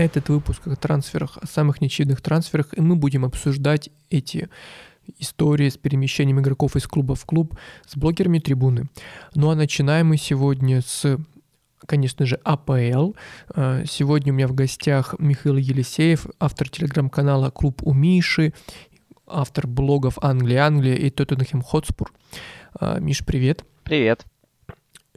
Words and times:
Этот 0.00 0.30
выпуск 0.30 0.66
о 0.66 0.76
трансферах, 0.76 1.36
о 1.36 1.46
самых 1.46 1.82
неочевидных 1.82 2.22
трансферах, 2.22 2.68
и 2.72 2.80
мы 2.80 2.96
будем 2.96 3.22
обсуждать 3.26 3.90
эти 4.08 4.48
истории 5.18 5.68
с 5.68 5.76
перемещением 5.76 6.40
игроков 6.40 6.74
из 6.74 6.86
клуба 6.86 7.14
в 7.14 7.26
клуб 7.26 7.54
с 7.86 7.98
блогерами 7.98 8.38
трибуны. 8.38 8.86
Ну 9.34 9.50
а 9.50 9.54
начинаем 9.54 10.06
мы 10.06 10.16
сегодня 10.16 10.80
с 10.80 11.18
конечно 11.84 12.24
же, 12.24 12.40
АПЛ. 12.44 13.12
А, 13.50 13.84
сегодня 13.84 14.32
у 14.32 14.36
меня 14.36 14.48
в 14.48 14.54
гостях 14.54 15.16
Михаил 15.18 15.58
Елисеев, 15.58 16.28
автор 16.38 16.70
телеграм-канала 16.70 17.50
«Клуб 17.50 17.82
у 17.82 17.92
Миши», 17.92 18.54
автор 19.26 19.66
блогов 19.66 20.16
«Англия, 20.22 20.64
Англия» 20.64 20.94
и 20.94 21.10
«Тоттенхэм 21.10 21.60
Хотспур». 21.60 22.10
А, 22.72 22.98
Миш, 23.00 23.22
привет. 23.26 23.66
Привет. 23.82 24.24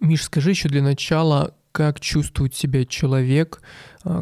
Миш, 0.01 0.23
скажи 0.23 0.49
еще 0.49 0.67
для 0.67 0.81
начала, 0.81 1.55
как 1.73 1.99
чувствует 1.99 2.53
себя 2.53 2.85
человек, 2.85 3.61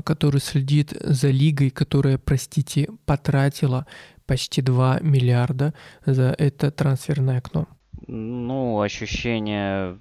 который 0.03 0.39
следит 0.39 0.93
за 0.99 1.29
лигой, 1.29 1.69
которая, 1.69 2.17
простите, 2.17 2.89
потратила 3.05 3.85
почти 4.25 4.61
2 4.61 4.99
миллиарда 5.01 5.73
за 6.05 6.35
это 6.37 6.71
трансферное 6.71 7.39
окно? 7.39 7.67
Ну, 8.07 8.81
ощущения 8.81 9.99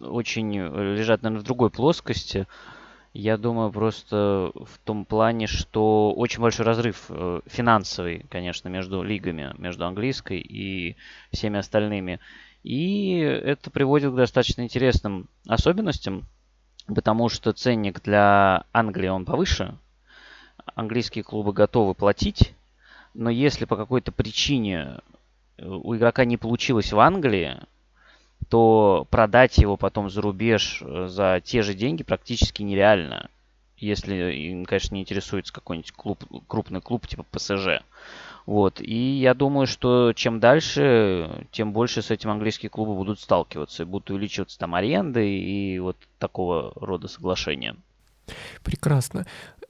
очень 0.00 0.52
лежат, 0.52 1.22
наверное, 1.22 1.42
в 1.42 1.46
другой 1.46 1.70
плоскости. 1.70 2.46
Я 3.12 3.38
думаю, 3.38 3.72
просто 3.72 4.52
в 4.54 4.78
том 4.84 5.06
плане, 5.06 5.46
что 5.46 6.12
очень 6.12 6.42
большой 6.42 6.66
разрыв 6.66 7.06
э, 7.08 7.40
финансовый, 7.46 8.26
конечно, 8.28 8.68
между 8.68 9.02
лигами, 9.02 9.54
между 9.56 9.86
английской 9.86 10.38
и 10.38 10.96
всеми 11.32 11.58
остальными. 11.58 12.20
И 12.62 13.16
это 13.18 13.70
приводит 13.70 14.12
к 14.12 14.16
достаточно 14.16 14.62
интересным 14.62 15.30
особенностям, 15.46 16.26
потому 16.86 17.28
что 17.28 17.52
ценник 17.52 18.02
для 18.02 18.64
Англии 18.72 19.08
он 19.08 19.24
повыше. 19.24 19.76
Английские 20.74 21.24
клубы 21.24 21.52
готовы 21.52 21.94
платить, 21.94 22.54
но 23.14 23.30
если 23.30 23.64
по 23.64 23.76
какой-то 23.76 24.12
причине 24.12 24.98
э, 25.58 25.66
у 25.66 25.96
игрока 25.96 26.24
не 26.24 26.36
получилось 26.36 26.92
в 26.92 26.98
Англии, 26.98 27.58
то 28.48 29.06
продать 29.10 29.58
его 29.58 29.76
потом 29.76 30.10
за 30.10 30.20
рубеж 30.20 30.82
э, 30.82 31.06
за 31.08 31.40
те 31.42 31.62
же 31.62 31.74
деньги 31.74 32.02
практически 32.02 32.62
нереально. 32.62 33.30
Если, 33.78 34.64
конечно, 34.66 34.94
не 34.94 35.02
интересуется 35.02 35.52
какой-нибудь 35.52 35.92
клуб, 35.92 36.24
крупный 36.48 36.80
клуб 36.80 37.06
типа 37.06 37.24
ПСЖ. 37.30 37.82
Вот. 38.46 38.80
И 38.80 39.18
я 39.18 39.34
думаю, 39.34 39.66
что 39.66 40.12
чем 40.14 40.38
дальше, 40.38 41.46
тем 41.50 41.72
больше 41.72 42.00
с 42.00 42.12
этим 42.12 42.30
английские 42.30 42.70
клубы 42.70 42.94
будут 42.94 43.20
сталкиваться. 43.20 43.82
И 43.82 43.86
будут 43.86 44.10
увеличиваться 44.10 44.58
там 44.58 44.74
аренды 44.74 45.28
и 45.38 45.78
вот 45.80 45.96
такого 46.18 46.72
рода 46.76 47.08
соглашения. 47.08 47.76
Прекрасно. 48.62 49.26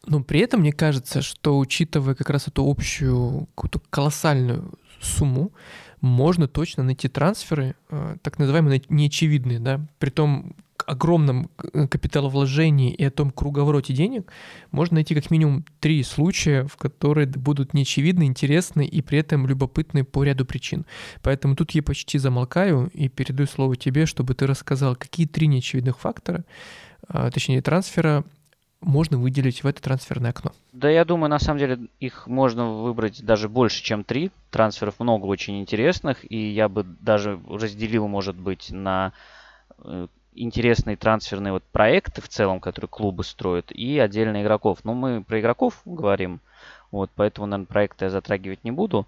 Но 0.07 0.23
при 0.23 0.41
этом 0.41 0.61
мне 0.61 0.73
кажется, 0.73 1.23
что 1.23 1.59
учитывая 1.59 2.15
как 2.15 2.31
раз 2.31 2.49
эту 2.49 2.69
общую 2.69 3.49
какую-то 3.55 3.81
колоссальную 3.91 4.79
сумму, 5.01 5.53
можно 6.01 6.47
точно 6.47 6.83
найти 6.83 7.09
трансферы, 7.09 7.75
э, 7.89 8.17
так 8.23 8.39
называемые 8.39 8.83
неочевидные, 8.89 9.59
да, 9.59 9.81
при 9.99 10.11
том 10.11 10.55
огромном 10.87 11.51
э, 11.73 11.87
капиталовложении 11.89 12.93
и 12.93 13.05
о 13.05 13.11
том 13.11 13.31
круговороте 13.31 13.93
денег, 13.93 14.33
можно 14.71 14.95
найти 14.97 15.15
как 15.15 15.31
минимум 15.31 15.65
три 15.81 16.03
случая, 16.03 16.65
в 16.65 16.77
которые 16.77 17.27
будут 17.27 17.75
неочевидны, 17.75 18.25
интересны 18.25 18.87
и 18.87 19.03
при 19.03 19.19
этом 19.19 19.47
любопытны 19.47 20.05
по 20.05 20.25
ряду 20.25 20.47
причин. 20.47 20.87
Поэтому 21.23 21.57
тут 21.57 21.73
я 21.73 21.83
почти 21.83 22.19
замолкаю 22.19 22.91
и 22.95 23.09
передаю 23.09 23.47
слово 23.47 23.77
тебе, 23.77 24.07
чтобы 24.07 24.35
ты 24.35 24.47
рассказал, 24.47 24.97
какие 24.97 25.27
три 25.27 25.47
неочевидных 25.49 25.99
фактора, 25.99 26.45
а, 27.09 27.31
точнее 27.31 27.63
трансфера, 27.63 28.25
можно 28.81 29.19
выделить 29.19 29.65
в 29.65 29.67
это 29.67 29.83
трансферное 29.83 30.31
окно? 30.31 30.53
Да, 30.73 30.89
я 30.91 31.05
думаю, 31.05 31.31
на 31.31 31.39
самом 31.39 31.59
деле 31.59 31.79
их 31.99 32.27
можно 32.27 32.71
выбрать 32.71 33.25
даже 33.25 33.49
больше, 33.49 33.83
чем 33.83 34.05
три. 34.05 34.31
Трансферов 34.51 35.01
много 35.01 35.27
очень 35.27 35.61
интересных, 35.61 36.31
и 36.31 36.51
я 36.51 36.69
бы 36.69 36.85
даже 36.85 37.41
разделил, 37.49 38.07
может 38.07 38.37
быть, 38.37 38.71
на 38.71 39.13
э, 39.79 40.09
интересные 40.37 40.97
трансферные 40.97 41.53
вот 41.53 41.65
проекты 41.65 42.21
в 42.21 42.29
целом, 42.29 42.61
которые 42.61 42.89
клубы 42.89 43.25
строят, 43.25 43.73
и 43.73 43.99
отдельно 43.99 44.43
игроков. 44.43 44.79
Но 44.85 44.95
мы 44.95 45.23
про 45.23 45.41
игроков 45.41 45.81
говорим, 45.85 46.41
вот, 46.91 47.11
поэтому, 47.15 47.47
наверное, 47.47 47.67
проекты 47.67 48.05
я 48.07 48.11
затрагивать 48.11 48.65
не 48.65 48.71
буду. 48.71 49.07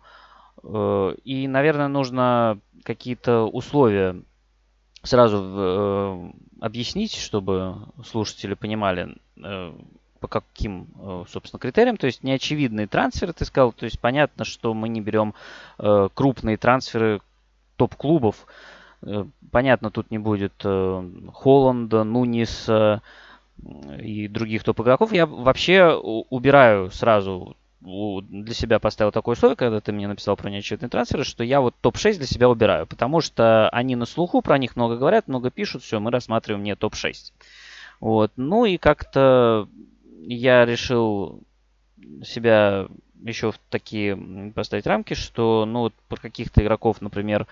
Э, 0.62 1.14
и, 1.24 1.46
наверное, 1.48 1.88
нужно 1.88 2.58
какие-то 2.84 3.42
условия 3.44 4.16
сразу 5.02 5.42
э, 5.42 6.30
объяснить, 6.60 7.14
чтобы 7.14 7.76
слушатели 8.04 8.54
понимали, 8.54 9.16
э, 9.36 9.72
по 10.20 10.26
каким, 10.26 10.88
собственно, 11.28 11.60
критериям. 11.60 11.96
То 11.96 12.06
есть 12.06 12.24
неочевидные 12.24 12.88
трансферы, 12.88 13.32
ты 13.32 13.44
сказал. 13.44 13.72
То 13.72 13.84
есть 13.84 14.00
понятно, 14.00 14.44
что 14.44 14.74
мы 14.74 14.88
не 14.88 15.00
берем 15.00 15.32
крупные 15.76 16.56
трансферы 16.56 17.20
топ-клубов. 17.76 18.44
Э, 19.02 19.24
понятно, 19.50 19.90
тут 19.90 20.10
не 20.10 20.18
будет 20.18 20.54
э, 20.64 21.10
Холланда, 21.32 22.04
Нуниса 22.04 23.02
и 24.00 24.28
других 24.28 24.64
топ-игроков. 24.64 25.12
Я 25.12 25.26
вообще 25.26 25.92
убираю 25.94 26.90
сразу 26.90 27.56
для 27.80 28.54
себя 28.54 28.80
поставил 28.80 29.12
такое 29.12 29.34
условие, 29.34 29.56
когда 29.56 29.80
ты 29.80 29.92
мне 29.92 30.08
написал 30.08 30.36
про 30.36 30.50
неочевидные 30.50 30.88
трансферы, 30.88 31.24
что 31.24 31.44
я 31.44 31.60
вот 31.60 31.74
топ-6 31.80 32.16
для 32.16 32.26
себя 32.26 32.48
убираю, 32.48 32.86
потому 32.86 33.20
что 33.20 33.68
они 33.70 33.94
на 33.94 34.04
слуху, 34.04 34.42
про 34.42 34.58
них 34.58 34.74
много 34.74 34.96
говорят, 34.96 35.28
много 35.28 35.50
пишут, 35.50 35.84
все, 35.84 36.00
мы 36.00 36.10
рассматриваем 36.10 36.64
не 36.64 36.74
топ-6. 36.74 37.32
Вот. 38.00 38.32
Ну 38.36 38.64
и 38.64 38.78
как-то 38.78 39.68
я 40.22 40.64
решил 40.64 41.40
себя 42.24 42.88
еще 43.22 43.52
в 43.52 43.58
такие 43.70 44.16
поставить 44.54 44.86
рамки, 44.86 45.14
что 45.14 45.64
ну 45.66 45.80
вот 45.80 45.94
про 46.08 46.16
каких-то 46.16 46.62
игроков, 46.62 47.00
например, 47.00 47.46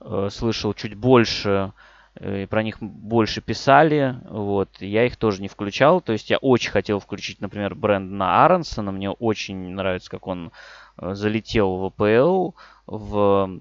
э, 0.00 0.28
слышал 0.30 0.74
чуть 0.74 0.94
больше, 0.94 1.72
и 2.20 2.46
про 2.46 2.62
них 2.64 2.78
больше 2.80 3.40
писали, 3.40 4.18
вот, 4.28 4.70
я 4.80 5.06
их 5.06 5.16
тоже 5.16 5.40
не 5.40 5.46
включал, 5.46 6.00
то 6.00 6.12
есть 6.12 6.30
я 6.30 6.38
очень 6.38 6.70
хотел 6.70 6.98
включить, 6.98 7.40
например, 7.40 7.76
Брэндона 7.76 8.44
Аронсона, 8.44 8.90
мне 8.90 9.10
очень 9.10 9.56
нравится, 9.74 10.10
как 10.10 10.26
он 10.26 10.50
э, 10.96 11.14
залетел 11.14 11.76
в 11.76 11.84
АПЛ, 11.84 12.54
в 12.86 13.60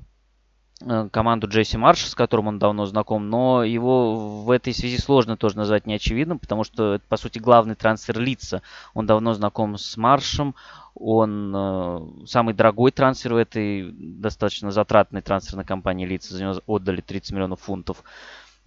э, 0.82 1.10
команду 1.12 1.48
Джесси 1.48 1.78
Марша, 1.78 2.10
с 2.10 2.16
которым 2.16 2.48
он 2.48 2.58
давно 2.58 2.88
знаком, 2.88 3.30
но 3.30 3.64
его 3.64 4.42
в 4.42 4.50
этой 4.50 4.74
связи 4.74 4.98
сложно 4.98 5.38
тоже 5.38 5.58
назвать 5.58 5.86
неочевидным, 5.86 6.40
потому 6.40 6.64
что 6.64 6.96
это, 6.96 7.06
по 7.08 7.18
сути, 7.18 7.38
главный 7.38 7.76
трансфер 7.76 8.20
лица. 8.20 8.64
Он 8.96 9.06
давно 9.06 9.36
знаком 9.36 9.78
с 9.78 9.98
Маршем, 9.98 10.56
он 11.00 11.54
э, 11.56 12.26
самый 12.26 12.54
дорогой 12.54 12.92
трансфер 12.92 13.34
в 13.34 13.38
этой 13.38 13.92
достаточно 13.92 14.72
затратной 14.72 15.22
трансферной 15.22 15.66
компании 15.66 16.06
лица, 16.06 16.34
за 16.34 16.44
него 16.44 16.62
отдали 16.66 17.02
30 17.02 17.32
миллионов 17.34 17.62
фунтов. 17.62 18.04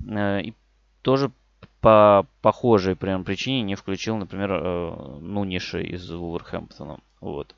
Э, 0.07 0.41
и 0.41 0.55
тоже 1.03 1.33
по 1.81 2.27
похожей 2.43 2.95
прям 2.95 3.25
причине 3.25 3.63
не 3.63 3.75
включил, 3.75 4.17
например, 4.17 4.53
э, 4.53 5.19
Нуниши 5.21 5.83
из 5.83 6.09
Вулверхэмптона. 6.11 6.99
Вот. 7.21 7.55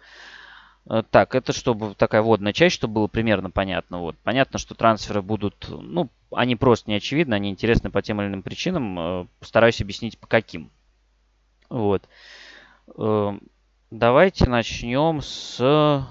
Так, 1.10 1.36
это 1.36 1.52
чтобы 1.52 1.94
такая 1.94 2.22
водная 2.22 2.52
часть, 2.52 2.74
чтобы 2.74 2.94
было 2.94 3.06
примерно 3.06 3.50
понятно. 3.50 3.98
Вот. 3.98 4.16
Понятно, 4.24 4.58
что 4.58 4.74
трансферы 4.74 5.22
будут, 5.22 5.68
ну, 5.68 6.08
они 6.32 6.56
просто 6.56 6.90
не 6.90 6.96
очевидны, 6.96 7.34
они 7.34 7.50
интересны 7.50 7.88
по 7.88 8.02
тем 8.02 8.20
или 8.20 8.26
иным 8.26 8.42
причинам. 8.42 9.28
Постараюсь 9.38 9.80
объяснить 9.80 10.18
по 10.18 10.26
каким. 10.26 10.70
Вот. 11.68 12.02
Давайте 13.94 14.48
начнем 14.48 15.20
с 15.20 16.06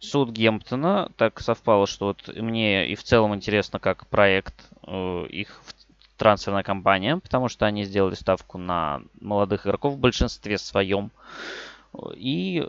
Саутгемптона. 0.00 1.12
Так 1.16 1.38
совпало, 1.38 1.86
что 1.86 2.06
вот 2.06 2.36
мне 2.36 2.88
и 2.88 2.96
в 2.96 3.04
целом 3.04 3.32
интересно, 3.32 3.78
как 3.78 4.08
проект 4.08 4.56
э, 4.88 5.26
их 5.28 5.62
трансферная 6.16 6.64
компания, 6.64 7.16
потому 7.18 7.48
что 7.48 7.66
они 7.66 7.84
сделали 7.84 8.14
ставку 8.16 8.58
на 8.58 9.02
молодых 9.20 9.68
игроков 9.68 9.94
в 9.94 9.98
большинстве 10.00 10.58
своем. 10.58 11.12
И 12.16 12.66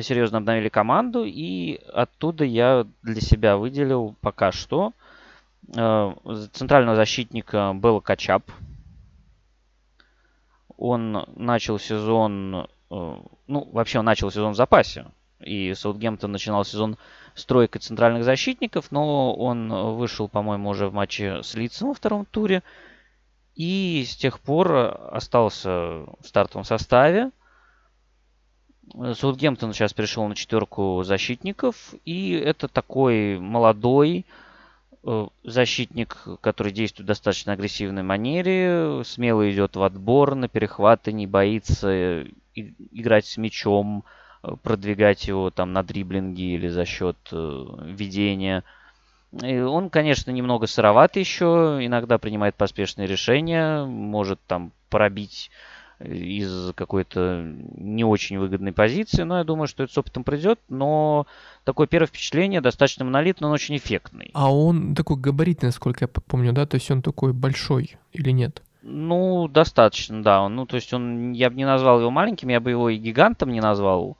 серьезно 0.00 0.38
обновили 0.38 0.70
команду, 0.70 1.24
и 1.26 1.82
оттуда 1.92 2.44
я 2.46 2.86
для 3.02 3.20
себя 3.20 3.58
выделил 3.58 4.16
пока 4.22 4.52
что 4.52 4.94
э, 5.76 6.14
центрального 6.54 6.96
защитника 6.96 7.74
Белла 7.74 8.00
Качап. 8.00 8.50
Он 10.78 11.26
начал 11.36 11.78
сезон, 11.78 12.68
ну, 12.90 13.68
вообще 13.72 13.98
он 13.98 14.04
начал 14.04 14.30
сезон 14.30 14.52
в 14.52 14.56
запасе. 14.56 15.06
И 15.40 15.72
Саутгемптон 15.74 16.32
начинал 16.32 16.64
сезон 16.64 16.96
с 17.34 17.44
тройкой 17.44 17.80
центральных 17.80 18.24
защитников, 18.24 18.90
но 18.90 19.34
он 19.34 19.72
вышел, 19.96 20.28
по-моему, 20.28 20.70
уже 20.70 20.88
в 20.88 20.94
матче 20.94 21.42
с 21.42 21.54
Лицем 21.54 21.88
во 21.88 21.94
втором 21.94 22.24
туре. 22.24 22.62
И 23.54 24.04
с 24.06 24.16
тех 24.16 24.40
пор 24.40 24.98
остался 25.12 25.70
в 25.70 26.24
стартовом 26.24 26.64
составе. 26.64 27.30
Саутгемптон 28.92 29.72
сейчас 29.72 29.92
перешел 29.92 30.26
на 30.26 30.34
четверку 30.34 31.02
защитников. 31.04 31.94
И 32.04 32.32
это 32.32 32.66
такой 32.66 33.38
молодой, 33.38 34.24
Э, 34.24 34.46
защитник, 35.44 36.16
который 36.40 36.72
действует 36.72 37.04
в 37.04 37.08
достаточно 37.08 37.52
агрессивной 37.52 38.02
манере, 38.02 39.02
смело 39.04 39.50
идет 39.50 39.76
в 39.76 39.82
отбор, 39.82 40.34
на 40.34 40.48
перехваты, 40.48 41.12
не 41.12 41.26
боится 41.26 42.24
играть 42.54 43.26
с 43.26 43.36
мячом, 43.36 44.04
э, 44.42 44.50
продвигать 44.62 45.28
его 45.28 45.50
там 45.50 45.72
на 45.72 45.82
дриблинге 45.82 46.54
или 46.54 46.68
за 46.68 46.84
счет 46.84 47.16
э, 47.32 47.64
ведения. 47.84 48.64
И 49.42 49.58
он, 49.58 49.90
конечно, 49.90 50.30
немного 50.30 50.66
сыроват 50.66 51.16
еще, 51.16 51.78
иногда 51.80 52.18
принимает 52.18 52.54
поспешные 52.54 53.06
решения, 53.06 53.84
может 53.84 54.40
там 54.46 54.72
пробить 54.88 55.50
из 56.00 56.72
какой-то 56.74 57.44
не 57.76 58.04
очень 58.04 58.38
выгодной 58.38 58.72
позиции, 58.72 59.22
но 59.22 59.38
я 59.38 59.44
думаю, 59.44 59.66
что 59.66 59.82
это 59.82 59.92
с 59.92 59.98
опытом 59.98 60.24
придет, 60.24 60.60
но 60.68 61.26
такое 61.64 61.86
первое 61.86 62.06
впечатление 62.06 62.60
достаточно 62.60 63.04
монолитно, 63.04 63.48
но 63.48 63.54
очень 63.54 63.76
эффектный. 63.76 64.30
А 64.32 64.52
он 64.52 64.94
такой 64.94 65.16
габаритный, 65.16 65.68
насколько 65.68 66.04
я 66.04 66.08
помню, 66.08 66.52
да? 66.52 66.66
То 66.66 66.76
есть 66.76 66.90
он 66.90 67.02
такой 67.02 67.32
большой 67.32 67.96
или 68.12 68.30
нет? 68.30 68.62
Ну, 68.82 69.48
достаточно, 69.48 70.22
да. 70.22 70.48
Ну, 70.48 70.66
то 70.66 70.76
есть 70.76 70.92
он, 70.92 71.32
я 71.32 71.50
бы 71.50 71.56
не 71.56 71.66
назвал 71.66 72.00
его 72.00 72.10
маленьким, 72.10 72.48
я 72.48 72.60
бы 72.60 72.70
его 72.70 72.88
и 72.88 72.96
гигантом 72.96 73.50
не 73.50 73.60
назвал. 73.60 74.16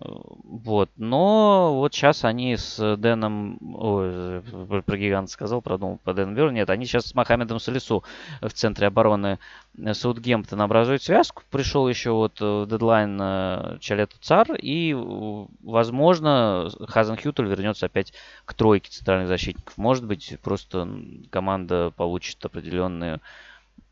Вот. 0.00 0.90
Но 0.96 1.74
вот 1.74 1.92
сейчас 1.92 2.24
они 2.24 2.56
с 2.56 2.96
Дэном... 2.96 3.58
Ой, 3.74 4.42
про 4.82 4.96
гиганта 4.96 5.30
сказал, 5.30 5.60
продумал 5.60 5.98
по 6.04 6.14
Дэн 6.14 6.34
Бёрн. 6.34 6.54
Нет, 6.54 6.70
они 6.70 6.86
сейчас 6.86 7.06
с 7.06 7.14
Мохаммедом 7.14 7.58
Салису 7.58 8.04
в 8.40 8.50
центре 8.50 8.86
обороны 8.86 9.38
Саутгемптона 9.92 10.64
образуют 10.64 11.02
связку. 11.02 11.42
Пришел 11.50 11.88
еще 11.88 12.12
вот 12.12 12.40
в 12.40 12.66
дедлайн 12.66 13.18
э, 13.20 13.78
Чалету 13.80 14.16
Цар. 14.20 14.54
И, 14.54 14.94
возможно, 15.62 16.70
Хазен 16.86 17.16
Хютель 17.16 17.46
вернется 17.46 17.86
опять 17.86 18.12
к 18.44 18.54
тройке 18.54 18.90
центральных 18.90 19.28
защитников. 19.28 19.76
Может 19.78 20.06
быть, 20.06 20.36
просто 20.42 20.88
команда 21.30 21.92
получит 21.96 22.44
определенные 22.44 23.20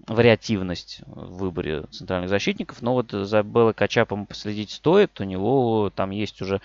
вариативность 0.07 1.01
в 1.07 1.39
выборе 1.39 1.83
центральных 1.91 2.31
защитников. 2.31 2.83
Но 2.83 2.95
вот 2.95 3.11
за 3.11 3.43
Белла 3.43 3.73
Качапом 3.73 4.27
последить 4.27 4.71
стоит. 4.71 5.21
У 5.21 5.25
него 5.25 5.91
там 5.95 6.11
есть 6.11 6.41
уже 6.43 6.61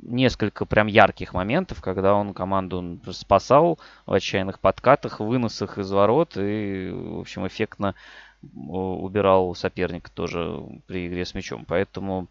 несколько 0.00 0.64
прям 0.64 0.86
ярких 0.86 1.34
моментов, 1.34 1.82
когда 1.82 2.14
он 2.14 2.34
команду 2.34 3.00
спасал 3.12 3.78
в 4.06 4.12
отчаянных 4.12 4.58
подкатах, 4.58 5.20
выносах 5.20 5.78
из 5.78 5.90
ворот 5.90 6.36
и, 6.36 6.90
в 6.90 7.20
общем, 7.20 7.46
эффектно 7.46 7.94
убирал 8.42 9.54
соперника 9.54 10.10
тоже 10.10 10.62
при 10.86 11.08
игре 11.08 11.24
с 11.24 11.34
мячом. 11.34 11.64
Поэтому 11.66 12.28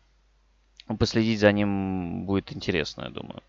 последить 0.99 1.39
за 1.39 1.51
ним 1.51 2.25
будет 2.25 2.51
интересно, 2.53 3.03
я 3.03 3.09
думаю. 3.09 3.41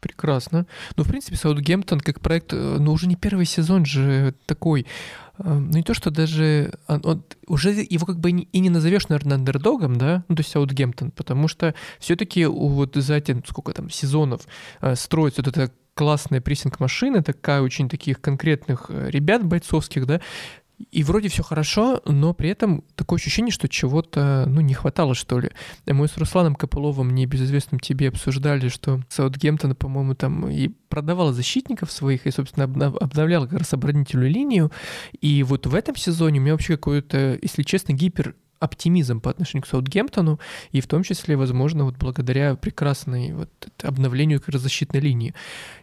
Прекрасно. 0.00 0.66
Ну, 0.96 1.04
в 1.04 1.08
принципе, 1.08 1.36
Саутгемптон 1.36 2.00
как 2.00 2.20
проект, 2.20 2.52
э, 2.54 2.76
ну, 2.80 2.92
уже 2.92 3.06
не 3.06 3.16
первый 3.16 3.44
сезон 3.44 3.84
же 3.84 4.34
такой, 4.46 4.86
э, 5.38 5.42
ну, 5.44 5.76
не 5.76 5.82
то, 5.82 5.92
что 5.92 6.10
даже, 6.10 6.72
он, 6.88 7.00
он, 7.04 7.24
уже 7.46 7.70
его 7.72 8.06
как 8.06 8.18
бы 8.18 8.30
и 8.30 8.58
не 8.60 8.70
назовешь, 8.70 9.08
наверное, 9.08 9.36
андердогом, 9.36 9.96
да, 9.96 10.24
ну, 10.28 10.36
то 10.36 10.40
есть 10.40 10.52
Саутгемптон, 10.52 11.10
потому 11.10 11.48
что 11.48 11.74
все-таки 11.98 12.46
вот 12.46 12.94
за 12.94 13.16
эти, 13.16 13.42
сколько 13.46 13.72
там, 13.72 13.90
сезонов 13.90 14.46
э, 14.80 14.96
строится 14.96 15.42
вот 15.42 15.54
эта 15.54 15.70
классная 15.92 16.40
прессинг-машина, 16.40 17.22
такая 17.22 17.60
очень 17.60 17.90
таких 17.90 18.22
конкретных 18.22 18.86
ребят 18.88 19.44
бойцовских, 19.44 20.06
да, 20.06 20.22
и 20.90 21.02
вроде 21.02 21.28
все 21.28 21.42
хорошо, 21.42 22.00
но 22.06 22.32
при 22.34 22.50
этом 22.50 22.84
такое 22.94 23.18
ощущение, 23.18 23.52
что 23.52 23.68
чего-то, 23.68 24.44
ну, 24.48 24.60
не 24.60 24.74
хватало, 24.74 25.14
что 25.14 25.38
ли. 25.38 25.50
Мы 25.86 26.08
с 26.08 26.16
Русланом 26.16 26.54
Копыловым, 26.54 27.14
небезызвестным 27.14 27.80
тебе, 27.80 28.08
обсуждали, 28.08 28.68
что 28.68 29.00
Саутгемптон, 29.08 29.74
по-моему, 29.74 30.14
там 30.14 30.48
и 30.48 30.68
продавал 30.88 31.32
защитников 31.32 31.92
своих, 31.92 32.26
и, 32.26 32.30
собственно, 32.30 32.64
обновлял 32.64 33.46
как 33.46 33.60
раз 33.60 33.72
оборонительную 33.72 34.30
линию. 34.30 34.72
И 35.20 35.42
вот 35.42 35.66
в 35.66 35.74
этом 35.74 35.96
сезоне 35.96 36.40
у 36.40 36.42
меня 36.42 36.52
вообще 36.52 36.76
какой-то, 36.76 37.38
если 37.40 37.62
честно, 37.62 37.92
гипер 37.92 38.34
оптимизм 38.60 39.20
по 39.20 39.30
отношению 39.30 39.64
к 39.64 39.66
Саутгемптону, 39.66 40.38
и 40.70 40.80
в 40.80 40.86
том 40.86 41.02
числе, 41.02 41.36
возможно, 41.36 41.84
вот 41.84 41.96
благодаря 41.96 42.54
прекрасной 42.54 43.32
вот 43.32 43.48
обновлению 43.82 44.40
защитной 44.60 45.00
линии. 45.00 45.34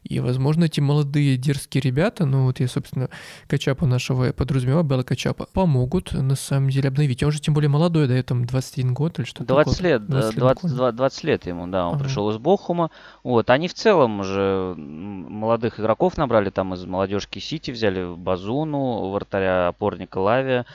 И, 0.04 0.20
возможно, 0.20 0.66
эти 0.66 0.80
молодые 0.80 1.38
дерзкие 1.38 1.82
ребята, 1.82 2.26
ну 2.26 2.46
вот 2.46 2.60
я, 2.60 2.68
собственно, 2.68 3.10
Качапа 3.48 3.86
нашего 3.86 4.32
подразумеваю, 4.32 4.84
Белла 4.84 5.04
Качапа, 5.04 5.48
помогут 5.52 6.14
на 6.14 6.36
самом 6.36 6.70
деле 6.70 6.90
обновить. 6.90 7.24
Он 7.24 7.32
же 7.32 7.42
тем 7.42 7.54
более 7.54 7.70
молодой, 7.70 8.08
да, 8.08 8.16
я 8.16 8.24
там 8.24 8.46
21 8.46 8.94
год 8.94 9.18
или 9.20 9.26
что-то 9.26 9.46
20 9.46 9.76
такое. 9.76 9.92
лет, 9.92 10.06
20 10.06 10.34
лет, 10.34 10.40
20, 10.40 10.96
20 10.96 11.24
лет 11.24 11.46
ему, 11.48 11.68
да, 11.68 11.88
он 11.88 11.96
ага. 11.96 12.04
пришел 12.04 12.30
из 12.30 12.38
Бохума. 12.38 12.92
Вот, 13.24 13.50
они 13.50 13.68
в 13.68 13.74
целом 13.74 14.20
уже 14.20 14.76
молодых 14.78 15.80
игроков 15.80 16.18
набрали, 16.18 16.52
там 16.52 16.76
из 16.76 16.86
молодежки 16.86 17.40
Сити 17.40 17.72
взяли 17.72 18.16
Базуну, 18.16 19.10
вратаря 19.10 19.70
опорника 19.70 20.20
Лавия. 20.20 20.68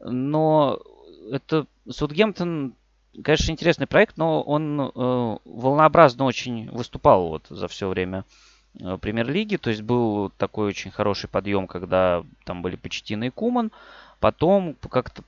Но 0.00 0.78
это 1.30 1.66
Саутгемптон, 1.88 2.74
конечно, 3.22 3.52
интересный 3.52 3.86
проект, 3.86 4.16
но 4.16 4.42
он 4.42 4.80
э, 4.80 4.90
волнообразно 5.44 6.24
очень 6.24 6.70
выступал 6.70 7.28
вот 7.28 7.46
за 7.48 7.68
все 7.68 7.88
время 7.88 8.24
э, 8.80 8.98
премьер-лиги. 9.00 9.56
То 9.56 9.70
есть 9.70 9.82
был 9.82 10.30
такой 10.36 10.68
очень 10.68 10.90
хороший 10.90 11.28
подъем, 11.28 11.66
когда 11.66 12.24
там 12.44 12.62
были 12.62 12.76
Почтина 12.76 13.24
и 13.24 13.30
Куман. 13.30 13.72
Потом 14.20 14.74
как-то 14.90 15.22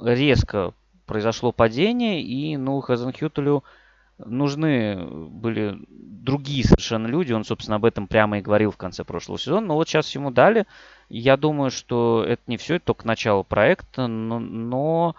резко 0.00 0.72
произошло 1.06 1.52
падение, 1.52 2.20
и 2.22 2.56
ну, 2.56 2.80
Хазенхютелю 2.80 3.64
нужны 4.18 4.96
были 5.06 5.78
другие 5.88 6.64
совершенно 6.64 7.06
люди. 7.06 7.32
Он, 7.32 7.44
собственно, 7.44 7.76
об 7.76 7.84
этом 7.84 8.06
прямо 8.06 8.38
и 8.38 8.42
говорил 8.42 8.70
в 8.70 8.76
конце 8.76 9.04
прошлого 9.04 9.38
сезона. 9.38 9.66
Но 9.66 9.74
вот 9.74 9.88
сейчас 9.88 10.14
ему 10.14 10.30
дали. 10.30 10.66
Я 11.08 11.36
думаю, 11.36 11.70
что 11.70 12.24
это 12.26 12.42
не 12.46 12.56
все, 12.56 12.76
это 12.76 12.86
только 12.86 13.06
начало 13.06 13.42
проекта, 13.42 14.06
но, 14.06 14.38
но 14.38 15.16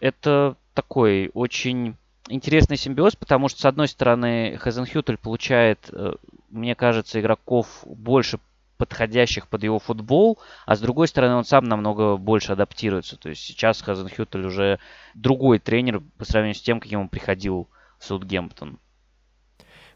это 0.00 0.56
такой 0.74 1.30
очень 1.34 1.96
интересный 2.28 2.76
симбиоз, 2.76 3.16
потому 3.16 3.48
что, 3.48 3.60
с 3.60 3.64
одной 3.64 3.88
стороны, 3.88 4.56
Хазенхютель 4.58 5.16
получает, 5.16 5.90
э, 5.92 6.12
мне 6.50 6.74
кажется, 6.74 7.20
игроков 7.20 7.66
больше 7.84 8.38
подходящих 8.80 9.46
под 9.46 9.62
его 9.62 9.78
футбол, 9.78 10.38
а 10.64 10.74
с 10.74 10.80
другой 10.80 11.06
стороны, 11.06 11.34
он 11.34 11.44
сам 11.44 11.64
намного 11.64 12.16
больше 12.16 12.52
адаптируется. 12.52 13.18
То 13.18 13.28
есть 13.28 13.42
сейчас 13.42 13.82
Хазенхютель 13.82 14.46
уже 14.46 14.78
другой 15.14 15.58
тренер 15.58 16.00
по 16.16 16.24
сравнению 16.24 16.54
с 16.54 16.62
тем, 16.62 16.80
каким 16.80 17.00
он 17.00 17.08
приходил 17.10 17.68
в 17.98 18.06
Саутгемптон. 18.06 18.78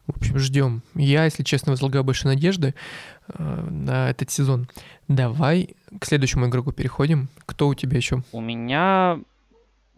В 0.05 0.17
общем, 0.17 0.37
ждем. 0.37 0.83
Я, 0.93 1.25
если 1.25 1.41
честно, 1.41 1.71
возлагаю 1.71 2.03
больше 2.03 2.27
надежды 2.27 2.75
э, 3.27 3.43
на 3.71 4.11
этот 4.11 4.29
сезон. 4.29 4.69
Давай 5.07 5.75
к 5.99 6.05
следующему 6.05 6.45
игроку 6.45 6.71
переходим. 6.71 7.27
Кто 7.47 7.67
у 7.67 7.73
тебя 7.73 7.97
еще? 7.97 8.21
У 8.31 8.39
меня 8.39 9.19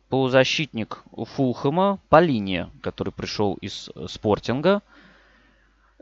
полузащитник 0.08 1.04
Фулхэма 1.12 2.00
по 2.08 2.22
линии, 2.22 2.68
который 2.82 3.12
пришел 3.12 3.56
из 3.56 3.90
э, 3.94 4.06
Спортинга. 4.08 4.82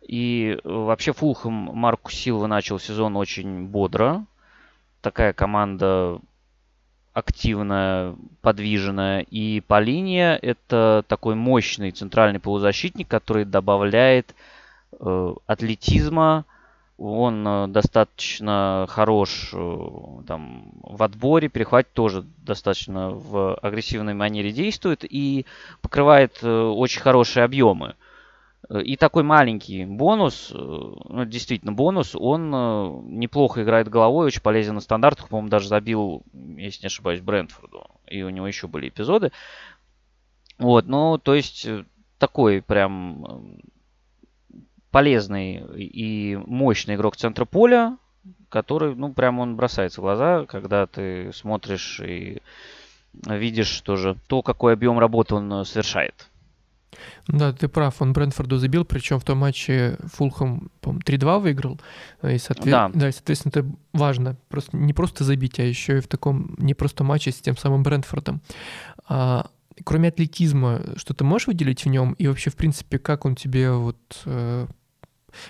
И 0.07 0.57
э, 0.63 0.69
вообще 0.69 1.13
Фулхэм 1.13 1.53
Марку 1.53 2.11
Силва 2.11 2.47
начал 2.47 2.79
сезон 2.79 3.15
очень 3.17 3.65
бодро. 3.67 4.25
Такая 5.01 5.33
команда 5.33 6.19
активная, 7.13 8.15
подвижная. 8.41 9.21
И 9.21 9.61
по 9.61 9.79
линии 9.79 10.37
это 10.37 11.03
такой 11.07 11.35
мощный 11.35 11.91
центральный 11.91 12.39
полузащитник, 12.39 13.07
который 13.07 13.45
добавляет 13.45 14.35
э, 14.99 15.33
атлетизма, 15.47 16.45
он 16.97 17.45
э, 17.45 17.67
достаточно 17.67 18.85
хорош 18.89 19.51
э, 19.53 19.77
там, 20.27 20.71
в 20.81 21.03
отборе, 21.03 21.49
перехват 21.49 21.91
тоже 21.91 22.25
достаточно 22.37 23.09
в 23.09 23.55
агрессивной 23.55 24.13
манере 24.13 24.51
действует 24.51 25.03
и 25.03 25.45
покрывает 25.81 26.39
э, 26.41 26.49
очень 26.49 27.01
хорошие 27.01 27.43
объемы. 27.43 27.95
И 28.69 28.95
такой 28.95 29.23
маленький 29.23 29.85
бонус, 29.85 30.51
ну, 30.53 31.25
действительно 31.25 31.71
бонус, 31.71 32.15
он 32.15 32.49
неплохо 33.17 33.61
играет 33.61 33.89
головой, 33.89 34.27
очень 34.27 34.41
полезен 34.41 34.75
на 34.75 34.81
стандартах, 34.81 35.29
по-моему, 35.29 35.49
даже 35.49 35.67
забил, 35.67 36.23
если 36.33 36.83
не 36.83 36.87
ошибаюсь, 36.87 37.21
Брентфорду. 37.21 37.85
И 38.07 38.23
у 38.23 38.29
него 38.29 38.47
еще 38.47 38.67
были 38.67 38.89
эпизоды. 38.89 39.31
Вот, 40.57 40.87
ну, 40.87 41.17
то 41.17 41.35
есть 41.35 41.67
такой 42.17 42.61
прям 42.61 43.59
полезный 44.89 45.63
и 45.77 46.35
мощный 46.37 46.95
игрок 46.95 47.17
центра 47.17 47.45
поля, 47.45 47.97
который, 48.49 48.95
ну, 48.95 49.13
прям 49.13 49.39
он 49.39 49.57
бросается 49.57 50.01
в 50.01 50.03
глаза, 50.05 50.45
когда 50.45 50.87
ты 50.87 51.31
смотришь 51.33 51.99
и 51.99 52.41
видишь 53.13 53.81
тоже 53.81 54.17
то, 54.27 54.41
какой 54.41 54.73
объем 54.73 54.97
работы 54.97 55.35
он 55.35 55.65
совершает. 55.65 56.29
Да, 57.27 57.53
ты 57.53 57.67
прав, 57.67 58.01
он 58.01 58.13
Брэнфорду 58.13 58.57
забил, 58.57 58.85
причем 58.85 59.19
в 59.19 59.23
том 59.23 59.39
матче 59.39 59.97
Фулхэм, 60.13 60.69
по 60.81 60.89
3-2 60.89 61.39
выиграл. 61.39 61.79
И, 62.23 62.37
соответ... 62.37 62.71
да. 62.71 62.91
да, 62.93 63.09
и, 63.09 63.11
соответственно, 63.11 63.51
это 63.55 63.65
важно. 63.93 64.37
Просто, 64.49 64.75
не 64.77 64.93
просто 64.93 65.23
забить, 65.23 65.59
а 65.59 65.63
еще 65.63 65.97
и 65.97 66.01
в 66.01 66.07
таком 66.07 66.55
непростом 66.57 67.07
матче 67.07 67.31
с 67.31 67.41
тем 67.41 67.57
самым 67.57 67.83
Брэнфордом. 67.83 68.41
А, 69.07 69.49
кроме 69.83 70.09
атлетизма, 70.09 70.81
что 70.97 71.13
ты 71.13 71.23
можешь 71.23 71.47
выделить 71.47 71.85
в 71.85 71.89
нем? 71.89 72.13
И 72.13 72.27
вообще, 72.27 72.49
в 72.49 72.55
принципе, 72.55 72.99
как 72.99 73.25
он 73.25 73.35
тебе 73.35 73.71
вот 73.71 73.97
э, 74.25 74.67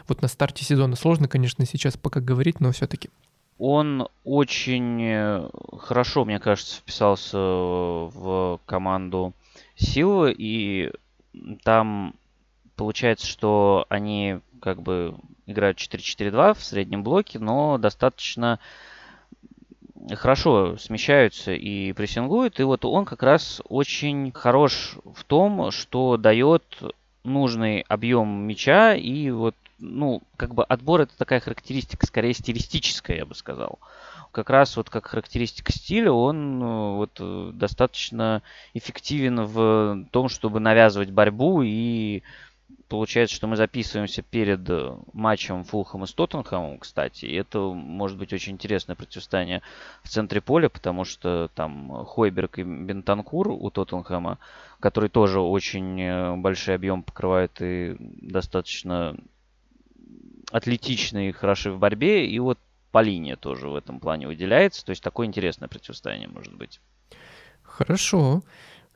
Вот 0.08 0.22
на 0.22 0.28
старте 0.28 0.64
сезона 0.66 0.96
сложно, 0.96 1.28
конечно, 1.28 1.66
сейчас 1.66 1.98
пока 1.98 2.20
говорить, 2.20 2.60
но 2.60 2.72
все-таки. 2.72 3.10
Он 3.58 4.08
очень 4.24 5.02
э, 5.02 5.50
хорошо, 5.80 6.26
мне 6.26 6.40
кажется, 6.40 6.78
вписался 6.78 7.38
в 7.38 8.60
команду 8.66 9.34
Силы, 9.78 10.36
и 10.38 10.92
там 11.64 12.16
получается, 12.76 13.28
что 13.28 13.86
они 13.90 14.40
как 14.62 14.82
бы 14.82 15.16
играют 15.46 15.78
4-4-2 15.78 16.54
в 16.56 16.64
среднем 16.64 17.04
блоке, 17.04 17.40
но 17.40 17.78
достаточно 17.78 18.60
хорошо 20.14 20.78
смещаются 20.78 21.54
и 21.54 21.94
прессингуют. 21.94 22.60
И 22.60 22.64
вот 22.64 22.86
он 22.86 23.06
как 23.06 23.24
раз 23.24 23.62
очень 23.68 24.32
хорош 24.32 24.98
в 25.04 25.24
том, 25.24 25.72
что 25.72 26.18
дает 26.18 26.64
нужный 27.24 27.82
объем 27.88 28.48
мяча 28.48 28.94
и 28.94 29.32
вот 29.32 29.56
ну, 29.80 30.22
как 30.38 30.54
бы 30.54 30.64
отбор 30.64 31.02
это 31.02 31.18
такая 31.18 31.40
характеристика, 31.40 32.06
скорее 32.06 32.34
стилистическая, 32.34 33.18
я 33.18 33.26
бы 33.26 33.36
сказал. 33.36 33.80
Как 34.36 34.50
раз 34.50 34.76
вот 34.76 34.90
как 34.90 35.08
характеристика 35.08 35.72
стиля 35.72 36.12
он 36.12 36.62
э, 36.62 36.96
вот 36.98 37.12
э, 37.22 37.52
достаточно 37.54 38.44
эффективен 38.74 39.46
в 39.46 40.10
том, 40.12 40.28
чтобы 40.28 40.60
навязывать 40.60 41.10
борьбу 41.10 41.62
и 41.64 42.22
Получается, 42.90 43.36
что 43.36 43.48
мы 43.48 43.56
записываемся 43.56 44.22
перед 44.24 44.70
э, 44.70 44.98
матчем 45.14 45.64
Фулхэма 45.64 46.06
с 46.06 46.14
Тоттенхэмом, 46.14 46.80
кстати. 46.80 47.26
И 47.26 47.34
это 47.34 47.60
может 47.60 48.18
быть 48.18 48.34
очень 48.34 48.54
интересное 48.54 48.96
противостояние 48.96 49.62
в 50.04 50.10
центре 50.10 50.42
поля, 50.42 50.68
потому 50.68 51.06
что 51.06 51.50
там 51.56 52.06
Хойберг 52.06 52.60
и 52.60 52.64
Бентанкур 52.64 53.48
у 53.48 53.70
Тоттенхэма, 53.72 54.38
который 54.82 55.10
тоже 55.10 55.40
очень 55.40 56.42
большой 56.42 56.76
объем 56.76 57.04
покрывает 57.04 57.62
и 57.62 57.96
достаточно 58.00 59.16
атлетичный 60.52 61.30
и 61.30 61.32
хороший 61.32 61.72
в 61.72 61.80
борьбе. 61.80 62.28
И 62.28 62.38
вот 62.40 62.60
по 62.96 63.02
линии 63.02 63.36
тоже 63.36 63.68
в 63.68 63.76
этом 63.76 64.00
плане 64.00 64.26
выделяется. 64.26 64.86
То 64.86 64.92
есть 64.92 65.04
такое 65.04 65.28
интересное 65.28 65.68
противостояние 65.68 66.30
может 66.30 66.56
быть. 66.56 66.80
Хорошо. 67.62 68.42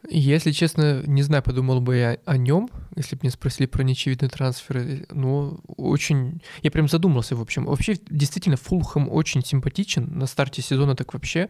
Если 0.08 0.52
честно, 0.52 1.04
не 1.06 1.24
знаю, 1.24 1.44
подумал 1.44 1.82
бы 1.82 1.98
я 1.98 2.18
о 2.26 2.38
нем, 2.38 2.70
если 2.96 3.16
бы 3.16 3.22
мне 3.24 3.32
спросили 3.32 3.68
про 3.68 3.84
неочевидные 3.84 4.30
трансферы. 4.30 5.06
Но 5.12 5.60
очень... 5.78 6.42
Я 6.62 6.72
прям 6.72 6.88
задумался, 6.88 7.36
в 7.36 7.42
общем. 7.42 7.66
Вообще, 7.66 7.98
действительно, 8.10 8.56
Фулхэм 8.58 9.10
очень 9.10 9.44
симпатичен 9.44 10.18
на 10.18 10.26
старте 10.26 10.62
сезона 10.62 10.96
так 10.96 11.14
вообще. 11.14 11.50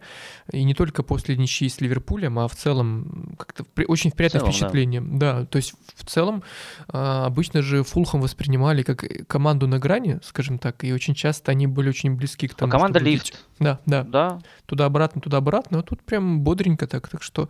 И 0.52 0.64
не 0.64 0.74
только 0.74 1.02
после 1.02 1.36
ничьи 1.36 1.68
с 1.68 1.80
Ливерпулем, 1.80 2.38
а 2.38 2.48
в 2.48 2.56
целом 2.56 3.34
как-то 3.38 3.64
очень 3.86 4.10
приятное 4.10 4.40
целом, 4.40 4.52
впечатление. 4.52 5.00
Да. 5.00 5.40
да, 5.40 5.46
то 5.46 5.56
есть 5.56 5.74
в 5.94 6.04
целом 6.04 6.42
а, 6.88 7.26
обычно 7.26 7.62
же 7.62 7.82
Фулхэм 7.84 8.20
воспринимали 8.20 8.82
как 8.82 9.26
команду 9.28 9.66
на 9.68 9.78
грани, 9.78 10.18
скажем 10.22 10.58
так, 10.58 10.82
и 10.84 10.92
очень 10.92 11.14
часто 11.14 11.52
они 11.52 11.66
были 11.66 11.88
очень 11.88 12.14
близки 12.14 12.48
к 12.48 12.54
тому, 12.54 12.70
а 12.70 12.72
команда 12.72 12.98
лифт. 12.98 13.38
Да, 13.60 13.78
да. 13.86 14.04
Да. 14.04 14.40
Туда-обратно, 14.66 15.20
туда-обратно, 15.20 15.80
а 15.80 15.82
тут 15.82 16.02
прям 16.02 16.40
бодренько 16.40 16.86
так. 16.86 17.08
Так 17.08 17.22
что, 17.22 17.48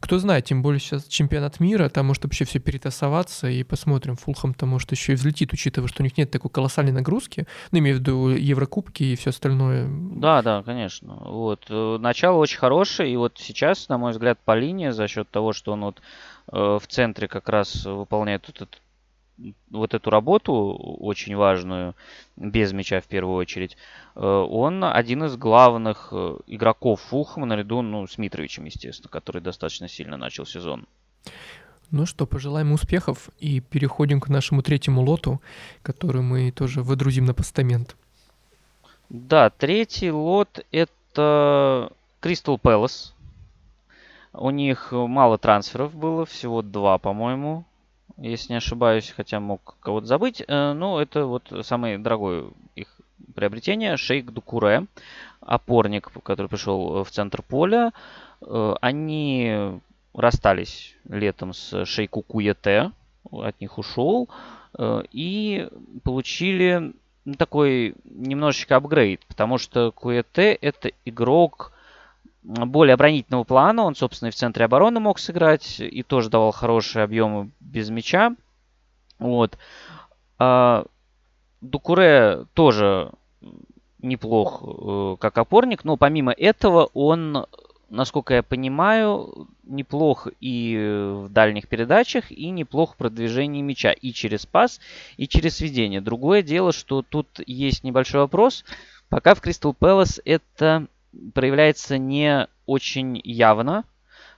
кто 0.00 0.18
знает, 0.18 0.37
тем 0.40 0.62
более 0.62 0.80
сейчас 0.80 1.06
чемпионат 1.06 1.60
мира, 1.60 1.88
там 1.88 2.06
может 2.06 2.24
вообще 2.24 2.44
все 2.44 2.58
перетасоваться, 2.58 3.48
и 3.48 3.62
посмотрим, 3.62 4.16
Фулхам-то 4.16 4.66
может 4.66 4.90
еще 4.92 5.12
и 5.12 5.16
взлетит, 5.16 5.52
учитывая, 5.52 5.88
что 5.88 6.02
у 6.02 6.04
них 6.04 6.16
нет 6.16 6.30
такой 6.30 6.50
колоссальной 6.50 6.92
нагрузки, 6.92 7.46
ну, 7.70 7.78
имею 7.78 7.96
в 7.96 8.00
виду 8.00 8.28
Еврокубки 8.28 9.02
и 9.02 9.16
все 9.16 9.30
остальное. 9.30 9.88
Да, 9.88 10.42
да, 10.42 10.62
конечно. 10.62 11.14
Вот. 11.14 11.66
Э, 11.68 11.98
начало 11.98 12.38
очень 12.38 12.58
хорошее, 12.58 13.12
и 13.12 13.16
вот 13.16 13.38
сейчас, 13.38 13.88
на 13.88 13.98
мой 13.98 14.12
взгляд, 14.12 14.38
по 14.44 14.56
линии, 14.56 14.90
за 14.90 15.08
счет 15.08 15.28
того, 15.30 15.52
что 15.52 15.72
он 15.72 15.82
вот 15.82 16.02
э, 16.52 16.78
в 16.80 16.86
центре 16.86 17.28
как 17.28 17.48
раз 17.48 17.84
выполняет 17.84 18.48
этот 18.48 18.80
вот 19.70 19.94
эту 19.94 20.10
работу 20.10 20.52
очень 20.52 21.36
важную, 21.36 21.94
без 22.36 22.72
мяча 22.72 23.00
в 23.00 23.06
первую 23.06 23.36
очередь, 23.36 23.76
э, 24.14 24.20
он 24.20 24.84
один 24.84 25.24
из 25.24 25.36
главных 25.36 26.08
э, 26.12 26.36
игроков 26.46 27.00
Фулхэма 27.02 27.46
наряду 27.46 27.82
ну, 27.82 28.06
с 28.06 28.18
Митровичем, 28.18 28.64
естественно, 28.64 29.08
который 29.08 29.42
достаточно 29.42 29.88
сильно 29.88 30.16
начал 30.16 30.46
сезон. 30.46 30.86
Ну 31.90 32.04
что, 32.04 32.26
пожелаем 32.26 32.72
успехов 32.72 33.30
и 33.38 33.60
переходим 33.60 34.20
к 34.20 34.28
нашему 34.28 34.62
третьему 34.62 35.02
лоту, 35.02 35.40
который 35.82 36.20
мы 36.20 36.50
тоже 36.50 36.82
выдрузим 36.82 37.24
на 37.24 37.32
постамент. 37.32 37.96
Да, 39.08 39.48
третий 39.48 40.10
лот 40.10 40.66
это 40.70 41.90
Кристал 42.20 42.58
Пэлас. 42.58 43.14
У 44.34 44.50
них 44.50 44.92
мало 44.92 45.38
трансферов 45.38 45.94
было, 45.94 46.26
всего 46.26 46.60
два, 46.60 46.98
по-моему 46.98 47.64
если 48.18 48.52
не 48.52 48.56
ошибаюсь, 48.58 49.12
хотя 49.16 49.40
мог 49.40 49.76
кого-то 49.80 50.06
забыть. 50.06 50.42
Э, 50.46 50.72
ну, 50.72 50.98
это 50.98 51.24
вот 51.26 51.52
самое 51.62 51.98
дорогое 51.98 52.46
их 52.74 52.88
приобретение. 53.34 53.96
Шейк 53.96 54.30
Дукуре, 54.30 54.86
опорник, 55.40 56.10
который 56.22 56.48
пришел 56.48 57.04
в 57.04 57.10
центр 57.10 57.42
поля. 57.42 57.92
Э, 58.40 58.74
они 58.80 59.80
расстались 60.14 60.96
летом 61.08 61.52
с 61.52 61.84
Шейку 61.84 62.22
Куете, 62.22 62.92
от 63.30 63.60
них 63.60 63.78
ушел. 63.78 64.28
Э, 64.76 65.02
и 65.12 65.68
получили 66.02 66.92
такой 67.36 67.94
немножечко 68.04 68.76
апгрейд, 68.76 69.24
потому 69.26 69.58
что 69.58 69.92
Куете 69.92 70.52
это 70.52 70.90
игрок 71.04 71.72
более 72.48 72.94
оборонительного 72.94 73.44
плана. 73.44 73.84
Он, 73.84 73.94
собственно, 73.94 74.28
и 74.28 74.32
в 74.32 74.34
центре 74.34 74.64
обороны 74.64 75.00
мог 75.00 75.18
сыграть. 75.18 75.80
И 75.80 76.02
тоже 76.02 76.30
давал 76.30 76.52
хорошие 76.52 77.02
объемы 77.02 77.50
без 77.60 77.90
мяча. 77.90 78.34
Вот. 79.18 79.58
А, 80.38 80.86
Дукуре 81.60 82.46
тоже 82.54 83.12
неплох 84.00 84.62
э, 84.62 85.16
как 85.20 85.38
опорник, 85.38 85.84
но 85.84 85.96
помимо 85.96 86.32
этого 86.32 86.88
он, 86.94 87.46
насколько 87.90 88.34
я 88.34 88.42
понимаю, 88.44 89.48
неплох 89.64 90.28
и 90.40 90.76
в 91.26 91.28
дальних 91.30 91.68
передачах, 91.68 92.30
и 92.30 92.50
неплох 92.50 92.94
в 92.94 92.96
продвижении 92.96 93.60
мяча 93.60 93.90
и 93.90 94.12
через 94.12 94.46
пас, 94.46 94.80
и 95.16 95.26
через 95.26 95.56
сведение. 95.56 96.00
Другое 96.00 96.42
дело, 96.42 96.72
что 96.72 97.02
тут 97.02 97.40
есть 97.46 97.82
небольшой 97.82 98.20
вопрос. 98.20 98.64
Пока 99.08 99.34
в 99.34 99.40
Кристал 99.40 99.74
Пэлас 99.74 100.20
это 100.24 100.86
проявляется 101.34 101.98
не 101.98 102.48
очень 102.66 103.20
явно. 103.24 103.84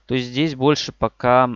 То 0.05 0.15
есть 0.15 0.27
здесь 0.27 0.55
больше 0.55 0.91
пока 0.91 1.49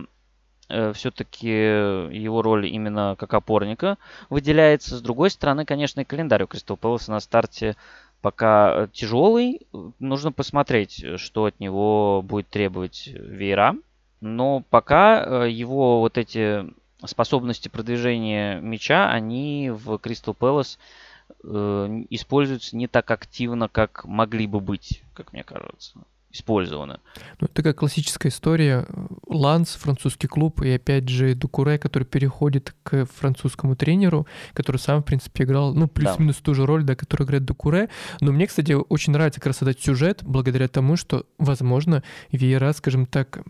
э, 0.68 0.92
все-таки 0.92 1.48
его 1.48 2.42
роль 2.42 2.66
именно 2.66 3.16
как 3.18 3.34
опорника 3.34 3.98
выделяется. 4.30 4.96
С 4.96 5.02
другой 5.02 5.30
стороны, 5.30 5.64
конечно, 5.64 6.00
и 6.00 6.04
календарь 6.04 6.44
у 6.44 6.46
Кристал 6.46 6.76
Пэласа 6.76 7.10
на 7.10 7.20
старте 7.20 7.76
пока 8.20 8.88
тяжелый. 8.92 9.66
Нужно 9.98 10.32
посмотреть, 10.32 11.04
что 11.16 11.46
от 11.46 11.60
него 11.60 12.22
будет 12.22 12.48
требовать 12.48 13.08
Вейра. 13.08 13.76
Но 14.20 14.64
пока 14.70 15.44
э, 15.44 15.50
его 15.50 16.00
вот 16.00 16.18
эти 16.18 16.64
способности 17.04 17.68
продвижения 17.68 18.58
мяча, 18.60 19.10
они 19.10 19.70
в 19.70 19.98
Кристал 19.98 20.34
Пэлас 20.34 20.78
Э, 20.78 21.05
используются 21.42 22.76
не 22.76 22.88
так 22.88 23.10
активно, 23.10 23.68
как 23.68 24.04
могли 24.04 24.46
бы 24.46 24.60
быть, 24.60 25.02
как 25.14 25.32
мне 25.32 25.44
кажется, 25.44 26.00
использованы. 26.32 26.98
Ну, 27.40 27.48
такая 27.48 27.72
классическая 27.72 28.28
история. 28.28 28.86
Ланс, 29.26 29.70
французский 29.74 30.28
клуб, 30.28 30.62
и 30.62 30.70
опять 30.70 31.08
же 31.08 31.34
Дукуре, 31.34 31.78
который 31.78 32.04
переходит 32.04 32.74
к 32.82 33.06
французскому 33.06 33.76
тренеру, 33.76 34.26
который 34.52 34.78
сам, 34.78 35.02
в 35.02 35.04
принципе, 35.04 35.44
играл, 35.44 35.74
ну, 35.74 35.88
плюс-минус 35.88 36.36
да. 36.36 36.42
ту 36.42 36.54
же 36.54 36.66
роль, 36.66 36.84
да, 36.84 36.94
которую 36.94 37.26
играет 37.26 37.44
Дукуре. 37.44 37.88
Но 38.20 38.32
мне, 38.32 38.46
кстати, 38.46 38.72
очень 38.72 39.12
нравится 39.12 39.40
как 39.40 39.48
раз 39.48 39.62
этот 39.62 39.80
сюжет, 39.80 40.22
благодаря 40.24 40.68
тому, 40.68 40.96
что, 40.96 41.26
возможно, 41.38 42.02
Виера, 42.30 42.72
скажем 42.72 43.06
так, 43.06 43.42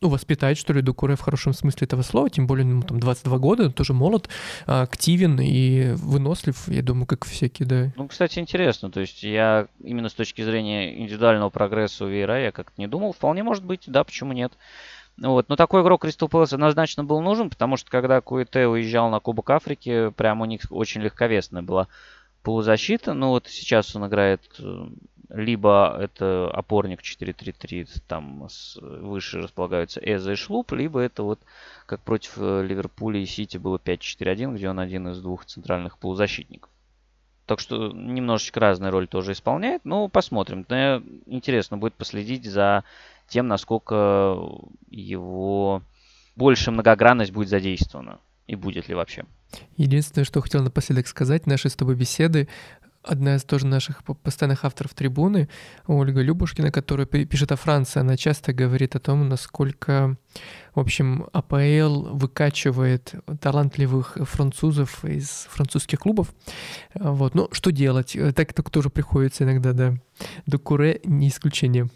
ну, 0.00 0.08
воспитать, 0.08 0.56
что 0.56 0.72
ли, 0.72 0.80
Дукуре 0.80 1.14
в 1.14 1.20
хорошем 1.20 1.52
смысле 1.52 1.84
этого 1.84 2.02
слова, 2.02 2.30
тем 2.30 2.46
более, 2.46 2.66
ему 2.66 2.82
там 2.82 2.98
22 3.00 3.38
года, 3.38 3.64
он 3.64 3.72
тоже 3.72 3.92
молод, 3.92 4.28
а, 4.66 4.82
активен 4.82 5.38
и 5.40 5.92
вынослив, 5.96 6.56
я 6.68 6.82
думаю, 6.82 7.06
как 7.06 7.26
всякие, 7.26 7.68
да. 7.68 7.92
Ну, 7.96 8.08
кстати, 8.08 8.38
интересно, 8.38 8.90
то 8.90 9.00
есть 9.00 9.22
я 9.22 9.66
именно 9.84 10.08
с 10.08 10.14
точки 10.14 10.42
зрения 10.42 10.98
индивидуального 10.98 11.50
прогресса 11.50 12.06
у 12.06 12.08
Вейра 12.08 12.40
я 12.40 12.50
как-то 12.50 12.80
не 12.80 12.86
думал, 12.86 13.12
вполне 13.12 13.42
может 13.42 13.64
быть, 13.64 13.82
да, 13.86 14.04
почему 14.04 14.32
нет. 14.32 14.52
Вот. 15.18 15.50
Но 15.50 15.56
такой 15.56 15.82
игрок 15.82 16.00
Кристал 16.00 16.30
Пэлас 16.30 16.54
однозначно 16.54 17.04
был 17.04 17.20
нужен, 17.20 17.50
потому 17.50 17.76
что 17.76 17.90
когда 17.90 18.22
Куэте 18.22 18.66
уезжал 18.66 19.10
на 19.10 19.20
Кубок 19.20 19.50
Африки, 19.50 20.10
прям 20.16 20.40
у 20.40 20.46
них 20.46 20.62
очень 20.70 21.02
легковесная 21.02 21.60
была 21.60 21.88
полузащита. 22.42 23.12
Ну 23.12 23.28
вот 23.28 23.46
сейчас 23.46 23.94
он 23.94 24.06
играет 24.06 24.40
э, 24.58 24.86
либо 25.32 25.96
это 25.98 26.50
опорник 26.50 27.00
4-3-3, 27.02 28.02
там 28.06 28.48
выше 28.80 29.40
располагаются 29.40 30.00
Эза 30.02 30.32
и 30.32 30.36
Шлуп, 30.36 30.72
либо 30.72 31.00
это 31.00 31.22
вот 31.22 31.40
как 31.86 32.00
против 32.00 32.34
э, 32.36 32.64
Ливерпуля 32.66 33.20
и 33.20 33.26
Сити 33.26 33.56
было 33.56 33.78
5-4-1, 33.78 34.54
где 34.54 34.68
он 34.68 34.80
один 34.80 35.08
из 35.08 35.20
двух 35.20 35.44
центральных 35.44 35.98
полузащитников. 35.98 36.70
Так 37.46 37.58
что 37.58 37.92
немножечко 37.92 38.60
разная 38.60 38.90
роль 38.90 39.08
тоже 39.08 39.32
исполняет, 39.32 39.84
но 39.84 40.08
посмотрим. 40.08 40.64
Интересно 41.26 41.78
будет 41.78 41.94
последить 41.94 42.44
за 42.44 42.84
тем, 43.28 43.48
насколько 43.48 44.38
его 44.88 45.82
больше 46.36 46.70
многогранность 46.70 47.32
будет 47.32 47.48
задействована 47.48 48.20
и 48.46 48.54
будет 48.54 48.88
ли 48.88 48.94
вообще. 48.94 49.24
Единственное, 49.76 50.24
что 50.24 50.40
хотел 50.40 50.62
напоследок 50.62 51.06
сказать, 51.06 51.46
наши 51.46 51.68
с 51.68 51.74
тобой 51.74 51.96
беседы 51.96 52.48
одна 53.02 53.36
из 53.36 53.44
тоже 53.44 53.66
наших 53.66 54.04
постоянных 54.04 54.64
авторов 54.64 54.94
трибуны, 54.94 55.48
Ольга 55.86 56.20
Любушкина, 56.20 56.70
которая 56.70 57.06
пишет 57.06 57.52
о 57.52 57.56
Франции, 57.56 58.00
она 58.00 58.16
часто 58.16 58.52
говорит 58.52 58.96
о 58.96 59.00
том, 59.00 59.28
насколько, 59.28 60.16
в 60.74 60.80
общем, 60.80 61.26
АПЛ 61.32 62.14
выкачивает 62.14 63.14
талантливых 63.40 64.18
французов 64.22 65.04
из 65.04 65.46
французских 65.50 66.00
клубов. 66.00 66.34
Вот. 66.94 67.34
Ну, 67.34 67.48
что 67.52 67.70
делать? 67.70 68.16
Так 68.34 68.52
это 68.52 68.62
тоже 68.62 68.90
приходится 68.90 69.44
иногда, 69.44 69.72
да. 69.72 69.94
До 70.46 70.58
Куре 70.58 71.00
не 71.04 71.28
исключение. 71.28 71.88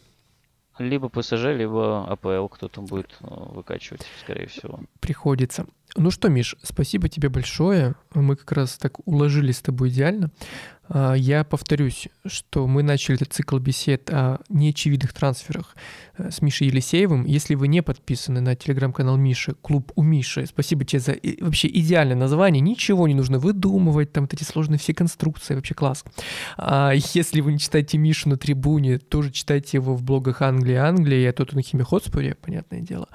Либо 0.79 1.09
ПСЖ, 1.09 1.55
либо 1.57 2.05
АПЛ 2.11 2.49
кто-то 2.49 2.81
будет 2.81 3.17
э, 3.21 3.27
выкачивать, 3.29 4.05
скорее 4.21 4.49
всего. 4.49 4.81
Приходится. 4.99 5.67
Ну 5.97 6.11
что, 6.11 6.29
Миш, 6.29 6.57
спасибо 6.63 7.09
тебе 7.09 7.29
большое. 7.29 7.95
Мы 8.13 8.35
как 8.35 8.51
раз 8.51 8.77
так 8.77 9.07
уложились 9.07 9.59
с 9.59 9.63
тобой 9.63 9.91
идеально. 9.91 10.33
А, 10.89 11.15
я 11.15 11.45
повторюсь, 11.45 12.09
что 12.27 12.67
мы 12.67 12.83
начали 12.83 13.17
этот 13.17 13.33
цикл 13.33 13.59
бесед 13.59 14.11
о 14.11 14.41
неочевидных 14.49 15.13
трансферах 15.13 15.77
э, 16.19 16.31
с 16.31 16.43
Мишей 16.43 16.69
Елисеевым. 16.69 17.25
Если 17.25 17.55
вы 17.55 17.69
не 17.69 17.83
подписаны 17.83 18.41
на 18.41 18.55
телеграм-канал 18.55 19.17
Миши, 19.17 19.55
клуб 19.63 19.93
у 19.95 20.03
Миши, 20.03 20.47
спасибо 20.47 20.85
тебе 20.85 21.01
за 21.01 21.17
вообще 21.41 21.69
идеальное 21.69 22.17
название. 22.17 22.61
Ничего 22.61 23.09
не 23.09 23.15
нужно 23.15 23.39
выдумывать, 23.39 24.13
там 24.13 24.25
вот 24.25 24.35
эти 24.35 24.45
сложные 24.45 24.79
все 24.79 24.93
конструкции, 24.95 25.55
вообще 25.55 25.75
класс. 25.75 26.05
А 26.57 26.93
если 26.93 27.41
вы 27.41 27.53
не 27.53 27.59
читаете 27.59 27.97
Мишу 27.97 28.29
на 28.29 28.37
трибуне, 28.37 28.99
тоже 28.99 29.31
читайте 29.31 29.79
его 29.79 29.95
в 29.95 30.03
блогах 30.03 30.43
Англии, 30.43 30.75
Англии 30.75 31.23
и 31.23 31.27
о 31.27 31.33
Тоттенхеме 31.33 31.85
Хотспуре, 31.85 32.35
понятное 32.35 32.81
дело. 32.81 33.09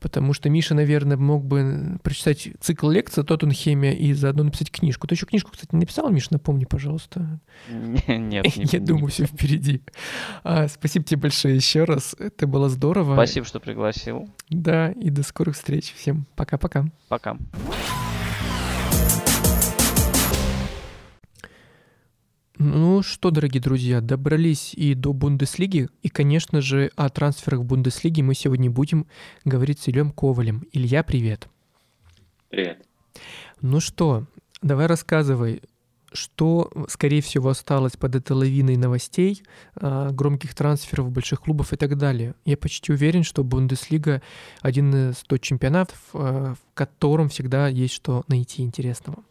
Потому 0.00 0.34
что 0.34 0.50
Миша, 0.50 0.74
наверное, 0.74 1.16
мог 1.16 1.44
бы 1.44 1.98
прочитать 2.02 2.48
цикл 2.60 2.90
лекций 2.90 3.22
о 3.22 3.26
Тоттенхеме 3.26 3.96
и 3.96 4.12
заодно 4.12 4.44
написать 4.44 4.70
книжку. 4.70 5.06
Ты 5.06 5.14
еще 5.14 5.26
книжку, 5.26 5.52
кстати, 5.52 5.74
написал, 5.74 6.10
Миша, 6.10 6.28
напомни, 6.30 6.64
пожалуйста 6.64 7.13
что... 7.14 7.40
Нет, 8.08 8.46
Я 8.46 8.80
думаю, 8.80 9.08
все 9.08 9.26
впереди. 9.26 9.82
А, 10.42 10.68
спасибо 10.68 11.04
тебе 11.04 11.22
большое 11.22 11.56
еще 11.56 11.84
раз. 11.84 12.14
Это 12.18 12.46
было 12.46 12.68
здорово. 12.68 13.14
Спасибо, 13.14 13.46
что 13.46 13.60
пригласил. 13.60 14.28
Да, 14.50 14.90
и 14.92 15.10
до 15.10 15.22
скорых 15.22 15.54
встреч. 15.54 15.92
Всем 15.94 16.26
пока-пока. 16.34 16.86
Пока. 17.08 17.36
Ну 22.56 23.02
что, 23.02 23.30
дорогие 23.30 23.60
друзья, 23.60 24.00
добрались 24.00 24.74
и 24.74 24.94
до 24.94 25.12
Бундеслиги. 25.12 25.88
И, 26.02 26.08
конечно 26.08 26.60
же, 26.60 26.90
о 26.96 27.08
трансферах 27.10 27.60
в 27.60 27.64
Бундеслиге 27.64 28.22
мы 28.22 28.34
сегодня 28.34 28.70
будем 28.70 29.06
говорить 29.44 29.80
с 29.80 29.88
Ильем 29.88 30.12
Ковалем. 30.12 30.64
Илья, 30.72 31.02
привет. 31.02 31.48
Привет. 32.48 32.86
Ну 33.60 33.80
что, 33.80 34.26
давай 34.62 34.86
рассказывай, 34.86 35.62
что, 36.14 36.70
скорее 36.88 37.20
всего, 37.20 37.50
осталось 37.50 37.96
под 37.96 38.14
этой 38.14 38.32
лавиной 38.32 38.76
новостей, 38.76 39.42
а, 39.76 40.10
громких 40.10 40.54
трансферов 40.54 41.10
больших 41.10 41.40
клубов 41.40 41.72
и 41.72 41.76
так 41.76 41.98
далее. 41.98 42.34
Я 42.44 42.56
почти 42.56 42.92
уверен, 42.92 43.24
что 43.24 43.44
Бундеслига 43.44 44.22
один 44.62 45.10
из 45.10 45.18
тот 45.26 45.42
чемпионатов, 45.42 45.98
а, 46.14 46.54
в 46.54 46.74
котором 46.74 47.28
всегда 47.28 47.68
есть 47.68 47.94
что 47.94 48.24
найти 48.28 48.62
интересного. 48.62 49.22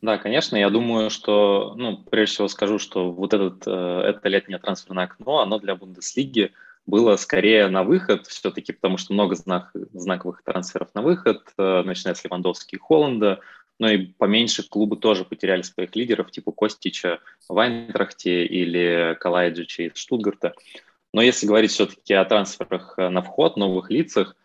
Да, 0.00 0.16
конечно, 0.16 0.56
я 0.56 0.70
думаю, 0.70 1.10
что, 1.10 1.74
ну, 1.76 1.96
прежде 1.96 2.34
всего 2.34 2.48
скажу, 2.48 2.78
что 2.78 3.10
вот 3.10 3.34
этот, 3.34 3.64
э, 3.66 3.70
это 3.70 4.28
летнее 4.28 4.58
трансферное 4.58 5.04
окно, 5.04 5.40
оно 5.40 5.58
для 5.58 5.74
Бундеслиги 5.74 6.52
было 6.86 7.16
скорее 7.16 7.68
на 7.68 7.82
выход 7.82 8.26
все-таки, 8.28 8.72
потому 8.72 8.96
что 8.96 9.12
много 9.12 9.34
знак, 9.34 9.72
знаковых 9.92 10.42
трансферов 10.42 10.88
на 10.94 11.02
выход, 11.02 11.42
э, 11.58 11.82
начиная 11.82 12.14
с 12.14 12.24
Левандовски 12.24 12.76
и 12.76 12.78
Холланда, 12.78 13.40
но 13.78 13.88
и 13.88 14.06
поменьше 14.06 14.68
клубы 14.68 14.96
тоже 14.96 15.24
потеряли 15.24 15.62
своих 15.62 15.94
лидеров, 15.94 16.30
типа 16.30 16.52
Костича 16.52 17.20
в 17.48 17.58
Айнтрахте 17.58 18.44
или 18.44 19.16
Калайджича 19.20 19.84
из 19.84 19.96
Штутгарта. 19.96 20.54
Но 21.12 21.22
если 21.22 21.46
говорить 21.46 21.70
все-таки 21.70 22.12
о 22.14 22.24
трансферах 22.24 22.94
э, 22.98 23.08
на 23.08 23.22
вход, 23.22 23.56
новых 23.56 23.90
лицах, 23.90 24.36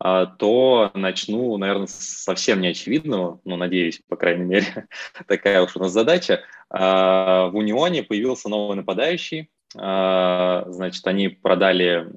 а, 0.00 0.26
то 0.26 0.90
начну, 0.94 1.56
наверное, 1.56 1.86
совсем 1.88 2.60
неочевидного, 2.60 3.40
ну, 3.44 3.56
надеюсь, 3.56 4.00
по 4.08 4.16
крайней 4.16 4.44
мере, 4.44 4.88
такая 5.26 5.62
уж 5.62 5.76
у 5.76 5.80
нас 5.80 5.92
задача. 5.92 6.42
А, 6.70 7.48
в 7.48 7.56
Унионе 7.56 8.02
появился 8.02 8.48
новый 8.48 8.76
нападающий, 8.76 9.50
Значит, 9.74 11.06
они 11.06 11.28
продали 11.28 12.08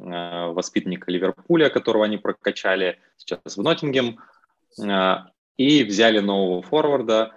воспитанника 0.53 1.11
Ливерпуля, 1.11 1.69
которого 1.69 2.05
они 2.05 2.17
прокачали 2.17 2.97
сейчас 3.17 3.57
в 3.57 3.61
Ноттингем 3.61 4.19
и 5.57 5.83
взяли 5.83 6.19
нового 6.19 6.61
форварда. 6.61 7.33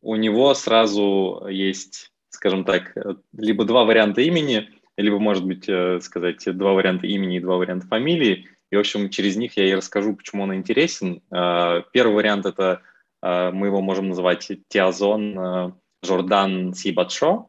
У 0.00 0.16
него 0.16 0.54
сразу 0.54 1.46
есть, 1.48 2.12
скажем 2.30 2.64
так, 2.64 2.94
либо 3.32 3.64
два 3.64 3.84
варианта 3.84 4.20
имени, 4.22 4.68
либо, 4.96 5.18
может 5.18 5.44
быть, 5.44 5.68
э, 5.68 6.00
сказать, 6.00 6.44
два 6.56 6.72
варианта 6.72 7.06
имени 7.06 7.36
и 7.36 7.40
два 7.40 7.56
варианта 7.56 7.86
фамилии. 7.86 8.48
И, 8.70 8.76
в 8.76 8.80
общем, 8.80 9.08
через 9.10 9.36
них 9.36 9.56
я 9.56 9.66
и 9.66 9.74
расскажу, 9.74 10.14
почему 10.14 10.42
он 10.42 10.54
интересен. 10.54 11.22
Э, 11.30 11.82
первый 11.92 12.14
вариант– 12.14 12.46
это 12.46 12.82
э, 13.22 13.50
мы 13.52 13.68
его 13.68 13.80
можем 13.80 14.08
называть 14.08 14.50
Тиазон 14.68 15.74
Жордан 16.02 16.74
Сибатшо, 16.74 17.46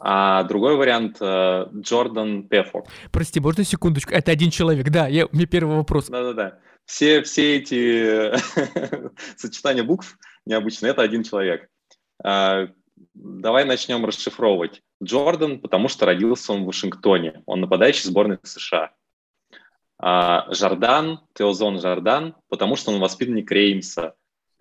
а 0.00 0.42
другой 0.44 0.76
вариант 0.76 1.20
Джордан 1.20 2.46
Пефор. 2.46 2.84
Прости, 3.10 3.40
можно 3.40 3.64
секундочку? 3.64 4.12
Это 4.12 4.30
один 4.30 4.50
человек, 4.50 4.90
да, 4.90 5.08
я, 5.08 5.26
мне 5.32 5.46
первый 5.46 5.76
вопрос. 5.76 6.06
Да-да-да 6.06 6.58
все, 6.88 7.22
все 7.22 7.58
эти 7.58 8.32
сочетания 9.36 9.84
букв 9.84 10.18
необычные, 10.46 10.90
это 10.90 11.02
один 11.02 11.22
человек. 11.22 11.68
А, 12.24 12.68
давай 13.12 13.66
начнем 13.66 14.06
расшифровывать. 14.06 14.82
Джордан, 15.02 15.60
потому 15.60 15.88
что 15.88 16.06
родился 16.06 16.52
он 16.52 16.62
в 16.62 16.66
Вашингтоне, 16.66 17.42
он 17.44 17.60
нападающий 17.60 18.08
сборной 18.08 18.38
США. 18.42 18.92
А 20.00 20.46
Жардан, 20.52 21.20
Теозон 21.34 21.78
Жардан, 21.78 22.34
потому 22.48 22.76
что 22.76 22.90
он 22.90 23.00
воспитанник 23.00 23.50
Реймса, 23.50 24.14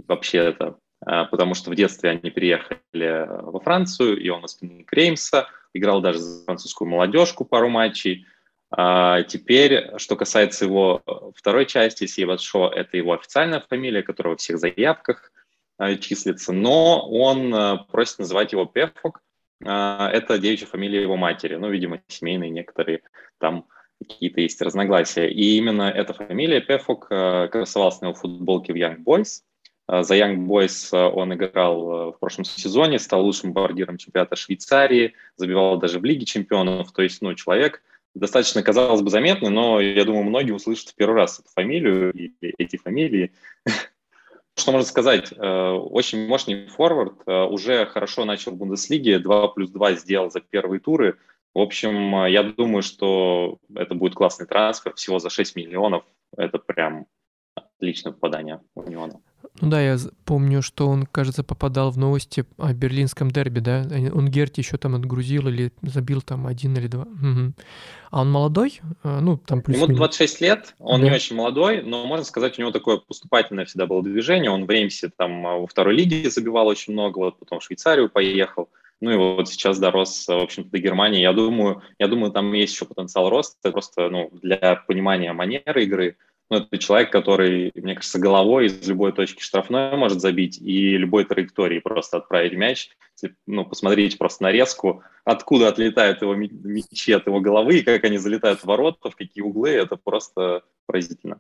вообще 0.05 0.39
это, 0.39 0.75
а, 1.05 1.25
потому 1.25 1.53
что 1.53 1.71
в 1.71 1.75
детстве 1.75 2.09
они 2.09 2.29
переехали 2.29 3.25
во 3.41 3.61
Францию, 3.61 4.21
и 4.21 4.27
он 4.27 4.41
воспитанник 4.41 4.91
Реймса, 4.91 5.47
играл 5.73 6.01
даже 6.01 6.19
за 6.19 6.43
французскую 6.43 6.89
молодежку 6.89 7.45
пару 7.45 7.69
матчей– 7.69 8.27
а 8.69 9.23
теперь, 9.23 9.97
что 9.97 10.15
касается 10.15 10.65
его 10.65 11.01
второй 11.36 11.65
части, 11.65 12.06
Севатшо, 12.06 12.69
это 12.69 12.97
его 12.97 13.13
официальная 13.13 13.62
фамилия, 13.62 14.03
которая 14.03 14.34
во 14.34 14.38
всех 14.38 14.60
заявках 14.60 15.32
а, 15.77 15.95
числится, 15.95 16.51
но 16.51 17.08
он 17.10 17.53
а, 17.53 17.77
просит 17.77 18.19
называть 18.19 18.51
его 18.51 18.65
Пефок. 18.65 19.21
А, 19.65 20.10
это 20.12 20.38
девичья 20.38 20.67
фамилия 20.67 21.01
его 21.01 21.15
матери, 21.15 21.56
ну, 21.56 21.69
видимо, 21.69 22.01
семейные 22.08 22.49
некоторые 22.49 23.03
там 23.38 23.65
какие-то 23.99 24.41
есть 24.41 24.62
разногласия. 24.62 25.30
И 25.30 25.58
именно 25.58 25.84
эта 25.84 26.13
фамилия 26.13 26.60
Пефок 26.60 27.08
красовалась 27.08 28.01
на 28.01 28.08
его 28.08 28.15
футболке 28.15 28.73
в 28.73 28.75
Young 28.75 29.03
Boys. 29.03 29.41
За 29.88 30.15
Young 30.15 30.45
Boys 30.45 30.95
он 30.95 31.34
играл 31.34 32.12
в 32.12 32.19
прошлом 32.19 32.43
сезоне, 32.43 32.99
стал 32.99 33.23
лучшим 33.23 33.53
бомбардиром 33.53 33.97
чемпионата 33.97 34.36
Швейцарии, 34.36 35.15
забивал 35.36 35.80
даже 35.80 35.99
в 35.99 36.06
Лиге 36.06 36.25
чемпионов. 36.25 36.91
То 36.91 37.01
есть, 37.01 37.21
ну, 37.23 37.34
человек– 37.34 37.82
достаточно, 38.17 38.63
казалось 38.63 39.01
бы, 39.01 39.10
заметный, 39.10 39.49
но 39.49 39.80
я 39.80 40.03
думаю, 40.03 40.23
многие 40.23 40.51
услышат 40.51 40.89
в 40.89 40.95
первый 40.95 41.15
раз 41.15 41.39
эту 41.39 41.49
фамилию 41.49 42.12
и 42.13 42.34
эти 42.58 42.77
фамилии. 42.77 43.34
Что 44.56 44.71
можно 44.71 44.88
сказать? 44.88 45.32
Э, 45.32 45.71
очень 45.71 46.27
мощный 46.27 46.67
форвард, 46.67 47.21
э, 47.27 47.43
уже 47.43 47.86
хорошо 47.86 48.25
начал 48.25 48.51
в 48.51 48.56
Бундеслиге, 48.56 49.19
2 49.19 49.49
плюс 49.49 49.69
2 49.69 49.93
сделал 49.93 50.32
за 50.32 50.41
первые 50.41 50.80
туры. 50.80 51.17
В 51.53 51.60
общем, 51.60 52.23
э, 52.23 52.32
я 52.32 52.43
думаю, 52.43 52.82
что 52.82 53.60
это 53.75 53.93
будет 53.93 54.15
классный 54.15 54.47
трансфер, 54.47 54.95
всего 54.95 55.19
за 55.19 55.30
6 55.30 55.56
миллионов. 55.56 56.03
Это 56.36 56.58
прям 56.58 57.06
отличное 57.53 58.13
попадание 58.13 58.62
Униона. 58.73 59.21
Ну 59.62 59.69
да, 59.69 59.82
я 59.82 59.97
помню, 60.26 60.62
что 60.62 60.88
он, 60.88 61.06
кажется, 61.06 61.43
попадал 61.43 61.89
в 61.91 61.97
новости 61.97 62.45
о 62.58 62.73
берлинском 62.73 63.32
дерби, 63.32 63.60
да? 63.60 63.86
Он 64.13 64.30
Герти 64.30 64.60
еще 64.60 64.78
там 64.78 64.95
отгрузил 64.95 65.47
или 65.47 65.71
забил 65.82 66.21
там 66.21 66.45
один 66.45 66.76
или 66.78 66.88
два. 66.88 67.04
Угу. 67.04 67.54
А 68.12 68.21
он 68.21 68.32
молодой? 68.32 68.82
А, 69.04 69.19
ну, 69.19 69.38
там 69.38 69.62
плюс 69.62 69.78
Ему 69.78 69.88
26 69.88 70.41
лет, 70.41 70.76
он 70.80 71.02
да. 71.02 71.08
не 71.08 71.13
очень 71.13 71.36
молодой, 71.36 71.82
но, 71.82 72.06
можно 72.06 72.23
сказать, 72.23 72.58
у 72.58 72.62
него 72.62 72.71
такое 72.71 72.97
поступательное 72.97 73.65
всегда 73.65 73.88
было 73.88 74.04
движение. 74.04 74.52
Он 74.52 74.65
в 74.65 74.69
Реймсе 74.69 75.10
там 75.15 75.45
а, 75.47 75.58
во 75.58 75.67
второй 75.67 75.95
лиге 75.95 76.30
забивал 76.30 76.67
очень 76.67 76.93
много, 76.93 77.17
вот 77.17 77.39
потом 77.39 77.60
в 77.60 77.63
Швейцарию 77.63 78.10
поехал. 78.10 78.69
Ну 79.02 79.12
и 79.12 79.15
вот 79.15 79.50
сейчас 79.50 79.78
дорос, 79.80 80.28
в 80.28 80.32
общем-то, 80.32 80.71
до 80.71 80.80
Германии. 80.80 81.21
Я 81.21 81.34
думаю, 81.34 81.84
я 82.00 82.08
думаю, 82.08 82.32
там 82.32 82.52
есть 82.54 82.73
еще 82.73 82.86
потенциал 82.86 83.30
роста. 83.30 83.71
Просто 83.71 84.10
ну, 84.10 84.30
для 84.41 84.76
понимания 84.88 85.34
манеры 85.34 85.84
игры– 85.84 86.17
ну, 86.49 86.57
это 86.57 86.77
человек, 86.77 87.12
который, 87.12 87.71
мне 87.75 87.95
кажется, 87.95 88.19
головой 88.19 88.67
из 88.67 88.88
любой 88.88 89.12
точки 89.12 89.41
штрафной 89.41 89.95
может 89.97 90.21
забить 90.21 90.60
и 90.62 90.97
любой 90.97 91.25
траектории 91.25 91.79
просто 91.79 92.17
отправить 92.17 92.53
мяч. 92.53 92.89
Ну, 93.45 93.65
посмотрите 93.65 94.17
просто 94.17 94.43
нарезку, 94.43 95.03
откуда 95.25 95.69
отлетают 95.69 96.21
его 96.21 96.36
мячи 96.36 97.12
от 97.12 97.27
его 97.27 97.41
головы, 97.41 97.79
и 97.79 97.83
как 97.83 98.03
они 98.03 98.17
залетают 98.17 98.62
в 98.62 98.65
ворота, 98.65 99.10
в 99.10 99.15
какие 99.15 99.43
углы, 99.43 99.71
это 99.71 99.95
просто 99.97 100.62
поразительно. 100.86 101.39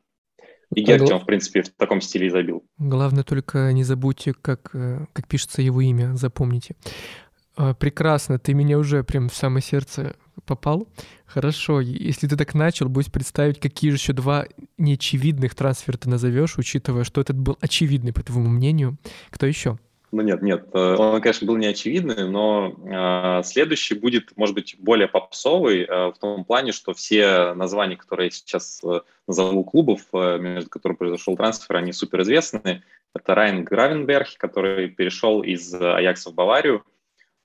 И 0.75 0.81
Герти 0.81 1.13
в 1.13 1.25
принципе, 1.25 1.61
в 1.61 1.69
таком 1.69 2.01
стиле 2.01 2.27
и 2.27 2.29
забил. 2.29 2.65
Главное 2.77 3.23
только 3.23 3.71
не 3.71 3.83
забудьте, 3.83 4.33
как, 4.33 4.71
э, 4.73 5.05
как 5.13 5.27
пишется 5.27 5.61
его 5.61 5.79
имя, 5.79 6.15
запомните. 6.15 6.75
А, 7.55 7.73
прекрасно, 7.73 8.37
ты 8.37 8.53
меня 8.53 8.77
уже 8.77 9.03
прям 9.03 9.29
в 9.29 9.35
самое 9.35 9.63
сердце 9.63 10.15
попал. 10.45 10.87
Хорошо, 11.25 11.81
если 11.81 12.27
ты 12.27 12.35
так 12.35 12.53
начал, 12.53 12.89
будешь 12.89 13.11
представить, 13.11 13.59
какие 13.59 13.91
же 13.91 13.97
еще 13.97 14.13
два 14.13 14.45
неочевидных 14.77 15.55
трансфера 15.55 15.97
ты 15.97 16.09
назовешь, 16.09 16.57
учитывая, 16.57 17.03
что 17.03 17.21
этот 17.21 17.37
был 17.37 17.57
очевидный, 17.61 18.13
по 18.13 18.23
твоему 18.23 18.49
мнению. 18.49 18.97
Кто 19.29 19.45
еще? 19.45 19.77
Ну 20.11 20.21
нет, 20.21 20.41
нет, 20.41 20.69
э, 20.73 20.95
он, 20.97 21.19
конечно, 21.19 21.45
был 21.45 21.57
неочевидный, 21.57 22.29
но 22.29 22.73
э, 22.85 23.43
следующий 23.43 23.93
будет, 23.93 24.37
может 24.37 24.55
быть, 24.55 24.77
более 24.79 25.09
попсовый 25.09 25.83
э, 25.83 26.11
в 26.11 26.15
том 26.17 26.45
плане, 26.45 26.71
что 26.71 26.93
все 26.93 27.53
названия, 27.53 27.97
которые 27.97 28.27
я 28.27 28.31
сейчас 28.31 28.81
э, 28.85 29.01
назову 29.27 29.65
клубов, 29.65 30.03
э, 30.13 30.37
между 30.39 30.69
которыми 30.69 30.97
произошел 30.97 31.35
трансфер, 31.35 31.75
они 31.75 31.91
суперизвестны. 31.91 32.83
Это 33.13 33.35
Райан 33.35 33.65
Гравенберг, 33.65 34.37
который 34.37 34.87
перешел 34.87 35.43
из 35.43 35.73
Аякса 35.73 36.29
в 36.29 36.35
Баварию. 36.35 36.85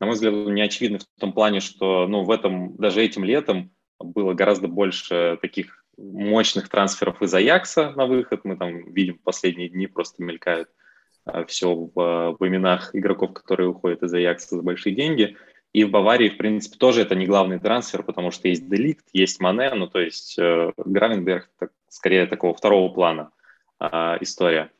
На 0.03 0.07
мой 0.07 0.17
взгляд, 0.17 0.35
он 0.35 0.53
неочевидный 0.53 0.99
в 0.99 1.21
том 1.21 1.33
плане, 1.33 1.61
что 1.61 2.09
ну, 2.09 2.25
в 2.25 2.33
этом, 2.33 2.75
даже 2.77 3.01
этим 3.05 3.23
летом 3.23 3.71
было 4.01 4.35
гораздо 4.35 4.67
больше 4.67 5.39
таких 5.41 5.85
мощных 5.97 6.69
трансферов 6.69 7.23
из 7.23 7.33
Аякса 7.33 7.93
на 7.93 8.07
выход. 8.07 8.41
Мы 8.43 8.57
там 8.57 8.93
видим 8.93 9.21
последние 9.23 9.69
дни 9.69 9.87
просто 9.87 10.25
мелькают 10.25 10.71
а, 11.25 11.45
все 11.45 11.73
в, 11.73 11.95
в 11.95 12.37
именах 12.41 12.97
игроков, 12.97 13.33
которые 13.33 13.69
уходят 13.69 14.03
из 14.03 14.13
Аякса 14.13 14.57
за 14.57 14.63
большие 14.63 14.93
деньги. 14.93 15.37
И 15.73 15.85
в 15.85 15.93
Баварии, 15.93 16.31
в 16.31 16.37
принципе, 16.37 16.79
тоже 16.79 17.03
это 17.03 17.15
не 17.15 17.27
главный 17.27 17.61
трансфер, 17.61 18.03
потому 18.03 18.33
что 18.33 18.49
есть 18.49 18.69
Деликт, 18.69 19.07
есть 19.13 19.39
Мане, 19.39 19.73
ну 19.73 19.87
то 19.87 20.01
есть 20.01 20.37
э, 20.37 20.73
Гравенберг 20.79 21.49
так, 21.61 21.71
скорее 21.89 22.27
такого 22.27 22.55
второго 22.55 22.93
плана 22.93 23.31
э, 23.79 24.17
история. 24.21 24.73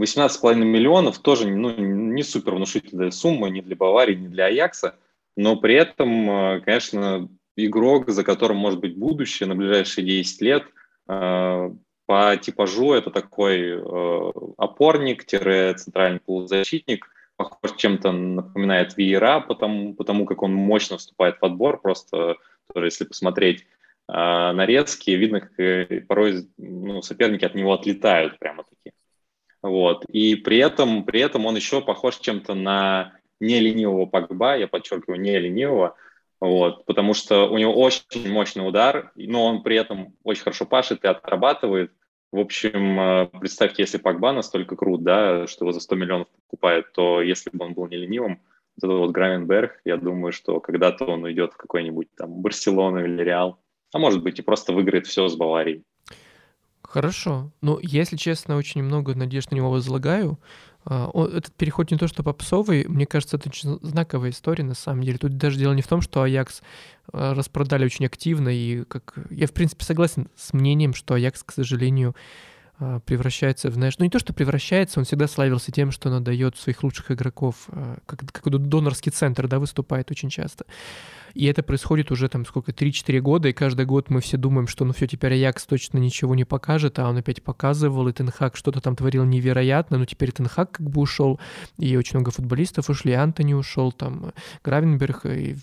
18,5 0.00 0.56
миллионов 0.56 1.18
тоже 1.18 1.48
ну, 1.48 1.74
не 1.76 2.22
супер 2.22 2.54
внушительная 2.54 3.10
сумма 3.10 3.48
ни 3.48 3.60
для 3.60 3.76
Баварии, 3.76 4.14
ни 4.14 4.28
для 4.28 4.46
Аякса, 4.46 4.96
но 5.36 5.56
при 5.56 5.74
этом, 5.74 6.30
э, 6.30 6.60
конечно, 6.60 7.28
игрок, 7.56 8.10
за 8.10 8.24
которым 8.24 8.56
может 8.56 8.80
быть 8.80 8.96
будущее 8.96 9.48
на 9.48 9.54
ближайшие 9.54 10.04
10 10.04 10.40
лет, 10.42 10.64
э, 11.08 11.70
по 12.06 12.36
типажу 12.36 12.92
это 12.92 13.10
такой 13.10 13.60
э, 13.60 14.32
опорник-центральный 14.58 16.20
полузащитник, 16.20 17.08
похож 17.36 17.76
чем-то 17.76 18.12
напоминает 18.12 18.96
Виера, 18.96 19.40
потому, 19.40 19.94
потому 19.94 20.26
как 20.26 20.42
он 20.42 20.52
мощно 20.52 20.98
вступает 20.98 21.38
в 21.40 21.44
отбор, 21.44 21.80
просто 21.80 22.36
тоже 22.72 22.86
если 22.86 23.04
посмотреть 23.04 23.66
нарезки, 24.06 25.12
видно, 25.12 25.40
как 25.40 25.52
порой 26.06 26.46
ну, 26.58 27.00
соперники 27.00 27.46
от 27.46 27.54
него 27.54 27.72
отлетают 27.72 28.38
прямо-таки. 28.38 28.92
Вот. 29.64 30.04
И 30.10 30.34
при 30.36 30.58
этом, 30.58 31.04
при 31.04 31.20
этом 31.20 31.46
он 31.46 31.56
еще 31.56 31.80
похож 31.80 32.18
чем-то 32.18 32.54
на 32.54 33.14
не 33.40 33.60
ленивого 33.60 34.04
Погба, 34.04 34.58
я 34.58 34.68
подчеркиваю, 34.68 35.18
не 35.18 35.38
ленивого, 35.38 35.96
вот, 36.38 36.84
потому 36.84 37.14
что 37.14 37.48
у 37.48 37.56
него 37.56 37.72
очень 37.72 38.30
мощный 38.30 38.68
удар, 38.68 39.10
но 39.16 39.46
он 39.46 39.62
при 39.62 39.76
этом 39.76 40.14
очень 40.22 40.42
хорошо 40.42 40.66
пашет 40.66 41.02
и 41.02 41.08
отрабатывает. 41.08 41.92
В 42.30 42.40
общем, 42.40 43.00
э, 43.00 43.26
представьте, 43.40 43.82
если 43.82 43.96
Пакба 43.96 44.32
настолько 44.32 44.76
крут, 44.76 45.02
да, 45.02 45.46
что 45.46 45.64
его 45.64 45.72
за 45.72 45.80
100 45.80 45.94
миллионов 45.96 46.28
покупают, 46.28 46.92
то 46.92 47.22
если 47.22 47.48
бы 47.50 47.64
он 47.64 47.72
был 47.72 47.86
не 47.86 47.96
ленивым, 47.96 48.42
вот 48.76 48.86
этот 48.86 48.98
вот 48.98 49.10
Гравенберг, 49.12 49.80
я 49.86 49.96
думаю, 49.96 50.32
что 50.32 50.60
когда-то 50.60 51.06
он 51.06 51.24
уйдет 51.24 51.54
в 51.54 51.56
какой-нибудь 51.56 52.08
там 52.18 52.42
Барселону 52.42 53.02
или 53.02 53.22
Реал, 53.22 53.58
а 53.94 53.98
может 53.98 54.22
быть 54.22 54.38
и 54.38 54.42
просто 54.42 54.74
выиграет 54.74 55.06
все 55.06 55.26
с 55.26 55.36
Баварией. 55.36 55.84
Хорошо. 56.88 57.50
Ну, 57.60 57.78
если 57.82 58.16
честно, 58.16 58.56
очень 58.56 58.82
много 58.82 59.14
надежд 59.14 59.50
на 59.50 59.56
него 59.56 59.70
возлагаю. 59.70 60.38
А, 60.84 61.10
этот 61.28 61.52
переход 61.54 61.90
не 61.90 61.96
то 61.96 62.06
что 62.06 62.22
попсовый, 62.22 62.86
мне 62.86 63.06
кажется, 63.06 63.36
это 63.36 63.48
очень 63.48 63.78
знаковая 63.82 64.30
история 64.30 64.64
на 64.64 64.74
самом 64.74 65.02
деле. 65.02 65.18
Тут 65.18 65.36
даже 65.36 65.58
дело 65.58 65.72
не 65.72 65.82
в 65.82 65.88
том, 65.88 66.02
что 66.02 66.22
Аякс 66.22 66.62
а, 67.12 67.34
распродали 67.34 67.86
очень 67.86 68.06
активно, 68.06 68.50
и 68.50 68.84
как 68.84 69.14
я 69.30 69.46
в 69.46 69.52
принципе 69.52 69.84
согласен 69.84 70.28
с 70.36 70.52
мнением, 70.52 70.94
что 70.94 71.14
Аякс, 71.14 71.42
к 71.42 71.52
сожалению, 71.52 72.14
превращается 73.06 73.70
в, 73.70 73.74
знаешь, 73.74 73.98
ну 73.98 74.04
не 74.04 74.10
то, 74.10 74.18
что 74.18 74.32
превращается, 74.32 74.98
он 75.00 75.04
всегда 75.04 75.28
славился 75.28 75.70
тем, 75.72 75.90
что 75.90 76.08
он 76.08 76.16
отдает 76.16 76.56
своих 76.56 76.82
лучших 76.82 77.10
игроков, 77.10 77.68
как, 78.06 78.20
как 78.32 78.48
донорский 78.50 79.12
центр, 79.12 79.46
да, 79.46 79.58
выступает 79.58 80.10
очень 80.10 80.28
часто. 80.30 80.64
И 81.34 81.46
это 81.46 81.62
происходит 81.62 82.12
уже 82.12 82.28
там 82.28 82.46
сколько, 82.46 82.70
3-4 82.70 83.20
года, 83.20 83.48
и 83.48 83.52
каждый 83.52 83.86
год 83.86 84.08
мы 84.08 84.20
все 84.20 84.36
думаем, 84.36 84.68
что 84.68 84.84
ну 84.84 84.92
все, 84.92 85.06
теперь 85.08 85.32
Аякс 85.32 85.66
точно 85.66 85.98
ничего 85.98 86.34
не 86.34 86.44
покажет, 86.44 86.98
а 86.98 87.08
он 87.08 87.16
опять 87.16 87.42
показывал, 87.42 88.06
и 88.08 88.12
Тенхак 88.12 88.56
что-то 88.56 88.80
там 88.80 88.94
творил 88.94 89.24
невероятно, 89.24 89.98
но 89.98 90.04
теперь 90.04 90.30
Тенхак 90.30 90.72
как 90.72 90.88
бы 90.88 91.00
ушел, 91.00 91.40
и 91.78 91.96
очень 91.96 92.18
много 92.18 92.30
футболистов 92.30 92.88
ушли, 92.88 93.12
Антони 93.12 93.54
ушел, 93.54 93.90
там 93.90 94.32
Гравенберг, 94.62 95.26
и 95.26 95.56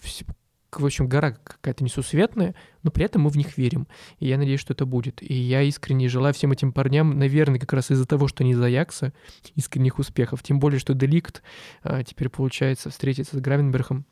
в 0.79 0.85
общем, 0.85 1.07
гора 1.07 1.31
какая-то 1.31 1.83
несусветная, 1.83 2.55
но 2.83 2.91
при 2.91 3.05
этом 3.05 3.23
мы 3.23 3.29
в 3.29 3.37
них 3.37 3.57
верим. 3.57 3.87
И 4.19 4.27
я 4.27 4.37
надеюсь, 4.37 4.59
что 4.59 4.73
это 4.73 4.85
будет. 4.85 5.21
И 5.21 5.33
я 5.33 5.61
искренне 5.63 6.07
желаю 6.07 6.33
всем 6.33 6.51
этим 6.51 6.71
парням, 6.71 7.17
наверное, 7.17 7.59
как 7.59 7.73
раз 7.73 7.91
из-за 7.91 8.05
того, 8.05 8.27
что 8.27 8.43
они 8.43 8.51
из 8.51 8.61
Аякса, 8.61 9.13
искренних 9.55 9.99
успехов. 9.99 10.43
Тем 10.43 10.59
более, 10.59 10.79
что 10.79 10.93
Деликт 10.93 11.43
а, 11.83 12.03
теперь, 12.03 12.29
получается, 12.29 12.89
встретиться 12.89 13.37
с 13.37 13.39
Гравенбергом 13.39 14.05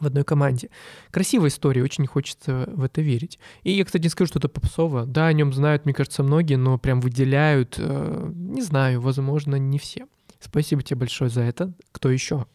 в 0.00 0.06
одной 0.06 0.24
команде. 0.24 0.70
Красивая 1.10 1.48
история, 1.48 1.82
очень 1.82 2.06
хочется 2.06 2.68
в 2.72 2.82
это 2.82 3.02
верить. 3.02 3.38
И 3.62 3.72
я, 3.72 3.84
кстати, 3.84 4.04
не 4.04 4.08
скажу, 4.08 4.28
что 4.28 4.38
это 4.38 4.48
попсово. 4.48 5.06
Да, 5.06 5.26
о 5.26 5.32
нем 5.32 5.52
знают, 5.52 5.84
мне 5.84 5.94
кажется, 5.94 6.22
многие, 6.22 6.56
но 6.56 6.78
прям 6.78 7.00
выделяют, 7.00 7.76
э, 7.78 8.30
не 8.34 8.62
знаю, 8.62 9.00
возможно, 9.00 9.56
не 9.56 9.78
все. 9.78 10.06
Спасибо 10.40 10.82
тебе 10.82 11.00
большое 11.00 11.30
за 11.30 11.42
это. 11.42 11.72
Кто 11.92 12.10
еще? 12.10 12.46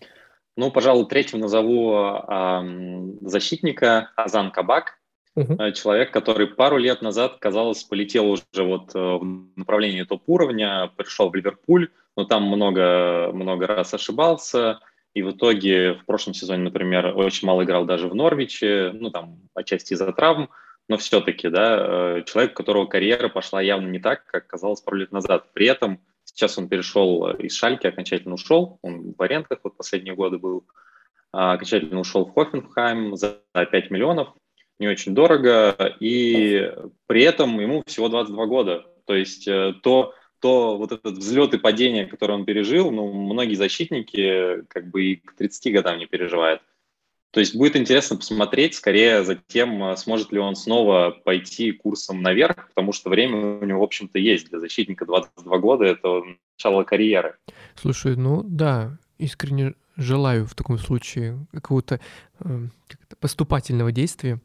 Ну, 0.58 0.72
пожалуй, 0.72 1.06
третьим 1.06 1.40
назову 1.40 1.96
э, 1.96 3.20
защитника 3.22 4.12
Азан 4.16 4.52
Кабак. 4.52 4.98
Uh-huh. 5.38 5.72
Человек, 5.74 6.10
который 6.10 6.48
пару 6.48 6.78
лет 6.78 7.04
назад, 7.04 7.38
казалось, 7.40 7.84
полетел 7.84 8.32
уже 8.32 8.44
вот 8.58 8.96
э, 8.96 9.00
в 9.00 9.50
направлении 9.56 10.02
топ-уровня, 10.02 10.92
пришел 10.98 11.30
в 11.30 11.36
Ливерпуль, 11.36 11.90
но 12.16 12.26
там 12.26 12.44
много, 12.46 13.30
много 13.32 13.68
раз 13.68 13.94
ошибался, 13.94 14.80
и 15.14 15.22
в 15.22 15.30
итоге 15.30 15.94
в 15.94 16.06
прошлом 16.06 16.34
сезоне, 16.34 16.64
например, 16.64 17.16
очень 17.16 17.48
мало 17.48 17.64
играл 17.64 17.86
даже 17.86 18.08
в 18.08 18.16
Норвиче, 18.16 18.92
ну 18.96 19.12
там 19.12 19.40
отчасти 19.54 19.94
из-за 19.94 20.12
травм, 20.12 20.50
но 20.88 20.98
все-таки, 20.98 21.50
да, 21.50 22.18
э, 22.18 22.24
человек, 22.26 22.54
у 22.54 22.56
которого 22.56 22.88
карьера 22.88 23.30
пошла 23.30 23.62
явно 23.62 23.90
не 23.90 24.00
так, 24.00 24.26
как 24.26 24.48
казалось 24.48 24.82
пару 24.82 24.98
лет 24.98 25.12
назад. 25.12 25.54
При 25.54 25.68
этом 25.68 26.00
сейчас 26.38 26.58
он 26.58 26.70
перешел 26.70 27.30
из 27.32 27.56
Шальки, 27.56 27.88
окончательно 27.88 28.36
ушел, 28.36 28.78
он 28.84 29.16
в 29.18 29.22
арендах 29.22 29.60
вот 29.64 29.76
последние 29.76 30.14
годы 30.14 30.38
был, 30.38 30.66
а, 31.34 31.54
окончательно 31.54 32.00
ушел 32.00 32.26
в 32.26 32.34
Хофенхайм 32.34 33.16
за 33.18 33.42
5 33.54 33.90
миллионов, 33.90 34.30
не 34.80 34.88
очень 34.88 35.16
дорого, 35.16 35.76
и 36.00 36.72
при 37.08 37.24
этом 37.24 37.60
ему 37.60 37.84
всего 37.88 38.08
22 38.08 38.46
года. 38.46 38.86
То 39.06 39.16
есть 39.16 39.48
э, 39.48 39.74
то, 39.82 40.14
то 40.40 40.78
вот 40.78 40.92
этот 40.92 41.18
взлет 41.18 41.56
и 41.56 41.58
падение, 41.58 42.06
который 42.06 42.34
он 42.34 42.46
пережил, 42.46 42.92
ну, 42.92 43.12
многие 43.12 43.56
защитники 43.56 44.62
как 44.68 44.92
бы 44.92 45.06
и 45.06 45.16
к 45.16 45.34
30 45.36 45.74
годам 45.74 45.98
не 45.98 46.06
переживают. 46.06 46.62
То 47.32 47.40
есть 47.40 47.56
будет 47.56 47.76
интересно 47.76 48.16
посмотреть 48.16 48.76
скорее 48.76 49.24
за 49.24 49.36
тем, 49.36 49.96
сможет 49.98 50.32
ли 50.32 50.40
он 50.40 50.56
снова 50.56 51.12
пойти 51.12 51.72
курсом 51.72 52.22
наверх, 52.22 52.70
потому 52.70 52.94
что 52.94 53.10
время 53.10 53.60
у 53.60 53.66
него, 53.66 53.82
в 53.82 53.84
общем-то, 53.84 54.18
есть. 54.18 54.50
Для 54.50 54.60
защитника 54.60 55.06
22 55.06 55.58
года– 55.60 55.84
это 55.86 56.22
начало 56.58 56.84
карьеры. 56.84 57.36
Слушай, 57.76 58.16
ну 58.16 58.44
да, 58.44 58.98
искренне 59.18 59.74
желаю 59.98 60.46
в 60.46 60.56
таком 60.56 60.78
случае 60.78 61.46
какого-то 61.52 62.00
э, 62.40 62.68
поступательного 63.20 63.92
действия. 63.92 64.40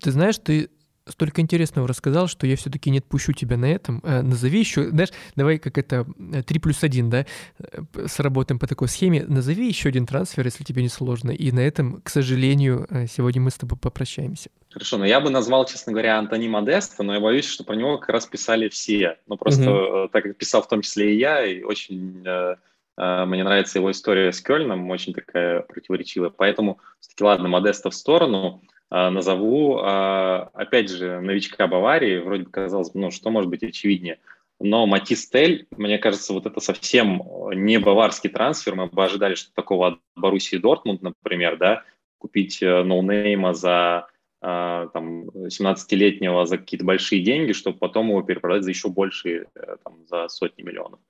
Ты 0.00 0.10
знаешь, 0.10 0.38
ты 0.38 0.70
столько 1.06 1.40
интересного 1.40 1.88
рассказал, 1.88 2.28
что 2.28 2.46
я 2.46 2.56
все-таки 2.56 2.90
не 2.90 2.98
отпущу 2.98 3.32
тебя 3.32 3.56
на 3.56 3.66
этом. 3.66 4.00
Э, 4.04 4.22
назови 4.22 4.60
еще, 4.60 4.88
знаешь, 4.88 5.10
давай 5.36 5.58
как 5.58 5.78
это 5.78 6.06
3 6.46 6.58
плюс 6.60 6.82
1, 6.82 7.10
да, 7.10 7.26
э, 7.58 8.06
сработаем 8.06 8.58
по 8.58 8.66
такой 8.66 8.88
схеме. 8.88 9.24
Назови 9.26 9.66
еще 9.66 9.88
один 9.88 10.06
трансфер, 10.06 10.44
если 10.44 10.64
тебе 10.64 10.82
не 10.82 10.88
сложно. 10.88 11.30
И 11.30 11.50
на 11.52 11.60
этом, 11.60 12.00
к 12.02 12.08
сожалению, 12.08 12.86
э, 12.90 13.06
сегодня 13.06 13.40
мы 13.40 13.50
с 13.50 13.54
тобой 13.54 13.78
попрощаемся. 13.78 14.50
Хорошо, 14.70 14.96
но 14.96 15.04
я 15.04 15.20
бы 15.20 15.30
назвал, 15.30 15.66
честно 15.66 15.92
говоря, 15.92 16.18
Антони 16.18 16.48
Модеста, 16.48 17.02
но 17.02 17.14
я 17.14 17.20
боюсь, 17.20 17.46
что 17.46 17.64
про 17.64 17.74
него 17.74 17.98
как 17.98 18.08
раз 18.08 18.26
писали 18.26 18.68
все. 18.68 19.18
Ну, 19.26 19.36
просто 19.36 19.70
угу. 19.70 20.08
так 20.08 20.22
как 20.22 20.36
писал 20.36 20.62
в 20.62 20.68
том 20.68 20.82
числе 20.82 21.14
и 21.14 21.18
я, 21.18 21.44
и 21.44 21.62
очень 21.62 22.22
э, 22.24 22.56
э, 22.96 23.24
мне 23.26 23.44
нравится 23.44 23.78
его 23.78 23.90
история 23.90 24.32
с 24.32 24.40
Кёльном, 24.40 24.88
очень 24.90 25.12
такая 25.12 25.60
противоречивая. 25.60 26.30
Поэтому, 26.30 26.78
все-таки, 27.00 27.24
ладно, 27.24 27.48
Модеста 27.48 27.90
в 27.90 27.94
сторону. 27.94 28.62
А, 28.94 29.10
назову, 29.10 29.78
а, 29.78 30.50
опять 30.52 30.90
же, 30.90 31.18
новичка 31.22 31.66
Баварии, 31.66 32.18
вроде 32.18 32.42
бы 32.42 32.50
казалось, 32.50 32.92
ну, 32.92 33.10
что 33.10 33.30
может 33.30 33.48
быть 33.48 33.62
очевиднее, 33.62 34.20
но 34.60 34.86
Матис 34.86 35.30
Тель, 35.30 35.66
мне 35.70 35.96
кажется, 35.96 36.34
вот 36.34 36.44
это 36.44 36.60
совсем 36.60 37.22
не 37.54 37.78
баварский 37.78 38.28
трансфер, 38.28 38.74
мы 38.74 38.88
бы 38.88 39.02
ожидали, 39.02 39.34
что 39.34 39.50
такого 39.54 39.88
от 39.88 39.98
Боруссии 40.14 40.56
Дортмунд, 40.56 41.00
например, 41.00 41.56
да, 41.56 41.84
купить 42.18 42.62
э, 42.62 42.82
ноунейма 42.82 43.54
за 43.54 44.08
а, 44.42 44.88
там, 44.88 45.30
17-летнего 45.30 46.44
за 46.44 46.58
какие-то 46.58 46.84
большие 46.84 47.22
деньги, 47.22 47.52
чтобы 47.52 47.78
потом 47.78 48.10
его 48.10 48.20
перепродать 48.20 48.64
за 48.64 48.70
еще 48.72 48.90
большие, 48.90 49.46
э, 49.54 49.76
там, 49.82 50.04
за 50.06 50.28
сотни 50.28 50.60
миллионов. 50.60 51.00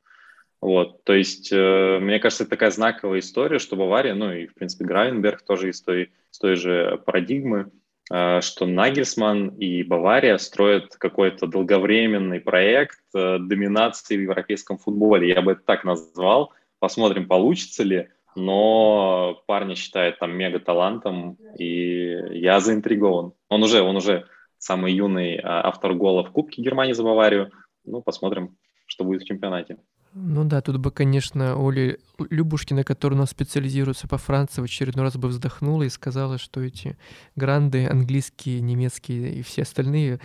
Вот, 0.63 1.03
то 1.03 1.13
есть, 1.13 1.53
э, 1.53 1.99
мне 2.01 2.21
кажется, 2.21 2.45
это 2.45 2.51
такая 2.51 2.71
знаковая 2.71 3.19
история, 3.19 3.59
что 3.59 3.75
Бавария, 3.75 4.15
ну 4.15 4.33
и, 4.33 4.47
в 4.47 4.55
принципе, 4.55 4.85
Гравенберг 4.85 5.43
тоже 5.43 5.71
из 5.71 5.83
той, 5.83 6.13
из 6.33 6.39
той 6.39 6.55
же 6.55 7.03
парадигмы, 7.05 7.73
э, 8.13 8.41
что 8.41 8.65
Нагельсман 8.67 9.49
и 9.57 9.83
Бавария 9.83 10.39
строят 10.39 10.95
какой-то 10.95 11.49
долговременный 11.49 12.41
проект 12.41 13.01
э, 13.13 13.39
доминации 13.41 14.17
в 14.17 14.21
европейском 14.21 14.79
футболе. 14.79 15.29
Я 15.29 15.43
бы 15.43 15.53
это 15.53 15.63
так 15.67 15.83
назвал. 15.83 16.53
Посмотрим, 16.79 17.27
получится 17.27 17.83
ли 17.83 18.09
но 18.35 19.43
парня 19.47 19.75
считает 19.75 20.19
там 20.19 20.33
мега 20.33 20.59
талантом, 20.59 21.37
и 21.59 22.17
я 22.31 22.61
заинтригован. 22.61 23.35
Он 23.49 23.63
уже, 23.63 23.83
он 23.83 23.97
уже 23.97 24.27
самый 24.59 24.95
юный 24.95 25.37
а, 25.37 25.69
автор 25.69 25.93
гола 25.95 26.25
в 26.25 26.31
Кубке 26.31 26.63
Германии 26.63 26.95
за 26.95 27.03
Баварию. 27.03 27.51
Ну, 27.85 28.01
посмотрим, 28.01 28.57
что 28.87 29.05
будет 29.05 29.23
в 29.23 29.27
чемпионате. 29.27 29.77
Ну 30.15 30.45
да, 30.45 30.61
тут 30.61 30.77
бы, 30.77 30.91
конечно, 30.91 31.57
Оля 31.57 31.97
Любушкина, 32.19 32.85
которая 32.85 33.19
у 33.19 33.21
нас 33.21 33.31
специализируется 33.31 34.07
по 34.07 34.19
Франции, 34.19 34.61
в 34.61 34.65
очередной 34.65 35.05
раз 35.05 35.17
бы 35.17 35.29
вздохнула 35.29 35.85
и 35.85 35.89
сказала, 35.89 36.37
что 36.37 36.61
эти 36.61 36.99
гранды 37.35 37.87
английские, 37.87 38.61
немецкие 38.61 39.35
и 39.35 39.43
все 39.43 39.63
остальные 39.63 40.21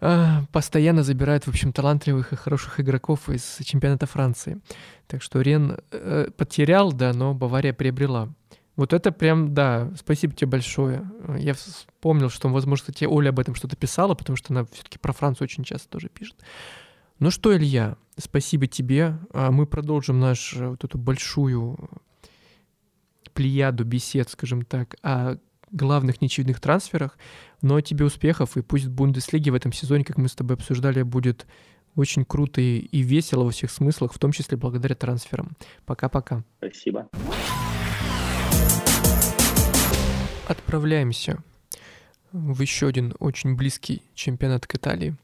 а, 0.00 0.42
постоянно 0.52 1.02
забирают, 1.02 1.44
в 1.44 1.48
общем, 1.48 1.72
талантливых 1.72 2.34
и 2.34 2.36
хороших 2.36 2.80
игроков 2.80 3.30
из 3.30 3.60
чемпионата 3.64 4.04
Франции. 4.04 4.60
Так 5.06 5.22
что 5.22 5.40
Рен 5.40 5.78
э, 5.90 6.28
потерял, 6.36 6.92
да, 6.92 7.14
но 7.14 7.32
Бавария 7.32 7.72
приобрела. 7.72 8.28
Вот 8.76 8.92
это 8.92 9.12
прям, 9.12 9.54
да, 9.54 9.90
спасибо 9.96 10.34
тебе 10.34 10.48
большое. 10.48 11.08
Я 11.38 11.54
вспомнил, 11.54 12.28
что, 12.28 12.48
возможно, 12.48 12.82
кстати, 12.82 13.04
Оля 13.04 13.30
об 13.30 13.38
этом 13.38 13.54
что-то 13.54 13.76
писала, 13.76 14.14
потому 14.14 14.36
что 14.36 14.52
она 14.52 14.66
все-таки 14.72 14.98
про 14.98 15.12
Францию 15.12 15.46
очень 15.46 15.64
часто 15.64 15.88
тоже 15.88 16.08
пишет. 16.08 16.36
Ну 17.24 17.30
что, 17.30 17.56
Илья, 17.56 17.96
спасибо 18.18 18.66
тебе. 18.66 19.16
А 19.32 19.50
мы 19.50 19.64
продолжим 19.64 20.20
нашу 20.20 20.72
вот 20.72 20.84
эту 20.84 20.98
большую 20.98 21.78
плеяду 23.32 23.86
бесед, 23.86 24.28
скажем 24.28 24.60
так, 24.60 24.96
о 25.02 25.38
главных 25.70 26.20
неочевидных 26.20 26.60
трансферах. 26.60 27.16
Но 27.62 27.80
тебе 27.80 28.04
успехов, 28.04 28.58
и 28.58 28.60
пусть 28.60 28.84
в 28.84 28.90
Бундеслиге 28.90 29.52
в 29.52 29.54
этом 29.54 29.72
сезоне, 29.72 30.04
как 30.04 30.18
мы 30.18 30.28
с 30.28 30.34
тобой 30.34 30.56
обсуждали, 30.56 31.00
будет 31.00 31.46
очень 31.96 32.26
круто 32.26 32.60
и 32.60 32.98
весело 33.00 33.44
во 33.44 33.52
всех 33.52 33.70
смыслах, 33.70 34.12
в 34.12 34.18
том 34.18 34.30
числе 34.30 34.58
благодаря 34.58 34.94
трансферам. 34.94 35.52
Пока-пока. 35.86 36.44
Спасибо. 36.58 37.08
Отправляемся 40.46 41.42
в 42.32 42.60
еще 42.60 42.88
один 42.88 43.14
очень 43.18 43.56
близкий 43.56 44.02
чемпионат 44.14 44.66
к 44.66 44.74
Италии. 44.74 45.16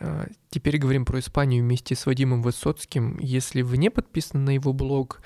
А, 0.00 0.26
теперь 0.50 0.78
говорим 0.78 1.04
про 1.04 1.18
Испанию 1.18 1.62
вместе 1.62 1.94
с 1.94 2.06
Вадимом 2.06 2.42
Высоцким. 2.42 3.18
Если 3.18 3.62
вы 3.62 3.76
не 3.76 3.90
подписаны 3.90 4.42
на 4.42 4.50
его 4.50 4.72
блог, 4.72 5.20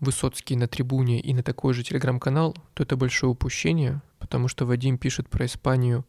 Высоцкий 0.00 0.54
на 0.54 0.68
трибуне 0.68 1.20
и 1.20 1.34
на 1.34 1.42
такой 1.42 1.74
же 1.74 1.82
телеграм-канал, 1.82 2.56
то 2.74 2.84
это 2.84 2.96
большое 2.96 3.32
упущение, 3.32 4.00
потому 4.20 4.46
что 4.46 4.64
Вадим 4.64 4.96
пишет 4.96 5.28
про 5.28 5.46
Испанию 5.46 6.06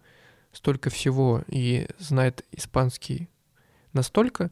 столько 0.51 0.89
всего 0.89 1.43
и 1.47 1.87
знает 1.97 2.45
испанский 2.51 3.29
настолько, 3.93 4.51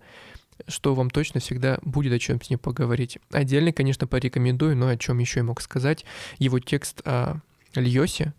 что 0.67 0.95
вам 0.95 1.11
точно 1.11 1.39
всегда 1.39 1.77
будет 1.83 2.13
о 2.13 2.19
чем 2.19 2.41
с 2.41 2.49
ним 2.49 2.57
поговорить. 2.57 3.19
Отдельно, 3.31 3.71
конечно, 3.71 4.07
порекомендую, 4.07 4.75
но 4.75 4.87
о 4.87 4.97
чем 4.97 5.19
еще 5.19 5.41
я 5.41 5.43
мог 5.43 5.61
сказать, 5.61 6.03
его 6.39 6.59
текст 6.59 7.01
о 7.05 7.41
Льосе. 7.75 8.33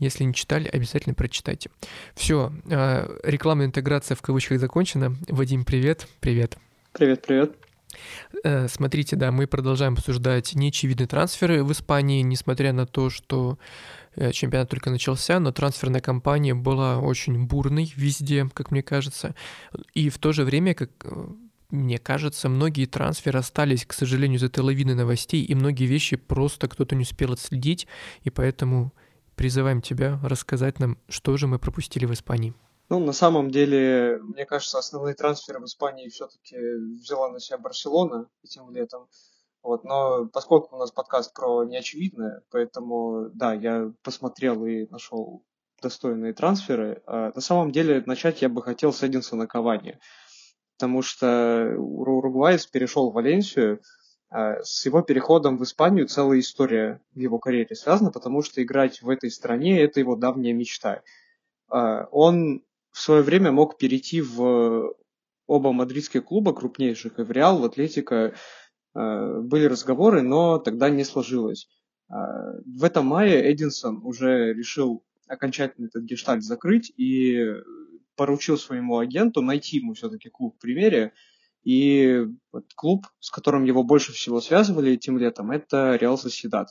Если 0.00 0.24
не 0.24 0.34
читали, 0.34 0.66
обязательно 0.66 1.14
прочитайте. 1.14 1.70
Все, 2.14 2.52
а, 2.70 3.08
рекламная 3.22 3.66
интеграция 3.66 4.16
в 4.16 4.22
кавычках 4.22 4.58
закончена. 4.58 5.14
Вадим, 5.28 5.64
привет. 5.64 6.08
Привет. 6.20 6.56
Привет, 6.92 7.22
привет. 7.22 7.54
Э, 8.44 8.66
смотрите, 8.68 9.16
да, 9.16 9.30
мы 9.30 9.46
продолжаем 9.46 9.94
обсуждать 9.94 10.54
неочевидные 10.54 11.06
трансферы 11.06 11.62
в 11.62 11.72
Испании, 11.72 12.22
несмотря 12.22 12.72
на 12.72 12.86
то, 12.86 13.10
что 13.10 13.58
э, 14.14 14.32
чемпионат 14.32 14.70
только 14.70 14.90
начался, 14.90 15.38
но 15.38 15.52
трансферная 15.52 16.00
кампания 16.00 16.54
была 16.54 16.98
очень 16.98 17.46
бурной 17.46 17.92
везде, 17.94 18.48
как 18.54 18.70
мне 18.70 18.82
кажется. 18.82 19.34
И 19.92 20.08
в 20.08 20.18
то 20.18 20.32
же 20.32 20.44
время, 20.44 20.74
как 20.74 20.90
э, 21.04 21.26
мне 21.70 21.98
кажется, 21.98 22.48
многие 22.48 22.86
трансферы 22.86 23.38
остались, 23.38 23.84
к 23.84 23.92
сожалению, 23.92 24.38
из 24.38 24.44
этой 24.44 24.60
лавины 24.60 24.94
новостей, 24.94 25.42
и 25.42 25.54
многие 25.54 25.84
вещи 25.84 26.16
просто 26.16 26.68
кто-то 26.68 26.96
не 26.96 27.02
успел 27.02 27.32
отследить, 27.32 27.86
и 28.22 28.30
поэтому 28.30 28.92
призываем 29.40 29.80
тебя 29.80 30.20
рассказать 30.22 30.80
нам, 30.80 30.98
что 31.08 31.38
же 31.38 31.46
мы 31.46 31.58
пропустили 31.58 32.04
в 32.04 32.12
Испании. 32.12 32.52
Ну, 32.90 32.98
на 32.98 33.14
самом 33.14 33.50
деле, 33.50 34.18
мне 34.22 34.44
кажется, 34.44 34.76
основные 34.76 35.14
трансферы 35.14 35.60
в 35.60 35.64
Испании 35.64 36.10
все-таки 36.10 36.58
взяла 37.00 37.30
на 37.30 37.40
себя 37.40 37.56
Барселона 37.56 38.28
этим 38.44 38.70
летом. 38.70 39.08
Вот, 39.62 39.82
но 39.82 40.26
поскольку 40.26 40.76
у 40.76 40.78
нас 40.78 40.92
подкаст 40.92 41.32
про 41.32 41.64
неочевидное, 41.64 42.42
поэтому, 42.50 43.30
да, 43.32 43.54
я 43.54 43.90
посмотрел 44.02 44.66
и 44.66 44.86
нашел 44.90 45.42
достойные 45.80 46.34
трансферы. 46.34 47.02
А 47.06 47.32
на 47.34 47.40
самом 47.40 47.72
деле, 47.72 48.02
начать 48.04 48.42
я 48.42 48.50
бы 48.50 48.62
хотел 48.62 48.92
с 48.92 49.02
Эдинсона 49.02 49.46
Кавани, 49.46 49.98
потому 50.76 51.00
что 51.00 51.76
уругвайец 51.78 52.66
перешел 52.66 53.10
в 53.10 53.14
Валенсию, 53.14 53.80
с 54.30 54.86
его 54.86 55.02
переходом 55.02 55.58
в 55.58 55.64
Испанию 55.64 56.06
целая 56.06 56.38
история 56.38 57.00
в 57.14 57.18
его 57.18 57.38
карьере 57.38 57.74
связана, 57.74 58.12
потому 58.12 58.42
что 58.42 58.62
играть 58.62 59.02
в 59.02 59.08
этой 59.08 59.30
стране– 59.30 59.80
это 59.82 59.98
его 59.98 60.14
давняя 60.14 60.52
мечта. 60.52 61.02
А 61.68 62.04
он 62.12 62.62
в 62.92 63.00
свое 63.00 63.22
время 63.22 63.50
мог 63.50 63.76
перейти 63.76 64.20
в 64.20 64.94
оба 65.46 65.72
мадридских 65.72 66.24
клуба 66.24 66.52
крупнейших, 66.52 67.18
и 67.18 67.22
в 67.22 67.30
Реал, 67.32 67.58
в 67.58 67.64
Атлетико 67.64 68.34
э, 68.94 69.40
были 69.40 69.64
разговоры, 69.64 70.22
но 70.22 70.58
тогда 70.58 70.90
не 70.90 71.04
сложилось. 71.04 71.68
В 72.10 72.82
этом 72.82 73.06
мае 73.06 73.52
Эдинсон 73.52 74.00
уже 74.04 74.52
решил 74.52 75.04
окончательно 75.28 75.86
этот 75.86 76.02
гештальт 76.02 76.42
закрыть 76.42 76.92
и 76.96 77.54
поручил 78.16 78.58
своему 78.58 78.98
агенту 78.98 79.42
найти 79.42 79.76
ему 79.76 79.94
все-таки 79.94 80.28
клуб 80.28 80.56
в 80.56 80.60
примере. 80.60 81.12
И 81.62 82.26
вот 82.52 82.64
клуб, 82.74 83.06
с 83.20 83.30
которым 83.30 83.64
его 83.64 83.82
больше 83.82 84.12
всего 84.12 84.40
связывали 84.40 84.92
этим 84.92 85.18
летом, 85.18 85.50
это 85.50 85.96
Реал 85.96 86.16
Соседат. 86.16 86.68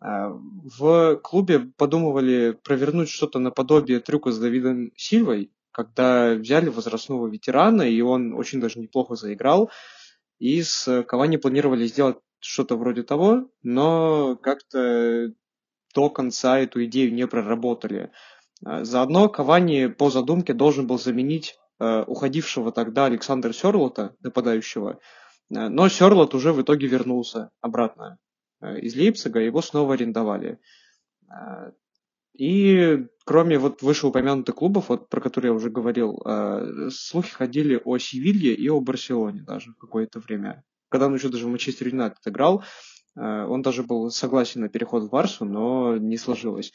В 0.00 1.16
клубе 1.16 1.60
подумывали 1.76 2.58
провернуть 2.62 3.10
что-то 3.10 3.38
наподобие 3.38 4.00
трюка 4.00 4.30
с 4.30 4.38
Давидом 4.38 4.92
Сильвой, 4.96 5.52
когда 5.72 6.34
взяли 6.34 6.68
возрастного 6.68 7.26
ветерана, 7.28 7.82
и 7.82 8.00
он 8.00 8.34
очень 8.34 8.60
даже 8.60 8.78
неплохо 8.78 9.14
заиграл. 9.14 9.70
И 10.38 10.62
с 10.62 11.02
Кавани 11.04 11.36
планировали 11.36 11.86
сделать 11.86 12.16
что-то 12.40 12.76
вроде 12.76 13.02
того, 13.02 13.50
но 13.62 14.36
как-то 14.36 15.32
до 15.94 16.10
конца 16.10 16.58
эту 16.58 16.84
идею 16.86 17.12
не 17.12 17.26
проработали. 17.26 18.10
А, 18.64 18.84
заодно 18.84 19.28
Кавани 19.28 19.86
по 19.86 20.10
задумке 20.10 20.54
должен 20.54 20.86
был 20.86 20.98
заменить 20.98 21.56
уходившего 21.80 22.72
тогда 22.72 23.06
Александра 23.06 23.52
Серлота, 23.52 24.14
нападающего, 24.20 25.00
но 25.48 25.88
Серлот 25.88 26.34
уже 26.34 26.52
в 26.52 26.60
итоге 26.60 26.86
вернулся 26.86 27.50
обратно 27.60 28.18
Э, 28.60 28.78
из 28.78 28.94
Лейпцига, 28.94 29.40
его 29.40 29.62
снова 29.62 29.94
арендовали. 29.94 30.58
Э, 31.28 31.72
и 32.34 33.06
кроме 33.24 33.58
вот 33.58 33.82
вышеупомянутых 33.82 34.54
клубов, 34.54 34.88
вот, 34.88 35.08
про 35.08 35.20
которые 35.20 35.50
я 35.50 35.54
уже 35.54 35.70
говорил, 35.70 36.20
э, 36.24 36.88
слухи 36.90 37.32
ходили 37.32 37.80
о 37.84 37.98
Севилье 37.98 38.54
и 38.54 38.68
о 38.68 38.80
Барселоне 38.80 39.42
даже 39.42 39.74
какое-то 39.78 40.20
время. 40.20 40.62
Когда 40.88 41.06
он 41.06 41.14
еще 41.14 41.28
даже 41.28 41.46
в 41.46 41.50
Манчестер 41.50 41.88
Юнайтед 41.88 42.26
играл, 42.26 42.64
он 43.14 43.62
даже 43.62 43.82
был 43.82 44.10
согласен 44.10 44.62
на 44.62 44.68
переход 44.68 45.04
в 45.04 45.10
Барсу, 45.10 45.44
но 45.44 45.96
не 45.96 46.16
сложилось. 46.16 46.72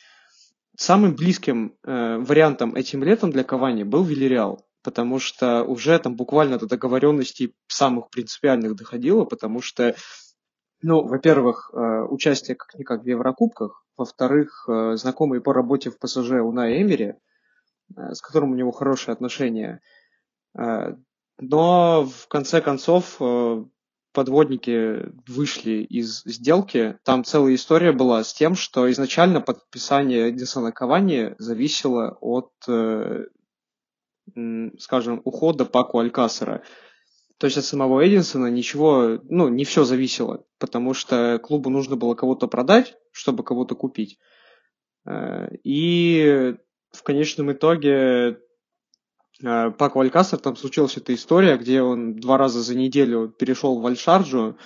Самым 0.78 1.16
близким 1.16 1.76
вариантом 1.84 2.76
этим 2.76 3.04
летом 3.04 3.32
для 3.32 3.44
Кавани 3.44 3.84
был 3.84 4.04
Вильяреал, 4.04 4.66
потому 4.86 5.20
что 5.20 5.64
уже 5.64 6.00
там 6.00 6.16
буквально 6.16 6.58
до 6.58 6.68
договоренностей 6.68 7.54
самых 7.68 8.10
принципиальных 8.10 8.76
доходило, 8.76 9.26
потому 9.26 9.62
что 9.62 9.96
ну, 10.82 11.04
во-первых, 11.04 11.72
э, 11.74 11.78
участие 12.10 12.56
как-никак 12.56 13.04
в 13.04 13.08
Еврокубках. 13.08 13.84
Во-вторых, 13.98 14.66
э, 14.68 14.96
знакомый 14.98 15.42
по 15.42 15.52
работе 15.52 15.90
в 15.90 15.98
ПСЖ 15.98 16.34
Уна 16.44 16.80
Эмери, 16.80 17.16
э, 17.96 18.14
с 18.14 18.22
которым 18.22 18.52
у 18.52 18.56
него 18.56 18.72
хорошие 18.72 19.14
отношения. 19.14 19.82
Но 21.38 22.06
в 22.06 22.30
конце 22.30 22.62
концов 22.62 23.20
подводники 24.14 25.12
вышли 25.28 25.84
из 25.84 26.22
сделки. 26.24 26.98
Там 27.04 27.26
целая 27.26 27.56
история 27.56 27.92
была 27.92 28.24
с 28.24 28.34
тем, 28.34 28.56
что 28.56 28.90
изначально 28.90 29.42
подписание 29.42 30.30
Эдисона 30.30 30.72
Кавани 30.72 31.36
зависело 31.38 32.18
от, 32.22 32.52
скажем, 34.80 35.22
ухода 35.24 35.66
Паку 35.66 36.00
Алькасера. 36.00 36.64
То 37.38 37.48
есть 37.48 37.58
от 37.58 37.66
самого 37.66 38.08
Эдинсона 38.08 38.48
ничего, 38.48 39.20
ну, 39.30 39.50
не 39.50 39.66
все 39.66 39.84
зависело, 39.84 40.46
потому 40.58 40.94
что 40.94 41.38
клубу 41.44 41.70
нужно 41.70 41.96
было 41.98 42.16
кого-то 42.16 42.48
продать, 42.48 42.96
чтобы 43.12 43.44
кого-то 43.44 43.76
купить. 43.76 44.18
И 45.64 46.56
в 46.92 47.04
конечном 47.04 47.52
итоге 47.52 48.40
Пак 49.42 49.96
Валькастер, 49.96 50.38
там 50.40 50.56
случилась 50.56 50.96
эта 50.96 51.14
история, 51.14 51.58
где 51.58 51.82
он 51.82 52.16
два 52.16 52.38
раза 52.38 52.62
за 52.62 52.74
неделю 52.74 53.28
перешел 53.28 53.82
в 53.82 53.86
Альшарджу 53.86 54.58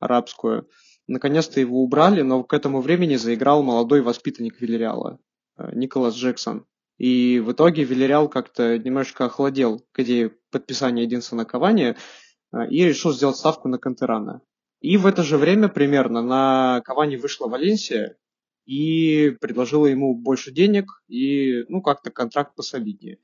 арабскую. 0.00 0.66
Наконец-то 1.06 1.60
его 1.60 1.82
убрали, 1.82 2.22
но 2.22 2.42
к 2.42 2.54
этому 2.54 2.80
времени 2.80 3.16
заиграл 3.16 3.62
молодой 3.62 4.00
воспитанник 4.00 4.62
Вильяреала, 4.62 5.18
Николас 5.58 6.14
Джексон. 6.14 6.64
И 6.98 7.40
в 7.40 7.52
итоге 7.52 7.84
Вильяреал 7.84 8.28
как-то 8.28 8.78
немножечко 8.78 9.24
охладел 9.26 9.84
к 9.92 10.00
идее 10.00 10.32
подписания 10.50 11.04
Эдинсона 11.04 11.44
Кавани 11.44 11.96
и 12.70 12.84
решил 12.84 13.12
сделать 13.12 13.36
ставку 13.36 13.68
на 13.68 13.78
Кантерана. 13.78 14.42
И 14.80 14.96
в 14.96 15.06
это 15.06 15.22
же 15.22 15.38
время 15.38 15.68
примерно 15.68 16.22
на 16.22 16.82
Кавани 16.84 17.16
вышла 17.16 17.48
Валенсия 17.48 18.16
и 18.66 19.30
предложила 19.40 19.86
ему 19.86 20.14
больше 20.14 20.52
денег 20.52 21.02
и, 21.08 21.64
ну, 21.68 21.82
как-то 21.82 22.10
контракт 22.10 22.54
посолиднее. 22.54 23.18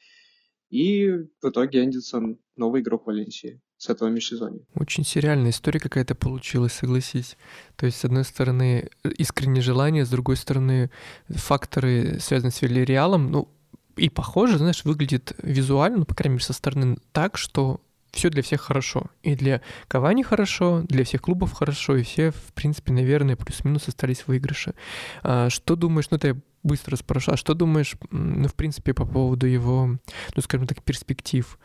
И 0.68 1.10
в 1.10 1.48
итоге 1.48 1.84
Эндисон 1.84 2.38
новый 2.56 2.82
игрок 2.82 3.06
Валенсии 3.06 3.60
с 3.76 3.88
этого 3.88 4.08
межсезонья. 4.08 4.64
Очень 4.74 5.04
сериальная 5.04 5.50
история 5.50 5.80
какая-то 5.80 6.14
получилась, 6.14 6.72
согласись. 6.72 7.36
То 7.76 7.86
есть, 7.86 7.98
с 7.98 8.04
одной 8.04 8.24
стороны, 8.24 8.90
искреннее 9.18 9.62
желание, 9.62 10.04
с 10.04 10.10
другой 10.10 10.36
стороны, 10.36 10.90
факторы, 11.28 12.18
связанные 12.20 12.52
с 12.52 12.62
Вильяреалом, 12.62 13.30
ну, 13.30 13.48
и 13.96 14.08
похоже, 14.08 14.58
знаешь, 14.58 14.84
выглядит 14.84 15.34
визуально, 15.42 15.98
ну, 15.98 16.04
по 16.04 16.14
крайней 16.14 16.34
мере, 16.34 16.44
со 16.44 16.52
стороны 16.52 16.98
так, 17.12 17.36
что 17.36 17.80
все 18.12 18.30
для 18.30 18.42
всех 18.42 18.60
хорошо. 18.60 19.06
И 19.22 19.34
для 19.34 19.60
Кавани 19.88 20.22
хорошо, 20.22 20.82
для 20.88 21.04
всех 21.04 21.22
клубов 21.22 21.52
хорошо, 21.52 21.96
и 21.96 22.02
все, 22.02 22.30
в 22.30 22.52
принципе, 22.54 22.92
наверное, 22.92 23.36
плюс-минус 23.36 23.88
остались 23.88 24.22
в 24.22 24.28
выигрыше. 24.28 24.74
А, 25.22 25.48
что 25.50 25.76
думаешь, 25.76 26.10
ну, 26.10 26.18
я 26.22 26.36
быстро 26.62 26.96
спрошу, 26.96 27.32
а 27.32 27.36
что 27.36 27.54
думаешь, 27.54 27.94
ну, 28.10 28.48
в 28.48 28.54
принципе, 28.54 28.94
по 28.94 29.06
поводу 29.06 29.46
его, 29.46 29.96
ну, 30.34 30.42
скажем 30.42 30.66
так, 30.66 30.82
перспектив 30.82 31.58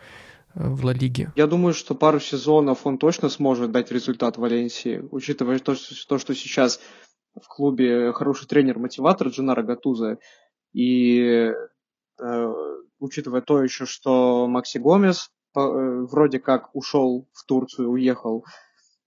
э, 0.54 0.68
в 0.70 0.86
Ла 0.86 0.94
Лиге? 0.94 1.32
Я 1.36 1.48
думаю, 1.48 1.74
что 1.74 1.96
пару 1.96 2.20
сезонов 2.20 2.86
он 2.86 2.98
точно 2.98 3.30
сможет 3.30 3.72
дать 3.72 3.92
результат 3.92 4.38
Валенсии, 4.38 5.04
учитывая 5.12 5.60
то, 5.60 5.76
что, 5.76 6.18
что 6.18 6.36
сейчас 6.36 6.80
в 7.42 7.48
клубе 7.48 8.14
хороший 8.14 8.48
тренер-мотиватор 8.48 9.28
Дженаро 9.28 9.64
Гатуза, 9.64 10.18
и 10.74 11.52
учитывая 13.00 13.42
то 13.42 13.62
еще, 13.62 13.86
что 13.86 14.48
Макси 14.48 14.78
Гомес 14.78 15.32
Э, 15.56 16.06
вроде 16.10 16.40
как 16.40 16.76
ушел 16.76 17.30
в 17.34 17.46
Турцию, 17.46 17.90
уехал 17.90 18.46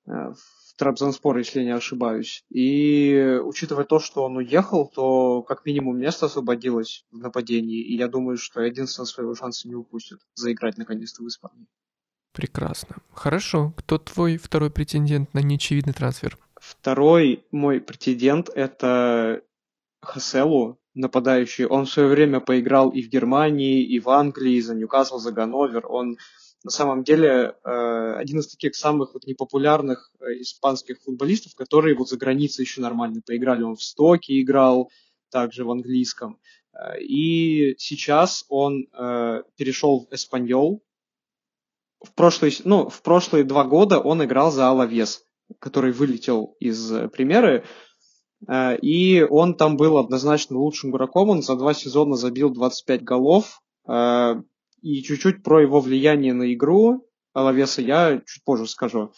э, 0.06 0.10
в 0.10 0.76
Трабзонспор, 0.78 1.36
если 1.36 1.62
не 1.62 1.74
ошибаюсь. 1.74 2.44
И 2.48 3.38
учитывая 3.44 3.84
то, 3.84 3.98
что 3.98 4.24
он 4.24 4.36
уехал, 4.36 4.86
то 4.88 5.42
как 5.42 5.66
минимум 5.66 5.98
место 5.98 6.26
освободилось 6.26 7.04
в 7.10 7.18
нападении. 7.18 7.82
И 7.82 7.96
я 7.96 8.08
думаю, 8.08 8.38
что 8.38 8.62
единственное 8.62 9.06
своего 9.06 9.34
шанса 9.34 9.68
не 9.68 9.74
упустит 9.74 10.20
заиграть 10.34 10.78
наконец-то 10.78 11.22
в 11.22 11.28
Испании. 11.28 11.66
Прекрасно. 12.32 12.96
Хорошо. 13.12 13.74
Кто 13.76 13.98
твой 13.98 14.38
второй 14.38 14.70
претендент 14.70 15.34
на 15.34 15.40
неочевидный 15.40 15.92
трансфер? 15.92 16.38
Второй 16.56 17.44
мой 17.50 17.80
претендент– 17.80 18.48
это 18.54 19.42
Хаселу, 20.00 20.78
нападающий. 20.98 21.64
Он 21.64 21.86
в 21.86 21.90
свое 21.90 22.08
время 22.08 22.40
поиграл 22.40 22.90
и 22.90 23.02
в 23.02 23.08
Германии, 23.08 23.82
и 23.82 24.00
в 24.00 24.08
Англии, 24.10 24.60
за 24.60 24.74
Ньюкасл, 24.74 25.18
за 25.18 25.32
Ганновер. 25.32 25.86
Он 25.88 26.18
на 26.64 26.70
самом 26.70 27.04
деле 27.04 27.54
э, 27.64 28.14
один 28.16 28.40
из 28.40 28.48
таких 28.48 28.74
самых 28.74 29.14
вот 29.14 29.26
непопулярных 29.26 30.10
э, 30.20 30.40
испанских 30.40 31.00
футболистов, 31.00 31.54
которые 31.54 31.94
вот 31.94 32.08
за 32.08 32.16
границей 32.16 32.64
еще 32.64 32.80
нормально 32.80 33.22
поиграли. 33.24 33.62
Он 33.62 33.76
в 33.76 33.82
Стоке 33.82 34.40
играл, 34.40 34.90
также 35.30 35.64
в 35.64 35.70
английском. 35.70 36.38
Э, 36.72 37.00
и 37.00 37.76
сейчас 37.78 38.44
он 38.48 38.86
перешел 39.56 40.06
в 40.06 40.14
Эспаньол. 40.14 40.82
В 42.00 42.12
прошлые, 42.14 42.52
ну, 42.64 42.88
в 42.88 43.02
прошлые 43.02 43.44
два 43.44 43.64
года 43.64 43.98
он 43.98 44.24
играл 44.24 44.50
за 44.50 44.68
Алавес, 44.68 45.24
который 45.58 45.92
вылетел 45.92 46.56
из 46.60 46.92
премьеры. 47.10 47.64
И 48.46 49.26
он 49.28 49.54
там 49.54 49.76
был 49.76 49.98
однозначно 49.98 50.58
лучшим 50.58 50.90
игроком. 50.90 51.30
Он 51.30 51.42
за 51.42 51.56
два 51.56 51.74
сезона 51.74 52.14
забил 52.16 52.50
25 52.50 53.02
голов. 53.02 53.60
И 54.82 55.02
чуть-чуть 55.02 55.42
про 55.42 55.60
его 55.60 55.80
влияние 55.80 56.32
на 56.32 56.52
игру 56.54 57.08
Алавеса 57.38 57.82
я 57.82 58.20
чуть 58.26 58.44
позже 58.44 58.66
скажу. 58.66 59.12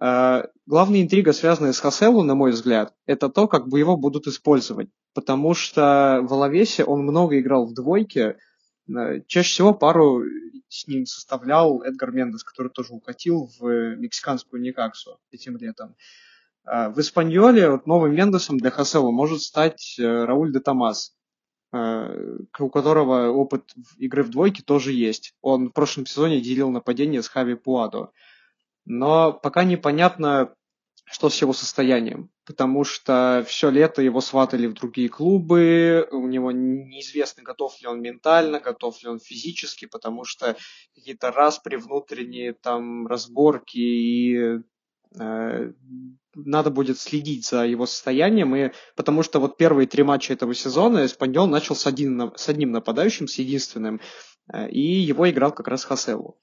Э, 0.00 0.44
главная 0.66 1.02
интрига, 1.02 1.32
связанная 1.32 1.72
с 1.72 1.80
Хаселу, 1.80 2.22
на 2.22 2.34
мой 2.34 2.52
взгляд, 2.52 2.94
это 3.06 3.28
то, 3.28 3.48
как 3.48 3.68
бы 3.68 3.78
его 3.78 3.96
будут 3.96 4.26
использовать. 4.26 4.88
Потому 5.14 5.54
что 5.54 6.20
в 6.22 6.32
Алавесе 6.32 6.84
он 6.84 7.02
много 7.02 7.38
играл 7.38 7.66
в 7.66 7.74
двойке. 7.74 8.38
Э, 8.88 9.20
чаще 9.26 9.50
всего 9.50 9.74
пару 9.74 10.22
с 10.68 10.86
ним 10.86 11.06
составлял 11.06 11.82
Эдгар 11.82 12.12
Мендес, 12.12 12.44
который 12.44 12.70
тоже 12.70 12.92
укатил 12.92 13.50
в 13.58 13.96
мексиканскую 13.96 14.60
Никаксу 14.60 15.18
этим 15.30 15.56
летом. 15.56 15.90
Э, 15.90 16.27
в 16.90 17.00
Испаньоле 17.00 17.70
вот 17.70 17.86
новым 17.86 18.14
Мендесом 18.14 18.58
для 18.58 18.70
Хасела 18.70 19.10
может 19.10 19.42
стать 19.42 19.96
Рауль 19.98 20.52
де 20.52 20.60
Томас, 20.60 21.14
Э, 21.70 22.38
у 22.58 22.70
которого 22.70 23.28
опыт 23.28 23.74
игры 23.98 24.22
в 24.22 24.30
двойке 24.30 24.62
тоже 24.62 24.92
есть. 24.92 25.34
Он 25.42 25.68
в 25.68 25.72
прошлом 25.72 26.06
сезоне 26.06 26.40
делил 26.40 26.70
нападение 26.70 27.22
с 27.22 27.28
Хави 27.28 27.56
Пуадо. 27.56 28.10
Но 28.86 29.34
пока 29.34 29.64
непонятно, 29.64 30.54
что 31.04 31.28
с 31.28 31.38
его 31.42 31.52
состоянием, 31.52 32.30
потому 32.46 32.84
что 32.84 33.44
все 33.46 33.68
лето 33.68 34.00
его 34.00 34.22
сватали 34.22 34.66
в 34.66 34.72
другие 34.72 35.10
клубы, 35.10 36.08
у 36.10 36.26
него 36.26 36.52
неизвестно, 36.52 37.42
готов 37.42 37.78
ли 37.82 37.86
он 37.86 38.00
ментально, 38.00 38.60
готов 38.60 39.02
ли 39.02 39.10
он 39.10 39.18
физически, 39.18 39.84
потому 39.84 40.24
что 40.24 40.56
какие-то 40.94 41.30
распри 41.32 41.76
внутренние, 41.76 42.54
там, 42.54 43.06
разборки 43.06 43.76
и 43.76 44.36
э, 44.36 44.58
надо 46.44 46.70
будет 46.70 46.98
следить 46.98 47.46
за 47.46 47.64
его 47.64 47.86
состоянием, 47.86 48.54
и, 48.54 48.70
потому 48.96 49.22
что 49.22 49.40
вот 49.40 49.56
первые 49.56 49.86
три 49.86 50.02
матча 50.02 50.32
этого 50.32 50.54
сезона 50.54 51.04
Эспаньол 51.04 51.46
начал 51.46 51.74
с, 51.74 51.86
один, 51.86 52.32
с 52.36 52.48
одним 52.48 52.72
нападающим, 52.72 53.28
с 53.28 53.38
единственным, 53.38 54.00
э, 54.52 54.68
и 54.70 54.80
его 54.80 55.28
играл 55.28 55.52
как 55.52 55.68
раз 55.68 55.84
Хаселу. 55.84 56.38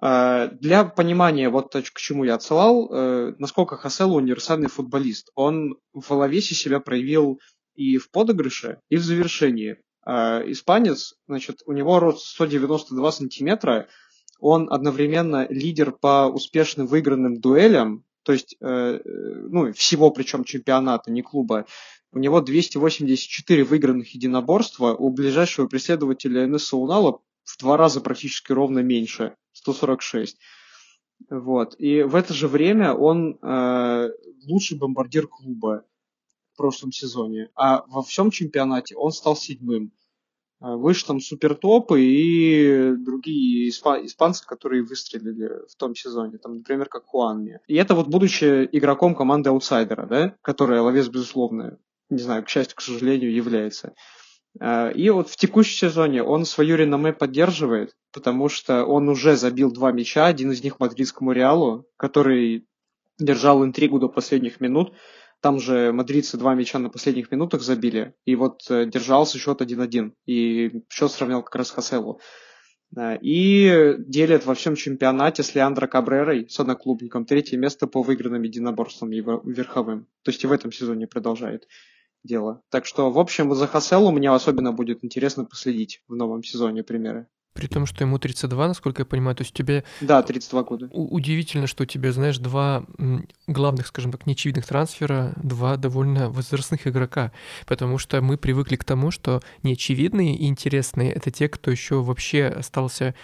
Э, 0.00 0.48
для 0.52 0.84
понимания, 0.84 1.50
вот 1.50 1.74
к 1.74 1.98
чему 1.98 2.24
я 2.24 2.34
отсылал, 2.34 2.90
э, 2.90 3.34
насколько 3.38 3.76
Хаселу 3.76 4.16
универсальный 4.16 4.68
футболист. 4.68 5.30
Он 5.34 5.76
в 5.92 6.10
Алавесе 6.10 6.54
себя 6.54 6.80
проявил 6.80 7.40
и 7.74 7.98
в 7.98 8.10
подыгрыше, 8.10 8.80
и 8.88 8.96
в 8.96 9.02
завершении. 9.02 9.78
Испанец, 10.04 11.14
значит, 11.28 11.62
у 11.64 11.72
него 11.72 12.00
рост 12.00 12.26
192 12.26 13.12
сантиметра, 13.12 13.86
он 14.42 14.66
одновременно 14.70 15.46
лидер 15.48 15.92
по 15.92 16.26
успешным 16.26 16.88
выигранным 16.88 17.40
дуэлям, 17.40 18.04
то 18.24 18.32
есть, 18.32 18.56
э, 18.60 19.00
ну, 19.04 19.72
всего 19.72 20.10
причем 20.10 20.42
чемпионата, 20.44 21.12
не 21.12 21.22
клуба, 21.22 21.66
у 22.12 22.18
него 22.18 22.40
284 22.40 23.64
выигранных 23.64 24.14
единоборства, 24.14 24.94
у 24.94 25.10
ближайшего 25.10 25.68
преследователя 25.68 26.46
НС 26.46 26.72
Унала 26.72 27.20
в 27.44 27.58
два 27.60 27.76
раза 27.76 28.00
практически 28.00 28.52
ровно 28.52 28.80
меньше, 28.80 29.36
146. 29.52 30.36
Вот. 31.30 31.76
И 31.78 32.02
в 32.02 32.16
это 32.16 32.34
же 32.34 32.48
время 32.48 32.94
он 32.94 33.38
э, 33.40 34.10
лучший 34.44 34.76
бомбардир 34.76 35.28
клуба 35.28 35.84
в 36.52 36.56
прошлом 36.56 36.90
сезоне. 36.90 37.48
А 37.54 37.84
во 37.86 38.02
всем 38.02 38.32
чемпионате 38.32 38.96
он 38.96 39.12
стал 39.12 39.36
седьмым. 39.36 39.92
А, 40.62 40.76
выше 40.76 41.06
там 41.06 41.20
супертопы 41.20 42.00
и 42.02 42.94
другие 42.96 43.68
испанцы, 43.68 44.46
которые 44.46 44.84
выстрелили 44.84 45.66
в 45.68 45.74
том 45.76 45.96
сезоне, 45.96 46.38
там, 46.38 46.58
например, 46.58 46.88
как 46.88 47.06
Хуанми. 47.06 47.58
И 47.66 47.74
это 47.74 47.96
вот 47.96 48.06
будучи 48.06 48.68
игроком 48.70 49.16
команды 49.16 49.50
аутсайдера, 49.50 50.06
да, 50.06 50.36
которая 50.40 50.80
Ловец, 50.82 51.08
безусловно, 51.08 51.78
не 52.10 52.22
знаю, 52.22 52.44
к 52.44 52.48
счастью, 52.48 52.76
к 52.76 52.80
сожалению, 52.80 53.34
является. 53.34 53.94
А, 54.60 54.90
и 54.90 55.10
вот 55.10 55.30
в 55.30 55.36
текущем 55.36 55.88
сезоне 55.88 56.22
он 56.22 56.44
свою 56.44 56.76
реноме 56.76 57.12
поддерживает, 57.12 57.96
потому 58.12 58.48
что 58.48 58.84
он 58.84 59.08
уже 59.08 59.36
забил 59.36 59.72
два 59.72 59.90
мяча, 59.90 60.26
один 60.26 60.52
из 60.52 60.62
них 60.62 60.78
мадридскому 60.78 61.32
Реалу, 61.32 61.86
который 61.96 62.68
держал 63.18 63.64
интригу 63.64 63.98
до 63.98 64.08
последних 64.08 64.60
минут, 64.60 64.92
там 65.42 65.58
же 65.58 65.92
мадридцы 65.92 66.38
два 66.38 66.54
мяча 66.54 66.78
на 66.78 66.88
последних 66.88 67.30
минутах 67.30 67.62
забили, 67.62 68.14
и 68.24 68.36
вот 68.36 68.62
э, 68.70 68.86
держался 68.86 69.38
счет 69.38 69.60
1-1, 69.60 70.12
и 70.24 70.84
счет 70.88 71.10
сравнял 71.10 71.42
как 71.42 71.56
раз 71.56 71.70
Хаселу. 71.70 72.20
И 73.22 73.94
делят 73.98 74.44
во 74.44 74.54
всем 74.54 74.76
чемпионате 74.76 75.42
с 75.42 75.54
Леандро 75.54 75.86
Кабрерой, 75.86 76.46
с 76.50 76.60
одноклубником, 76.60 77.24
третье 77.24 77.56
место 77.56 77.86
по 77.86 78.02
выигранным 78.02 78.42
единоборствам 78.42 79.10
верховым. 79.10 80.08
То 80.22 80.30
есть 80.30 80.44
и 80.44 80.46
в 80.46 80.52
этом 80.52 80.70
сезоне 80.72 81.06
продолжает 81.06 81.66
дело. 82.22 82.62
Так 82.70 82.84
что, 82.84 83.10
в 83.10 83.18
общем, 83.18 83.54
за 83.54 83.66
Хаселу 83.66 84.12
мне 84.12 84.30
особенно 84.30 84.72
будет 84.72 85.02
интересно 85.04 85.46
последить 85.46 86.02
в 86.06 86.14
новом 86.14 86.42
сезоне 86.42 86.84
примеры. 86.84 87.28
При 87.54 87.66
том, 87.66 87.84
что 87.86 88.04
ему 88.04 88.18
32, 88.18 88.68
насколько 88.68 89.02
я 89.02 89.06
понимаю, 89.06 89.36
то 89.36 89.42
есть 89.42 89.52
тебе... 89.54 89.84
Да, 90.00 90.22
32 90.22 90.62
года. 90.62 90.88
Удивительно, 90.90 91.66
что 91.66 91.82
у 91.82 91.86
тебя, 91.86 92.12
знаешь, 92.12 92.38
два 92.38 92.84
главных, 93.46 93.86
скажем 93.88 94.10
так, 94.10 94.26
неочевидных 94.26 94.66
трансфера, 94.66 95.34
два 95.36 95.76
довольно 95.76 96.30
возрастных 96.30 96.86
игрока, 96.86 97.32
потому 97.66 97.98
что 97.98 98.20
мы 98.22 98.38
привыкли 98.38 98.76
к 98.76 98.84
тому, 98.84 99.10
что 99.10 99.42
неочевидные 99.62 100.34
и 100.34 100.46
интересные— 100.46 101.12
это 101.14 101.30
те, 101.30 101.48
кто 101.48 101.70
еще 101.70 102.02
вообще 102.02 102.46
остался 102.46 103.14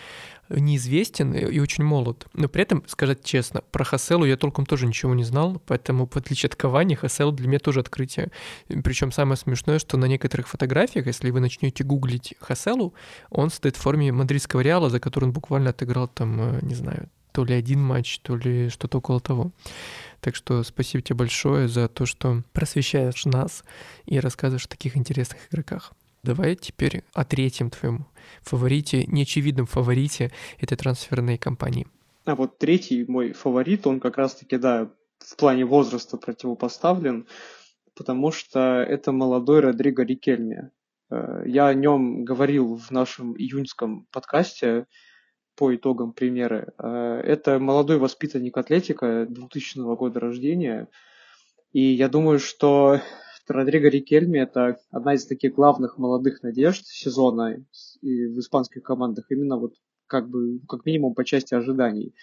неизвестен 0.48 1.32
и 1.34 1.58
очень 1.58 1.84
молод. 1.84 2.26
Но 2.34 2.48
при 2.48 2.62
этом, 2.62 2.84
сказать 2.86 3.24
честно, 3.24 3.62
про 3.70 3.84
Хаселу 3.84 4.24
я 4.24 4.36
толком 4.36 4.66
тоже 4.66 4.86
ничего 4.86 5.14
не 5.14 5.24
знал, 5.24 5.60
поэтому, 5.66 6.06
в 6.06 6.16
отличие 6.16 6.48
от 6.48 6.56
Кавани, 6.56 6.94
Хасел 6.94 7.32
для 7.32 7.48
меня 7.48 7.58
тоже 7.58 7.80
открытие. 7.80 8.30
Причем 8.68 9.12
самое 9.12 9.36
смешное, 9.36 9.78
что 9.78 9.96
на 9.96 10.06
некоторых 10.06 10.48
фотографиях, 10.48 11.06
если 11.06 11.30
вы 11.30 11.40
начнете 11.40 11.84
гуглить 11.84 12.34
Хаселу, 12.40 12.94
он 13.30 13.50
стоит 13.50 13.76
в 13.76 13.80
форме 13.80 14.12
мадридского 14.12 14.60
Реала, 14.60 14.90
за 14.90 15.00
который 15.00 15.26
он 15.26 15.32
буквально 15.32 15.70
отыграл 15.70 16.08
там, 16.08 16.40
э, 16.40 16.58
не 16.62 16.74
знаю, 16.74 17.08
то 17.32 17.44
ли 17.44 17.54
один 17.54 17.80
матч, 17.80 18.18
то 18.20 18.36
ли 18.36 18.68
что-то 18.68 18.98
около 18.98 19.20
того. 19.20 19.52
Так 20.20 20.34
что 20.34 20.62
спасибо 20.64 21.02
тебе 21.02 21.16
большое 21.16 21.68
за 21.68 21.88
то, 21.88 22.06
что 22.06 22.42
просвещаешь 22.52 23.24
нас 23.26 23.64
и 24.06 24.18
рассказываешь 24.18 24.66
о 24.66 24.68
таких 24.68 24.96
интересных 24.96 25.38
игроках. 25.50 25.92
Давай 26.22 26.56
теперь 26.56 27.04
о 27.14 27.24
третьем 27.24 27.70
твоем 27.70 28.06
фаворите, 28.42 29.04
неочевидном 29.06 29.66
фаворите 29.66 30.32
этой 30.58 30.76
трансферной 30.76 31.38
кампании. 31.38 31.86
А 32.24 32.34
вот 32.34 32.58
третий 32.58 33.04
мой 33.06 33.32
фаворит, 33.32 33.86
он 33.86 34.00
как 34.00 34.18
раз-таки, 34.18 34.58
да, 34.58 34.90
в 35.18 35.36
плане 35.36 35.64
возраста 35.64 36.16
противопоставлен, 36.16 37.26
потому 37.94 38.30
что 38.32 38.82
это 38.82 39.12
молодой 39.12 39.60
Родриго 39.60 40.02
Рикельме. 40.04 40.70
Э, 41.10 41.42
я 41.46 41.68
о 41.68 41.74
нем 41.74 42.24
говорил 42.24 42.76
в 42.76 42.90
нашем 42.90 43.36
июньском 43.36 44.06
подкасте 44.12 44.86
по 45.56 45.74
итогам 45.74 46.12
примеры. 46.12 46.72
Э, 46.78 47.20
это 47.24 47.58
молодой 47.58 47.98
воспитанник 47.98 48.56
атлетика 48.56 49.26
2000 49.28 49.96
года 49.96 50.20
рождения. 50.20 50.88
И 51.72 51.80
я 51.80 52.08
думаю, 52.08 52.38
что 52.38 53.00
Родриго 53.50 53.88
Рикельми– 53.88 54.38
это 54.40 54.78
одна 54.90 55.14
из 55.14 55.26
таких 55.26 55.54
главных 55.54 55.98
молодых 55.98 56.42
надежд 56.42 56.86
сезона 56.86 57.64
и 58.00 58.26
в 58.26 58.38
испанских 58.38 58.82
командах, 58.82 59.26
именно 59.30 59.56
вот 59.56 59.74
как 60.06 60.28
бы, 60.28 60.60
как 60.68 60.84
минимум 60.84 61.14
по 61.14 61.24
части 61.24 61.54
ожиданий. 61.54 62.14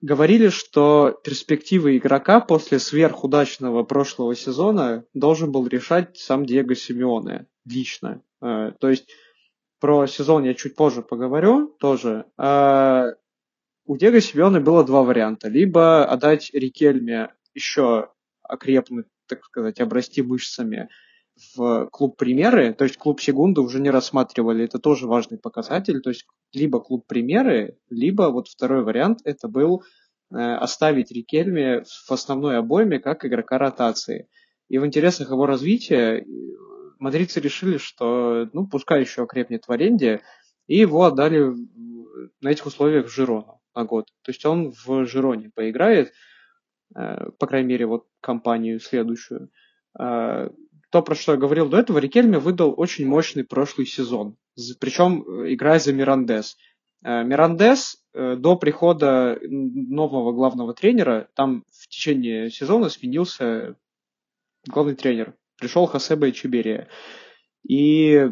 Говорили, 0.00 0.48
что 0.48 1.18
перспективы 1.24 1.96
игрока 1.96 2.40
после 2.40 2.78
сверхудачного 2.78 3.84
прошлого 3.84 4.34
сезона 4.34 5.04
должен 5.14 5.52
был 5.52 5.66
решать 5.68 6.18
сам 6.18 6.44
Диего 6.44 6.74
Симеоне 6.74 7.46
лично. 7.64 8.22
Э, 8.40 8.72
то 8.78 8.90
есть 8.90 9.08
про 9.78 10.06
сезон 10.06 10.44
я 10.44 10.54
чуть 10.54 10.74
позже 10.74 11.02
поговорю 11.02 11.68
тоже. 11.78 12.26
Э, 12.36 13.12
у 13.86 13.96
Диего 13.96 14.20
Симеоне 14.20 14.60
было 14.60 14.84
два 14.84 15.02
варианта. 15.02 15.48
Либо 15.48 16.04
отдать 16.04 16.50
Рикельме 16.52 17.32
еще 17.54 18.10
окрепнуть 18.42 19.06
так 19.36 19.44
сказать, 19.44 19.80
обрасти 19.80 20.22
мышцами 20.22 20.88
в 21.56 21.88
клуб 21.90 22.16
примеры, 22.16 22.74
то 22.74 22.84
есть 22.84 22.98
клуб 22.98 23.20
секунды 23.20 23.60
уже 23.60 23.80
не 23.80 23.90
рассматривали, 23.90 24.64
это 24.64 24.78
тоже 24.78 25.06
важный 25.06 25.38
показатель, 25.38 26.00
то 26.00 26.10
есть 26.10 26.26
либо 26.52 26.80
клуб 26.80 27.06
примеры, 27.06 27.78
либо 27.88 28.24
вот 28.30 28.48
второй 28.48 28.84
вариант 28.84 29.20
это 29.24 29.48
был 29.48 29.82
э, 30.30 30.36
оставить 30.36 31.10
Рикельме 31.10 31.84
в 31.84 32.12
основной 32.12 32.58
обойме 32.58 32.98
как 32.98 33.24
игрока 33.24 33.58
ротации. 33.58 34.28
И 34.68 34.78
в 34.78 34.86
интересах 34.86 35.30
его 35.30 35.46
развития 35.46 36.18
э, 36.18 36.24
мадридцы 36.98 37.40
решили, 37.40 37.78
что 37.78 38.48
ну 38.52 38.66
пускай 38.66 39.00
еще 39.00 39.22
окрепнет 39.22 39.66
в 39.66 39.72
аренде, 39.72 40.20
и 40.66 40.76
его 40.78 41.04
отдали 41.04 41.54
на 42.40 42.48
этих 42.50 42.66
условиях 42.66 43.06
в 43.06 43.14
Жирону 43.14 43.60
на 43.74 43.84
год. 43.84 44.06
То 44.22 44.30
есть 44.30 44.44
он 44.44 44.72
в 44.72 45.06
Жироне 45.06 45.50
поиграет, 45.54 46.12
по 46.94 47.46
крайней 47.46 47.68
мере, 47.68 47.86
вот 47.86 48.06
компанию 48.20 48.80
следующую. 48.80 49.50
Э, 49.98 50.50
то, 50.90 51.02
про 51.02 51.14
что 51.14 51.32
я 51.32 51.38
говорил 51.38 51.68
до 51.68 51.78
этого, 51.78 51.98
Рикельме 51.98 52.38
выдал 52.38 52.74
очень 52.76 53.06
мощный 53.06 53.44
прошлый 53.44 53.86
сезон, 53.86 54.36
причем 54.78 55.22
э, 55.22 55.54
играя 55.54 55.78
за 55.78 55.92
Мирандес. 55.92 56.56
Мирандес 57.04 57.96
до 58.14 58.54
прихода 58.54 59.36
нового 59.42 60.30
главного 60.32 60.72
тренера, 60.72 61.28
там 61.34 61.64
в 61.72 61.88
течение 61.88 62.48
сезона 62.48 62.90
сменился 62.90 63.74
главный 64.68 64.94
тренер. 64.94 65.34
Пришел 65.58 65.86
Хосебе 65.86 66.30
Чеберия. 66.30 66.88
И 67.68 68.30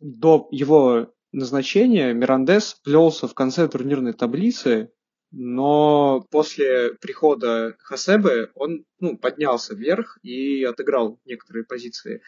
до 0.00 0.48
его 0.50 1.12
назначения 1.32 2.12
Мирандес 2.12 2.74
плелся 2.84 3.28
в 3.28 3.34
конце 3.34 3.68
турнирной 3.68 4.12
таблицы 4.12 4.90
но 5.30 6.26
после 6.30 6.94
прихода 6.94 7.76
Хасебе 7.78 8.50
он 8.54 8.84
ну, 9.00 9.18
поднялся 9.18 9.74
вверх 9.74 10.18
и 10.22 10.64
отыграл 10.64 11.20
некоторые 11.24 11.64
позиции. 11.64 12.22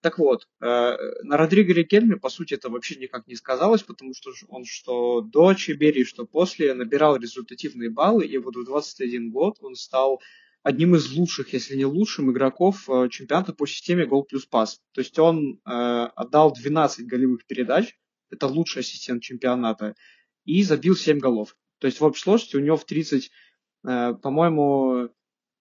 Так 0.00 0.18
вот, 0.18 0.48
э, 0.60 0.96
на 1.22 1.36
Родриго 1.36 1.72
Рикельме, 1.72 2.16
по 2.16 2.28
сути, 2.28 2.54
это 2.54 2.68
вообще 2.68 2.96
никак 2.96 3.28
не 3.28 3.36
сказалось, 3.36 3.84
потому 3.84 4.14
что 4.14 4.32
он 4.48 4.64
что 4.64 5.20
до 5.20 5.54
Чебери, 5.54 6.02
что 6.02 6.26
после 6.26 6.74
набирал 6.74 7.16
результативные 7.16 7.88
баллы, 7.88 8.26
и 8.26 8.36
вот 8.38 8.56
в 8.56 8.64
21 8.64 9.30
год 9.30 9.58
он 9.60 9.76
стал 9.76 10.20
одним 10.64 10.96
из 10.96 11.12
лучших, 11.12 11.52
если 11.52 11.76
не 11.76 11.84
лучшим 11.84 12.32
игроков 12.32 12.88
э, 12.88 13.08
чемпионата 13.10 13.52
по 13.52 13.66
системе 13.66 14.06
гол 14.06 14.24
плюс 14.24 14.44
пас. 14.44 14.80
То 14.92 15.00
есть 15.00 15.16
он 15.20 15.60
э, 15.64 15.70
отдал 15.70 16.52
12 16.52 17.06
голевых 17.06 17.46
передач, 17.46 17.96
это 18.28 18.48
лучший 18.48 18.80
ассистент 18.80 19.22
чемпионата, 19.22 19.94
и 20.44 20.64
забил 20.64 20.96
7 20.96 21.18
голов. 21.18 21.56
То 21.82 21.86
есть 21.86 21.98
в 21.98 22.04
общей 22.04 22.22
сложности 22.22 22.54
у 22.54 22.60
него 22.60 22.76
в 22.76 22.84
30, 22.84 23.32
э, 23.88 24.14
по-моему, 24.22 25.08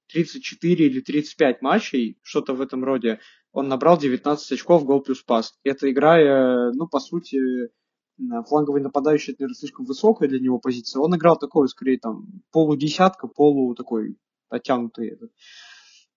34 0.10 0.86
или 0.86 1.02
35 1.02 1.64
матчей, 1.64 2.20
что-то 2.22 2.54
в 2.54 2.62
этом 2.62 2.84
роде, 2.84 3.20
он 3.52 3.68
набрал 3.68 3.98
19 3.98 4.52
очков 4.52 4.86
гол 4.86 5.02
плюс 5.02 5.24
пас. 5.24 5.56
Это 5.64 5.92
играя, 5.92 6.74
ну, 6.74 6.88
по 6.88 7.00
сути, 7.00 7.40
фланговый 8.48 8.84
нападающий, 8.84 9.34
это, 9.34 9.42
наверное, 9.42 9.58
слишком 9.58 9.86
высокая 9.86 10.30
для 10.30 10.40
него 10.40 10.60
позиция. 10.60 11.00
Он 11.00 11.16
играл 11.16 11.40
такой, 11.40 11.68
скорее, 11.70 11.98
там, 11.98 12.28
полудесятка, 12.52 13.28
полу 13.28 13.74
такой 13.74 14.16
оттянутый. 14.48 15.14
Этот. 15.14 15.32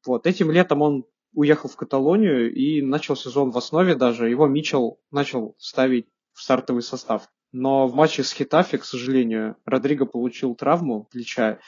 Вот, 0.04 0.26
этим 0.26 0.50
летом 0.50 0.82
он 0.82 1.06
уехал 1.32 1.70
в 1.70 1.76
Каталонию 1.76 2.54
и 2.54 2.82
начал 2.82 3.16
сезон 3.16 3.52
в 3.52 3.56
основе 3.56 3.94
даже. 3.94 4.28
Его 4.28 4.48
Мичел 4.48 5.00
начал 5.10 5.56
ставить 5.56 6.08
в 6.34 6.42
стартовый 6.42 6.82
состав. 6.82 7.30
Но 7.54 7.86
в 7.86 7.94
матче 7.94 8.24
с 8.24 8.32
Хитафи, 8.32 8.78
к 8.78 8.84
сожалению, 8.84 9.56
Родриго 9.64 10.06
получил 10.06 10.56
травму 10.56 11.04
плеча 11.04 11.60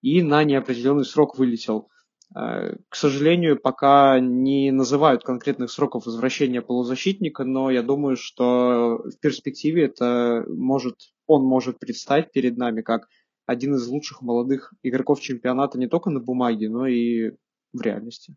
и 0.00 0.22
на 0.22 0.42
неопределенный 0.42 1.04
срок 1.04 1.36
вылетел. 1.36 1.90
Э, 2.34 2.76
к 2.88 2.96
сожалению, 2.96 3.60
пока 3.60 4.20
не 4.20 4.70
называют 4.70 5.22
конкретных 5.22 5.70
сроков 5.70 6.06
возвращения 6.06 6.62
полузащитника, 6.62 7.44
но 7.44 7.70
я 7.70 7.82
думаю, 7.82 8.16
что 8.16 9.02
в 9.04 9.20
перспективе 9.20 9.84
это 9.84 10.46
может, 10.48 10.94
он 11.26 11.44
может 11.44 11.78
предстать 11.78 12.32
перед 12.32 12.56
нами 12.56 12.80
как 12.80 13.06
один 13.44 13.74
из 13.74 13.86
лучших 13.86 14.22
молодых 14.22 14.72
игроков 14.82 15.20
чемпионата 15.20 15.78
не 15.78 15.88
только 15.88 16.08
на 16.08 16.20
бумаге, 16.20 16.70
но 16.70 16.86
и 16.86 17.32
в 17.74 17.82
реальности. 17.82 18.34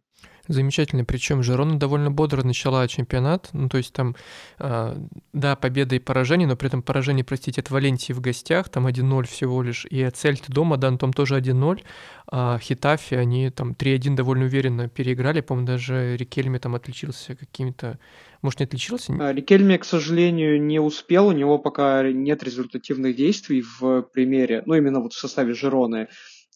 Замечательно. 0.48 1.06
Причем 1.06 1.44
Жерона 1.44 1.78
довольно 1.78 2.10
бодро 2.10 2.44
начала 2.44 2.88
чемпионат. 2.88 3.50
Ну, 3.54 3.70
то 3.70 3.78
есть 3.78 3.94
там, 3.94 4.16
э, 4.60 4.96
да, 5.34 5.56
победа 5.56 5.96
и 5.96 6.00
поражение, 6.00 6.48
но 6.48 6.56
при 6.56 6.68
этом 6.68 6.82
поражение, 6.82 7.24
простите, 7.24 7.62
от 7.62 7.70
Валенсии 7.70 8.14
в 8.14 8.22
гостях, 8.22 8.70
там 8.70 8.88
1-0 8.88 9.28
всего 9.28 9.62
лишь. 9.62 9.86
И 9.90 10.02
от 10.02 10.16
Цельты 10.16 10.52
дома, 10.52 10.78
да, 10.78 10.96
там 10.98 11.14
тоже 11.14 11.38
1-0. 11.38 11.84
А 12.30 12.58
Хитафи, 12.60 13.16
они 13.16 13.50
там 13.52 13.74
3-1 13.74 14.16
довольно 14.16 14.46
уверенно 14.46 14.90
переиграли. 14.90 15.42
По-моему, 15.42 15.68
даже 15.68 16.18
Рикельме 16.18 16.60
там 16.60 16.76
отличился 16.76 17.36
какими-то... 17.36 18.00
Может, 18.42 18.60
не 18.62 18.66
отличился? 18.66 19.14
А, 19.20 19.34
Рикельме, 19.34 19.78
к 19.78 19.86
сожалению, 19.86 20.62
не 20.62 20.80
успел. 20.80 21.28
У 21.28 21.32
него 21.32 21.60
пока 21.60 22.10
нет 22.10 22.44
результативных 22.44 23.16
действий 23.16 23.62
в 23.62 24.02
примере, 24.14 24.64
ну, 24.66 24.76
именно 24.76 25.02
вот 25.02 25.14
в 25.14 25.20
составе 25.20 25.54
Жероны. 25.54 26.08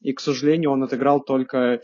И, 0.01 0.13
к 0.13 0.19
сожалению, 0.19 0.71
он 0.71 0.83
отыграл 0.83 1.19
только 1.19 1.81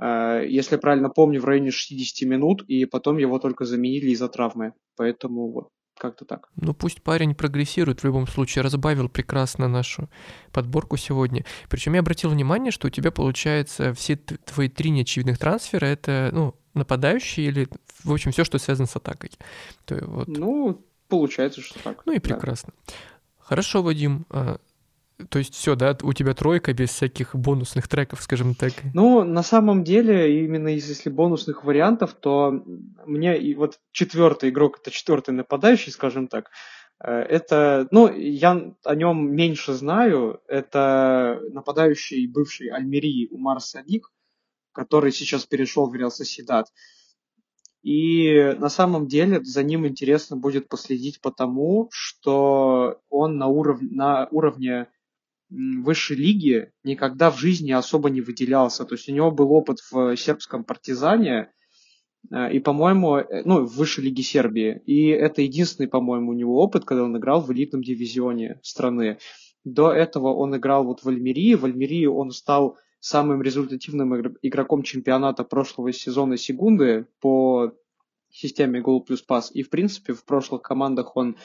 если 0.00 0.74
я 0.74 0.78
правильно 0.78 1.10
помню, 1.10 1.40
в 1.40 1.44
районе 1.44 1.70
60 1.70 2.28
минут, 2.28 2.62
и 2.62 2.84
потом 2.84 3.18
его 3.18 3.38
только 3.38 3.64
заменили 3.64 4.10
из-за 4.10 4.28
травмы. 4.28 4.72
Поэтому 4.96 5.50
вот 5.50 5.68
как-то 5.98 6.24
так. 6.24 6.48
Ну 6.56 6.74
пусть 6.74 7.02
парень 7.02 7.34
прогрессирует 7.34 8.00
в 8.00 8.04
любом 8.04 8.26
случае, 8.26 8.62
разбавил 8.62 9.08
прекрасно 9.08 9.68
нашу 9.68 10.08
подборку 10.52 10.96
сегодня. 10.96 11.44
Причем 11.68 11.94
я 11.94 12.00
обратил 12.00 12.30
внимание, 12.30 12.70
что 12.70 12.86
у 12.86 12.90
тебя 12.90 13.10
получается 13.10 13.92
все 13.94 14.16
твои 14.16 14.68
три 14.68 14.90
неочевидных 14.90 15.38
трансфера 15.38 15.86
это 15.86 16.30
ну 16.32 16.54
нападающие 16.74 17.46
или 17.46 17.68
в 18.04 18.12
общем 18.12 18.30
все, 18.30 18.44
что 18.44 18.58
связано 18.58 18.86
с 18.86 18.94
атакой. 18.94 19.30
То, 19.84 19.98
вот. 20.06 20.28
Ну 20.28 20.84
получается, 21.08 21.60
что 21.60 21.82
так. 21.82 22.02
Ну 22.06 22.12
и 22.12 22.20
прекрасно. 22.20 22.72
Да. 22.86 22.92
Хорошо, 23.38 23.82
Вадим. 23.82 24.26
То 25.30 25.38
есть 25.38 25.54
все, 25.54 25.74
да, 25.74 25.96
у 26.02 26.12
тебя 26.12 26.34
тройка 26.34 26.72
без 26.72 26.90
всяких 26.90 27.34
бонусных 27.34 27.88
треков, 27.88 28.22
скажем 28.22 28.54
так. 28.54 28.72
Ну, 28.94 29.24
на 29.24 29.42
самом 29.42 29.82
деле, 29.84 30.44
именно 30.44 30.68
если 30.68 31.10
бонусных 31.10 31.64
вариантов, 31.64 32.14
то 32.14 32.52
мне 33.04 33.38
и 33.38 33.54
вот 33.54 33.80
четвертый 33.92 34.50
игрок, 34.50 34.78
это 34.80 34.90
четвертый 34.90 35.34
нападающий, 35.34 35.92
скажем 35.92 36.28
так, 36.28 36.50
Это, 37.00 37.86
ну, 37.92 38.12
я 38.12 38.74
о 38.84 38.94
нем 38.94 39.32
меньше 39.32 39.72
знаю. 39.72 40.40
Это 40.48 41.40
нападающий 41.52 42.26
бывший 42.26 42.68
Альмерии 42.68 43.28
Умар 43.30 43.60
Садик, 43.60 44.10
который 44.72 45.12
сейчас 45.12 45.46
перешел 45.46 45.88
в 45.88 45.94
Реал 45.94 46.10
Соседат. 46.10 46.66
И 47.82 48.56
на 48.58 48.68
самом 48.68 49.06
деле 49.06 49.42
за 49.44 49.62
ним 49.62 49.86
интересно 49.86 50.36
будет 50.36 50.68
последить 50.68 51.20
потому, 51.20 51.88
что 51.92 53.00
он 53.08 53.38
на, 53.38 53.46
уров... 53.46 53.80
на 53.80 54.26
уровне 54.32 54.88
высшей 55.50 56.16
лиги 56.16 56.72
никогда 56.84 57.30
в 57.30 57.38
жизни 57.38 57.72
особо 57.72 58.10
не 58.10 58.20
выделялся. 58.20 58.84
То 58.84 58.94
есть 58.94 59.08
у 59.08 59.12
него 59.12 59.30
был 59.30 59.52
опыт 59.52 59.78
в 59.90 60.16
сербском 60.16 60.64
партизане, 60.64 61.52
э, 62.30 62.52
и, 62.52 62.58
по-моему, 62.58 63.16
э, 63.16 63.42
ну, 63.44 63.64
в 63.64 63.76
высшей 63.76 64.04
лиге 64.04 64.22
Сербии. 64.22 64.82
И 64.86 65.08
это 65.08 65.42
единственный, 65.42 65.88
по-моему, 65.88 66.30
у 66.30 66.34
него 66.34 66.62
опыт, 66.62 66.84
когда 66.84 67.04
он 67.04 67.16
играл 67.16 67.40
в 67.40 67.52
элитном 67.52 67.82
дивизионе 67.82 68.60
страны. 68.62 69.18
До 69.64 69.92
этого 69.92 70.34
он 70.34 70.56
играл 70.56 70.84
вот 70.84 71.02
в 71.02 71.08
Альмерии. 71.08 71.54
В 71.54 71.64
Альмерии 71.64 72.06
он 72.06 72.30
стал 72.30 72.76
самым 73.00 73.42
результативным 73.42 74.36
игроком 74.42 74.82
чемпионата 74.82 75.44
прошлого 75.44 75.92
сезона 75.92 76.36
Сегунды 76.36 77.06
по 77.20 77.72
системе 78.30 78.80
гол 78.80 79.02
плюс 79.02 79.22
пас. 79.22 79.50
И, 79.54 79.62
в 79.62 79.70
принципе, 79.70 80.12
в 80.12 80.24
прошлых 80.24 80.62
командах 80.62 81.16
он 81.16 81.36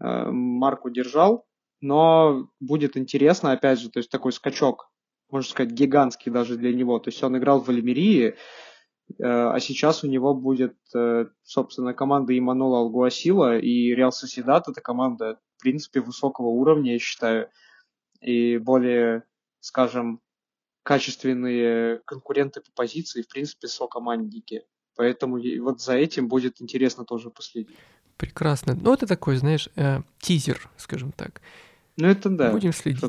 э, 0.00 0.30
марку 0.30 0.90
держал, 0.90 1.46
но 1.82 2.48
будет 2.60 2.96
интересно, 2.96 3.52
опять 3.52 3.80
же, 3.80 3.90
то 3.90 3.98
есть 3.98 4.08
такой 4.08 4.32
скачок, 4.32 4.88
можно 5.30 5.50
сказать, 5.50 5.72
гигантский 5.72 6.30
даже 6.30 6.56
для 6.56 6.72
него. 6.72 6.98
То 7.00 7.10
есть 7.10 7.22
он 7.22 7.36
играл 7.36 7.60
в 7.60 7.68
Альмерии, 7.68 8.28
э, 8.28 8.34
а 9.18 9.58
сейчас 9.58 10.04
у 10.04 10.06
него 10.06 10.32
будет, 10.32 10.76
э, 10.94 11.26
собственно, 11.42 11.92
команда 11.92 12.38
Иманула 12.38 12.78
Алгуасила, 12.78 13.58
и 13.58 13.94
Реал 13.94 14.12
Соседат 14.12 14.68
это 14.68 14.80
команда, 14.80 15.40
в 15.56 15.62
принципе, 15.62 16.00
высокого 16.00 16.46
уровня, 16.46 16.92
я 16.92 16.98
считаю, 17.00 17.50
и 18.20 18.58
более, 18.58 19.24
скажем, 19.58 20.20
качественные 20.84 22.00
конкуренты 22.04 22.60
по 22.60 22.70
позиции, 22.74 23.22
в 23.22 23.28
принципе, 23.28 23.66
сокомандники. 23.66 24.64
Поэтому 24.94 25.40
вот 25.62 25.80
за 25.80 25.94
этим 25.94 26.28
будет 26.28 26.62
интересно 26.62 27.04
тоже 27.04 27.30
последить. 27.30 27.76
Прекрасно. 28.18 28.78
Ну, 28.80 28.94
это 28.94 29.06
такой, 29.06 29.36
знаешь, 29.36 29.68
э, 29.74 30.02
тизер, 30.20 30.70
скажем 30.76 31.10
так. 31.10 31.40
Ну, 31.96 32.08
это 32.08 32.30
да. 32.30 32.50
Будем 32.50 32.72
следить. 32.72 33.02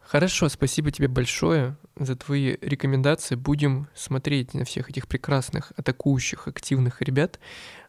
Хорошо, 0.00 0.48
спасибо 0.48 0.90
тебе 0.90 1.06
большое 1.06 1.76
за 1.96 2.16
твои 2.16 2.56
рекомендации. 2.60 3.36
Будем 3.36 3.86
смотреть 3.94 4.54
на 4.54 4.64
всех 4.64 4.90
этих 4.90 5.06
прекрасных, 5.06 5.72
атакующих, 5.76 6.48
активных 6.48 7.00
ребят. 7.00 7.38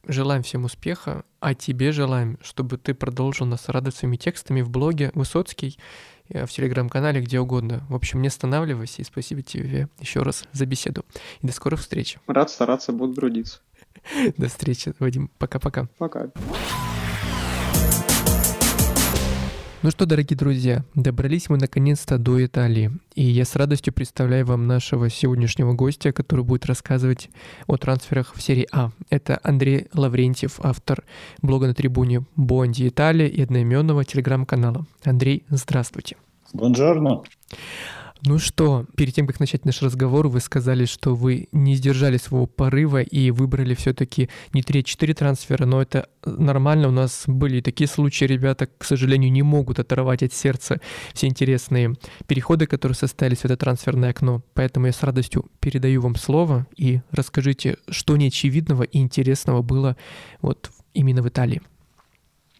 Желаем 0.06 0.44
всем 0.44 0.66
успеха, 0.66 1.24
а 1.40 1.56
тебе 1.56 1.92
желаем, 1.92 2.38
чтобы 2.44 2.78
ты 2.78 2.94
продолжил 2.94 3.48
нас 3.48 3.70
радовать 3.70 3.96
своими 3.96 4.18
текстами 4.18 4.62
в 4.62 4.70
блоге 4.70 5.12
Высоцкий, 5.16 5.80
э, 6.30 6.46
в 6.46 6.52
телеграм-канале, 6.52 7.22
где 7.22 7.40
угодно. 7.40 7.86
В 7.90 7.96
общем, 7.96 8.22
не 8.22 8.28
останавливайся 8.28 9.02
и 9.02 9.06
спасибо 9.06 9.42
тебе 9.42 9.90
еще 10.00 10.22
раз 10.22 10.46
за 10.52 10.68
беседу. 10.68 11.04
И 11.42 11.48
до 11.48 11.54
скорых 11.54 11.80
встреч. 11.80 12.18
Рад 12.28 12.52
стараться, 12.52 12.92
буду 12.92 13.16
трудиться. 13.16 13.62
До 14.38 14.48
встречи, 14.48 14.94
Вадим. 15.00 15.32
Пока-пока. 15.40 15.88
Пока. 15.98 16.26
-пока. 16.26 16.32
Пока. 16.34 17.01
Ну 19.84 19.90
что, 19.90 20.06
дорогие 20.06 20.38
друзья, 20.38 20.86
добрались 20.94 21.50
мы 21.50 21.58
наконец-то 21.58 22.20
до 22.20 22.46
Италии. 22.46 22.92
И 23.16 23.24
я 23.24 23.46
с 23.46 23.56
радостью 23.56 23.92
представляю 23.92 24.46
вам 24.46 24.68
нашего 24.68 25.10
сегодняшнего 25.10 25.74
гостя, 25.74 26.14
который 26.14 26.46
будет 26.46 26.68
рассказывать 26.68 27.32
о 27.66 27.78
трансферах 27.78 28.36
в 28.36 28.42
серии 28.44 28.68
А. 28.72 28.92
Это 29.10 29.40
Андрей 29.42 29.88
Лаврентьев, 29.92 30.60
автор 30.62 31.04
блога 31.42 31.66
на 31.66 31.74
трибуне 31.74 32.24
Бонди 32.36 32.90
Италия 32.90 33.28
и 33.28 33.42
одноименного 33.42 34.06
телеграм-канала. 34.06 34.86
Андрей, 35.04 35.46
здравствуйте. 35.50 36.16
Бонжорно. 36.54 37.24
Ну 38.24 38.38
что, 38.38 38.86
перед 38.96 39.16
тем, 39.16 39.26
как 39.26 39.40
начать 39.40 39.66
наш 39.66 39.82
разговор, 39.82 40.28
вы 40.28 40.42
сказали, 40.42 40.86
что 40.86 41.16
вы 41.16 41.48
не 41.52 41.74
сдержали 41.74 42.18
своего 42.18 42.46
порыва 42.46 43.02
и 43.02 43.32
выбрали 43.32 43.74
все-таки 43.74 44.30
не 44.54 44.62
3-4 44.62 45.14
трансфера, 45.16 45.66
но 45.66 45.82
это 45.82 46.08
нормально. 46.24 46.90
У 46.90 46.92
нас 46.92 47.24
были 47.26 47.62
такие 47.62 47.88
случаи, 47.88 48.26
ребята, 48.26 48.68
к 48.78 48.84
сожалению, 48.84 49.32
не 49.32 49.42
могут 49.42 49.80
оторвать 49.80 50.22
от 50.22 50.34
сердца 50.34 50.80
все 51.16 51.28
интересные 51.28 51.96
переходы, 52.28 52.68
которые 52.68 52.96
состоялись 52.96 53.40
в 53.40 53.46
это 53.46 53.58
трансферное 53.58 54.12
окно. 54.12 54.44
Поэтому 54.54 54.86
я 54.86 54.92
с 54.92 55.02
радостью 55.02 55.50
передаю 55.60 56.02
вам 56.02 56.16
слово 56.16 56.68
и 56.78 57.02
расскажите, 57.10 57.78
что 57.90 58.18
неочевидного 58.18 58.84
и 58.84 59.00
интересного 59.00 59.64
было 59.64 59.98
вот 60.44 60.70
именно 60.94 61.24
в 61.24 61.28
Италии. 61.28 61.64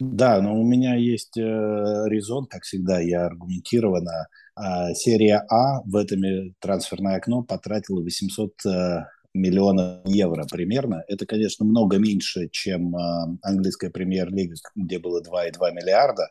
Да, 0.00 0.42
но 0.42 0.60
у 0.60 0.66
меня 0.66 0.96
есть 0.96 1.36
э, 1.36 1.40
резон, 1.40 2.46
как 2.46 2.64
всегда, 2.64 2.98
я 2.98 3.26
аргументированно 3.26 4.26
серия 4.94 5.44
А 5.48 5.82
в 5.82 5.96
этом 5.96 6.22
трансферное 6.60 7.16
окно 7.16 7.42
потратила 7.42 8.00
800 8.00 8.52
э, 8.66 9.04
миллионов 9.34 10.00
евро 10.04 10.44
примерно. 10.50 11.04
Это, 11.08 11.26
конечно, 11.26 11.64
много 11.64 11.98
меньше, 11.98 12.48
чем 12.50 12.94
а, 12.96 13.28
английская 13.42 13.90
премьер-лига, 13.90 14.54
где 14.76 14.98
было 14.98 15.22
2,2 15.22 15.72
миллиарда, 15.72 16.28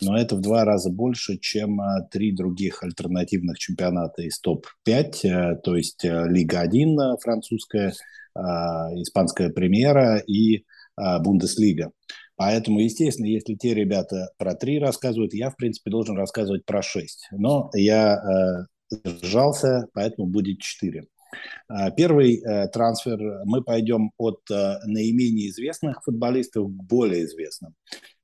но 0.00 0.18
это 0.18 0.36
в 0.36 0.40
два 0.40 0.64
раза 0.64 0.90
больше, 0.90 1.38
чем 1.38 1.80
а, 1.80 2.02
три 2.02 2.32
других 2.32 2.82
альтернативных 2.82 3.58
чемпионата 3.58 4.22
из 4.22 4.40
топ-5, 4.40 5.14
э, 5.24 5.56
то 5.62 5.76
есть 5.76 6.04
э, 6.04 6.24
Лига 6.28 6.60
1 6.60 7.18
французская, 7.22 7.92
испанская 8.32 9.50
премьера 9.50 10.18
и 10.18 10.64
Бундеслига. 10.96 11.90
Поэтому, 12.40 12.80
естественно, 12.80 13.26
если 13.26 13.54
те 13.54 13.74
ребята 13.74 14.30
про 14.38 14.54
три 14.54 14.78
рассказывают, 14.78 15.34
я, 15.34 15.50
в 15.50 15.56
принципе, 15.56 15.90
должен 15.90 16.16
рассказывать 16.16 16.64
про 16.64 16.80
шесть. 16.80 17.28
Но 17.32 17.68
я 17.74 18.16
э, 18.90 19.06
сжался, 19.20 19.88
поэтому 19.92 20.26
будет 20.26 20.60
четыре. 20.60 21.04
Э, 21.68 21.90
первый 21.94 22.36
э, 22.36 22.68
трансфер, 22.68 23.18
мы 23.44 23.62
пойдем 23.62 24.12
от 24.16 24.40
э, 24.50 24.78
наименее 24.86 25.50
известных 25.50 26.02
футболистов 26.02 26.68
к 26.68 26.70
более 26.70 27.26
известным. 27.26 27.74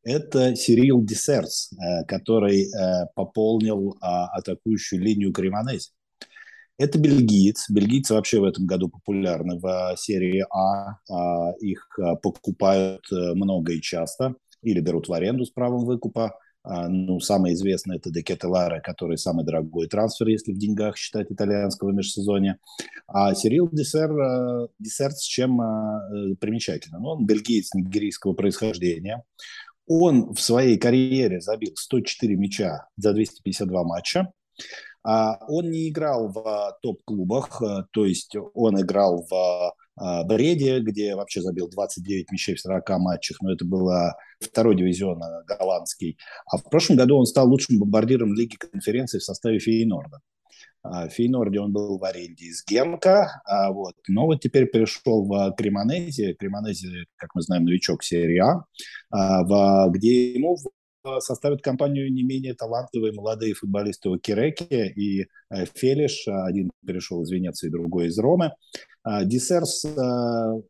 Это 0.02 0.56
Сирил 0.56 1.04
Десерс, 1.04 1.74
э, 1.74 2.06
который 2.06 2.72
э, 2.72 3.08
пополнил 3.14 3.90
э, 3.90 3.96
атакующую 4.00 5.02
линию 5.02 5.30
Кремонези. 5.30 5.90
Это 6.78 6.98
бельгиец. 6.98 7.70
Бельгийцы 7.70 8.14
вообще 8.14 8.40
в 8.40 8.44
этом 8.44 8.66
году 8.66 8.88
популярны 8.88 9.58
в 9.58 9.94
серии 9.96 10.44
А. 10.50 10.98
а 11.10 11.52
их 11.60 11.98
а, 11.98 12.16
покупают 12.16 13.02
э, 13.10 13.34
много 13.34 13.72
и 13.72 13.80
часто 13.80 14.34
или 14.62 14.80
берут 14.80 15.08
в 15.08 15.12
аренду 15.12 15.44
с 15.44 15.50
правом 15.50 15.84
выкупа. 15.84 16.38
А, 16.62 16.88
ну, 16.88 17.20
самое 17.20 17.54
известное 17.54 17.96
это 17.96 18.10
Декете 18.10 18.48
Лара, 18.48 18.80
который 18.80 19.16
самый 19.16 19.44
дорогой 19.44 19.86
трансфер, 19.86 20.26
если 20.26 20.52
в 20.52 20.58
деньгах 20.58 20.96
считать 20.96 21.30
итальянского 21.30 21.92
межсезонья. 21.92 22.58
А 23.06 23.34
Сирил 23.34 23.68
Десер, 23.70 24.10
э, 24.10 24.68
Десерт 24.80 25.16
с 25.16 25.22
чем 25.22 25.60
э, 25.60 26.34
примечательно? 26.40 26.98
Ну, 26.98 27.08
он 27.10 27.26
бельгиец 27.26 27.72
нигерийского 27.74 28.32
происхождения. 28.32 29.22
Он 29.86 30.34
в 30.34 30.40
своей 30.40 30.76
карьере 30.76 31.40
забил 31.40 31.72
104 31.76 32.34
мяча 32.34 32.88
за 32.96 33.12
252 33.12 33.84
матча. 33.84 34.32
А 35.06 35.38
он 35.46 35.70
не 35.70 35.88
играл 35.88 36.28
в 36.32 36.38
а, 36.38 36.72
топ-клубах, 36.82 37.62
э, 37.62 37.84
то 37.92 38.04
есть 38.04 38.34
он 38.54 38.80
играл 38.80 39.24
в 39.30 39.72
а, 39.94 40.24
Бреде, 40.24 40.80
где 40.80 41.14
вообще 41.14 41.40
забил 41.42 41.68
29 41.68 42.32
мячей 42.32 42.56
в 42.56 42.60
40 42.60 42.88
матчах, 42.98 43.36
но 43.40 43.52
это 43.52 43.64
было 43.64 44.16
второй 44.40 44.74
дивизион 44.74 45.22
э, 45.22 45.44
голландский. 45.46 46.18
А 46.50 46.56
в 46.56 46.64
прошлом 46.64 46.96
году 46.96 47.18
он 47.18 47.26
стал 47.26 47.48
лучшим 47.48 47.78
бомбардиром 47.78 48.34
Лиги 48.34 48.56
конференции 48.56 49.20
в 49.20 49.22
составе 49.22 49.60
Фейнорда. 49.60 50.18
В 50.82 51.08
Фейнорде 51.08 51.58
он 51.60 51.72
был 51.72 51.98
в 51.98 52.04
аренде 52.04 52.46
из 52.46 52.64
Генка, 52.64 53.42
а 53.44 53.72
вот. 53.72 53.94
но 54.06 54.26
вот 54.26 54.40
теперь 54.40 54.66
перешел 54.66 55.24
в 55.24 55.52
Кремонези. 55.56 56.34
Кремонези, 56.34 57.06
как 57.16 57.30
мы 57.34 57.42
знаем, 57.42 57.64
новичок 57.64 58.04
серии 58.04 58.40
А, 59.10 59.88
где 59.88 60.34
ему 60.34 60.56
составят 61.20 61.62
компанию 61.62 62.12
не 62.12 62.22
менее 62.22 62.54
талантливые 62.54 63.12
молодые 63.12 63.54
футболисты 63.54 64.10
Киреки 64.18 64.92
и 64.94 65.26
э, 65.50 65.64
Фелиш. 65.74 66.26
Один 66.28 66.70
перешел 66.86 67.22
из 67.22 67.30
Венеции, 67.30 67.68
другой 67.68 68.06
из 68.06 68.18
Ромы. 68.18 68.52
А, 69.02 69.24
Дисерс 69.24 69.84
э, 69.84 69.90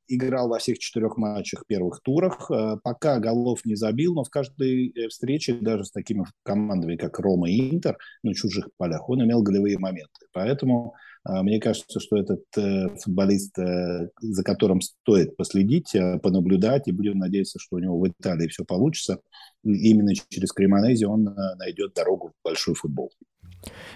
играл 0.09 0.49
во 0.49 0.59
всех 0.59 0.78
четырех 0.78 1.16
матчах 1.16 1.64
первых 1.66 2.01
турах. 2.03 2.51
Э, 2.51 2.76
пока 2.82 3.18
голов 3.18 3.64
не 3.64 3.76
забил, 3.76 4.14
но 4.14 4.24
в 4.24 4.30
каждой 4.30 4.95
встрече, 5.09 5.55
даже 5.55 5.84
с 5.84 5.91
такими 5.91 6.24
командами, 6.43 6.97
как 6.97 7.18
Рома 7.18 7.51
и 7.51 7.74
Интер, 7.74 7.97
на 8.22 8.34
чужих 8.34 8.68
полях, 8.76 9.09
он 9.09 9.24
имел 9.24 9.43
голевые 9.43 9.78
моменты. 9.78 10.26
Поэтому 10.32 10.95
А, 10.95 11.15
мне 11.42 11.60
кажется, 11.60 11.98
что 12.00 12.16
этот 12.16 12.44
э, 12.56 12.88
футболист, 13.02 13.58
э, 13.58 14.08
за 14.20 14.42
которым 14.44 14.80
стоит 14.80 15.36
последить, 15.36 15.94
э, 15.94 16.18
понаблюдать, 16.18 16.86
и 16.86 16.92
будем 16.92 17.18
надеяться, 17.18 17.58
что 17.58 17.76
у 17.76 17.78
него 17.78 17.98
в 17.98 18.08
Италии 18.08 18.48
все 18.48 18.64
получится. 18.64 19.18
Именно 19.64 20.12
через 20.28 20.52
Кремонези 20.52 21.04
он 21.04 21.34
найдет 21.58 21.94
дорогу 21.94 22.28
в 22.28 22.44
большой 22.44 22.74
футбол. 22.74 23.10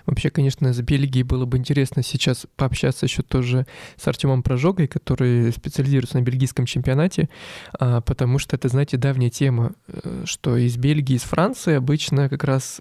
Вообще, 0.07 0.31
конечно, 0.31 0.73
с 0.73 0.81
Бельгией 0.81 1.23
было 1.23 1.45
бы 1.45 1.57
интересно 1.57 2.03
сейчас 2.03 2.47
пообщаться 2.57 3.07
еще 3.07 3.23
тоже 3.23 3.67
с 3.97 4.09
Артемом 4.09 4.43
Прожогой, 4.43 4.89
который 4.89 5.53
специализируется 5.53 6.19
на 6.19 6.23
бельгийском 6.23 6.67
чемпионате, 6.67 7.29
а, 7.79 8.01
потому 8.01 8.39
что 8.39 8.57
это, 8.57 8.69
знаете, 8.69 8.97
давняя 8.97 9.31
тема, 9.31 9.75
что 10.25 10.57
из 10.57 10.77
Бельгии, 10.77 11.15
из 11.15 11.23
Франции 11.23 11.75
обычно 11.75 12.29
как 12.29 12.43
раз 12.43 12.81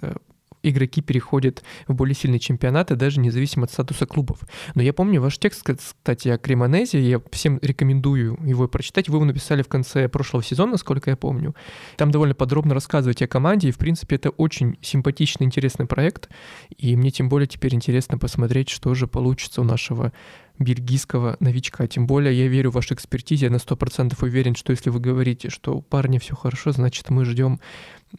игроки 0.63 1.01
переходят 1.01 1.63
в 1.87 1.93
более 1.93 2.15
сильные 2.15 2.39
чемпионаты, 2.39 2.95
даже 2.95 3.19
независимо 3.19 3.65
от 3.65 3.71
статуса 3.71 4.05
клубов. 4.05 4.39
Но 4.75 4.81
я 4.81 4.93
помню 4.93 5.21
ваш 5.21 5.37
текст, 5.37 5.63
кстати, 5.63 6.29
о 6.29 6.37
Кремонезе, 6.37 7.01
я 7.01 7.21
всем 7.31 7.59
рекомендую 7.61 8.37
его 8.43 8.67
прочитать. 8.67 9.09
Вы 9.09 9.17
его 9.17 9.25
написали 9.25 9.61
в 9.61 9.67
конце 9.67 10.07
прошлого 10.09 10.43
сезона, 10.43 10.73
насколько 10.73 11.09
я 11.09 11.17
помню. 11.17 11.55
Там 11.97 12.11
довольно 12.11 12.35
подробно 12.35 12.73
рассказываете 12.73 13.25
о 13.25 13.27
команде, 13.27 13.69
и, 13.69 13.71
в 13.71 13.77
принципе, 13.77 14.15
это 14.15 14.29
очень 14.31 14.77
симпатичный, 14.81 15.45
интересный 15.45 15.85
проект, 15.85 16.29
и 16.77 16.95
мне 16.95 17.11
тем 17.11 17.29
более 17.29 17.47
теперь 17.47 17.73
интересно 17.73 18.17
посмотреть, 18.17 18.69
что 18.69 18.93
же 18.93 19.07
получится 19.07 19.61
у 19.61 19.63
нашего 19.63 20.11
бельгийского 20.59 21.37
новичка. 21.39 21.87
Тем 21.87 22.05
более 22.05 22.37
я 22.37 22.47
верю 22.47 22.71
в 22.71 22.75
вашу 22.75 22.93
экспертизе, 22.93 23.47
я 23.47 23.51
на 23.51 23.57
100% 23.57 24.13
уверен, 24.21 24.55
что 24.55 24.71
если 24.71 24.89
вы 24.89 24.99
говорите, 24.99 25.49
что 25.49 25.75
у 25.75 25.81
парня 25.81 26.19
все 26.19 26.35
хорошо, 26.35 26.71
значит 26.71 27.09
мы 27.09 27.25
ждем 27.25 27.59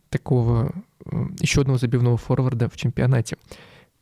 такого 0.08 0.72
еще 1.40 1.62
одного 1.62 1.78
забивного 1.78 2.16
форварда 2.16 2.68
в 2.68 2.76
чемпионате. 2.76 3.36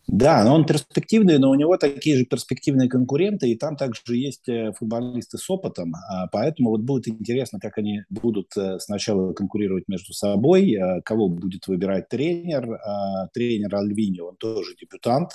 Да, 0.08 0.42
но 0.42 0.54
он 0.54 0.64
перспективный, 0.64 1.38
но 1.38 1.50
у 1.50 1.54
него 1.54 1.76
такие 1.76 2.16
же 2.16 2.24
перспективные 2.24 2.88
конкуренты, 2.88 3.50
и 3.50 3.56
там 3.56 3.76
также 3.76 4.00
есть 4.16 4.48
э, 4.48 4.72
футболисты 4.72 5.36
с 5.36 5.50
опытом, 5.50 5.94
а, 5.94 6.28
поэтому 6.28 6.70
вот 6.70 6.80
будет 6.80 7.08
интересно, 7.08 7.60
как 7.60 7.76
они 7.76 8.04
будут 8.08 8.56
э, 8.56 8.78
сначала 8.78 9.34
конкурировать 9.34 9.84
между 9.86 10.14
собой, 10.14 10.72
э, 10.72 11.02
кого 11.02 11.28
будет 11.28 11.68
выбирать 11.68 12.08
тренер. 12.08 12.72
А, 12.72 13.28
тренер 13.34 13.76
Альвини, 13.76 14.20
он 14.20 14.36
тоже 14.36 14.74
дебютант, 14.80 15.32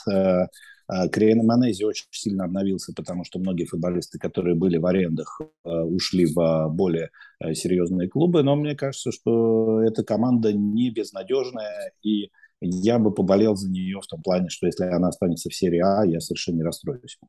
Криена 1.11 1.43
Манези 1.43 1.83
очень 1.83 2.05
сильно 2.11 2.45
обновился, 2.45 2.93
потому 2.95 3.23
что 3.23 3.39
многие 3.39 3.65
футболисты, 3.65 4.19
которые 4.19 4.55
были 4.55 4.77
в 4.77 4.85
арендах, 4.85 5.41
ушли 5.63 6.25
в 6.25 6.69
более 6.69 7.09
серьезные 7.53 8.09
клубы, 8.09 8.43
но 8.43 8.55
мне 8.55 8.75
кажется, 8.75 9.11
что 9.11 9.81
эта 9.81 10.03
команда 10.03 10.53
не 10.53 10.89
безнадежная, 10.91 11.91
и 12.03 12.29
я 12.65 12.97
бы 12.97 13.13
поболел 13.13 13.55
за 13.55 13.69
нее 13.69 13.99
в 14.01 14.07
том 14.07 14.21
плане, 14.21 14.47
что 14.49 14.67
если 14.67 14.85
она 14.85 15.09
останется 15.09 15.49
в 15.49 15.55
серии 15.55 15.79
А, 15.79 16.05
я 16.05 16.21
совершенно 16.21 16.57
не 16.57 16.63
расстроюсь. 16.63 17.19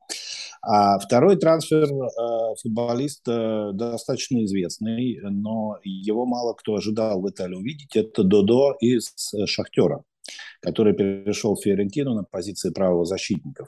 А 0.63 0.99
второй 0.99 1.37
трансфер 1.37 1.85
э, 1.93 2.55
футболист 2.63 3.27
э, 3.29 3.71
достаточно 3.75 4.45
известный, 4.45 5.19
но 5.23 5.79
его 5.83 6.25
мало 6.25 6.55
кто 6.55 6.77
ожидал 6.77 7.21
в 7.21 7.29
Италии 7.29 7.57
увидеть. 7.57 7.97
Это 7.97 8.23
Додо 8.23 8.77
из 8.81 9.13
Шахтера, 9.47 10.05
который 10.61 10.95
перешел 10.95 11.55
в 11.55 11.63
Фиорентину 11.63 12.15
на 12.15 12.25
позиции 12.25 12.71
правого 12.71 13.05
защитника. 13.05 13.67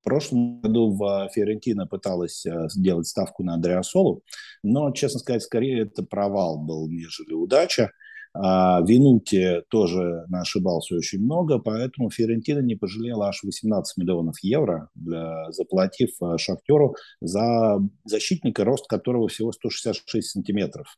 В 0.00 0.04
прошлом 0.04 0.60
году 0.60 0.96
в 0.96 1.28
Фиорентина 1.34 1.86
пыталась 1.86 2.46
э, 2.46 2.68
сделать 2.68 3.06
ставку 3.06 3.42
на 3.42 3.54
Андреасолу, 3.54 4.22
но, 4.62 4.90
честно 4.92 5.18
сказать, 5.20 5.42
скорее 5.42 5.82
это 5.82 6.02
провал 6.02 6.58
был, 6.58 6.88
нежели 6.88 7.34
удача. 7.34 7.90
А 8.34 8.80
Винути 8.82 9.62
тоже 9.68 10.24
ошибался 10.32 10.94
очень 10.94 11.18
много, 11.20 11.58
поэтому 11.58 12.10
Ферентина 12.10 12.60
не 12.60 12.76
пожалела 12.76 13.28
аж 13.28 13.42
18 13.42 13.96
миллионов 13.96 14.36
евро, 14.42 14.90
для, 14.94 15.50
заплатив 15.50 16.10
э, 16.22 16.38
Шахтеру 16.38 16.94
за 17.20 17.80
защитника, 18.04 18.64
рост 18.64 18.86
которого 18.86 19.28
всего 19.28 19.50
166 19.50 20.30
сантиметров 20.30 20.96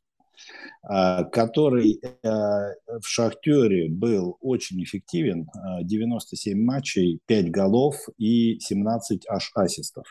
который 0.82 2.00
э, 2.02 2.08
в 2.22 3.06
«Шахтере» 3.06 3.90
был 3.90 4.36
очень 4.40 4.82
эффективен. 4.82 5.46
97 5.82 6.58
э, 6.58 6.62
матчей, 6.62 7.20
5 7.26 7.50
голов 7.50 7.96
и 8.18 8.58
17 8.60 9.28
аж 9.28 9.50
ассистов. 9.54 10.06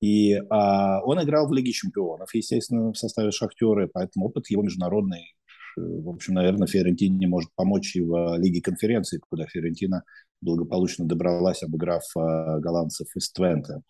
И 0.00 0.34
а, 0.50 1.00
он 1.04 1.22
играл 1.22 1.48
в 1.48 1.52
Лиге 1.54 1.72
чемпионов, 1.72 2.34
естественно, 2.34 2.92
в 2.92 2.98
составе 2.98 3.30
«Шахтера», 3.30 3.88
поэтому 3.92 4.26
опыт 4.26 4.50
его 4.50 4.62
международный 4.62 5.34
в 5.76 6.08
общем, 6.08 6.34
наверное, 6.34 6.68
Фиорентине 6.68 7.26
может 7.26 7.50
помочь 7.56 7.96
и 7.96 8.00
в 8.00 8.36
Лиге 8.36 8.60
конференции, 8.60 9.18
куда 9.18 9.44
Фиорентина 9.46 10.04
благополучно 10.40 11.04
добралась, 11.04 11.64
обыграв 11.64 12.04
голландцев 12.14 13.08
из 13.16 13.32
Твента. 13.32 13.82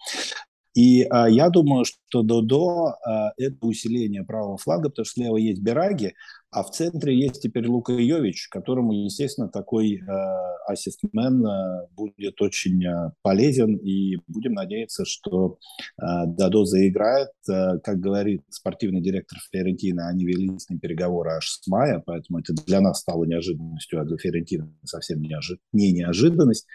И 0.74 1.02
а, 1.04 1.28
я 1.28 1.50
думаю, 1.50 1.84
что 1.84 2.22
Додо 2.22 2.96
а, 3.04 3.32
это 3.36 3.56
усиление 3.62 4.24
правого 4.24 4.56
флага, 4.58 4.90
потому 4.90 5.04
что 5.04 5.14
слева 5.14 5.36
есть 5.36 5.62
Бераги, 5.62 6.14
а 6.54 6.62
в 6.62 6.70
центре 6.70 7.18
есть 7.18 7.42
теперь 7.42 7.66
Лука 7.66 7.92
Йович, 7.92 8.48
которому, 8.48 8.92
естественно, 8.92 9.48
такой 9.48 10.00
а, 10.06 10.54
ассистмен 10.68 11.44
а, 11.44 11.86
будет 11.96 12.40
очень 12.40 12.86
а, 12.86 13.12
полезен. 13.22 13.74
И 13.76 14.18
будем 14.28 14.52
надеяться, 14.52 15.04
что 15.04 15.58
а, 15.96 16.26
Додо 16.26 16.64
заиграет. 16.64 17.30
А, 17.50 17.78
как 17.78 17.98
говорит 17.98 18.42
спортивный 18.50 19.00
директор 19.00 19.38
Ферентина, 19.50 20.08
они 20.08 20.24
вели 20.24 20.56
с 20.56 20.70
ним 20.70 20.78
переговоры 20.78 21.32
аж 21.32 21.48
с 21.48 21.66
мая, 21.66 22.00
поэтому 22.06 22.38
это 22.38 22.52
для 22.52 22.80
нас 22.80 23.00
стало 23.00 23.24
неожиданностью, 23.24 24.00
а 24.00 24.04
для 24.04 24.16
Ферентина 24.16 24.72
совсем 24.84 25.20
неожи... 25.22 25.58
не 25.72 25.92
неожиданность. 25.92 26.66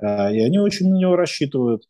А, 0.00 0.32
и 0.32 0.38
они 0.38 0.60
очень 0.60 0.88
на 0.88 0.96
него 0.96 1.16
рассчитывают. 1.16 1.82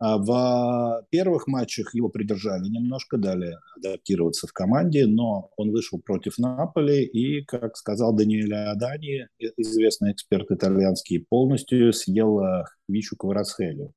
А 0.00 0.16
в 0.16 1.06
первых 1.10 1.46
матчах 1.46 1.94
его 1.94 2.08
придержали 2.08 2.66
немножко, 2.68 3.18
дали 3.18 3.58
адаптироваться 3.76 4.46
в 4.46 4.52
команде, 4.54 5.06
но 5.06 5.50
он 5.58 5.72
вышел 5.72 6.00
против 6.00 6.38
Наполи 6.38 7.04
и, 7.04 7.44
как 7.44 7.76
сказал 7.76 8.14
Даниэль 8.14 8.54
Адани, 8.54 9.28
известный 9.58 10.12
эксперт 10.12 10.50
итальянский, 10.50 11.26
полностью 11.28 11.92
съел 11.92 12.40
э, 12.40 12.64
Вичу 12.88 13.14
Кварацхелю. 13.14 13.92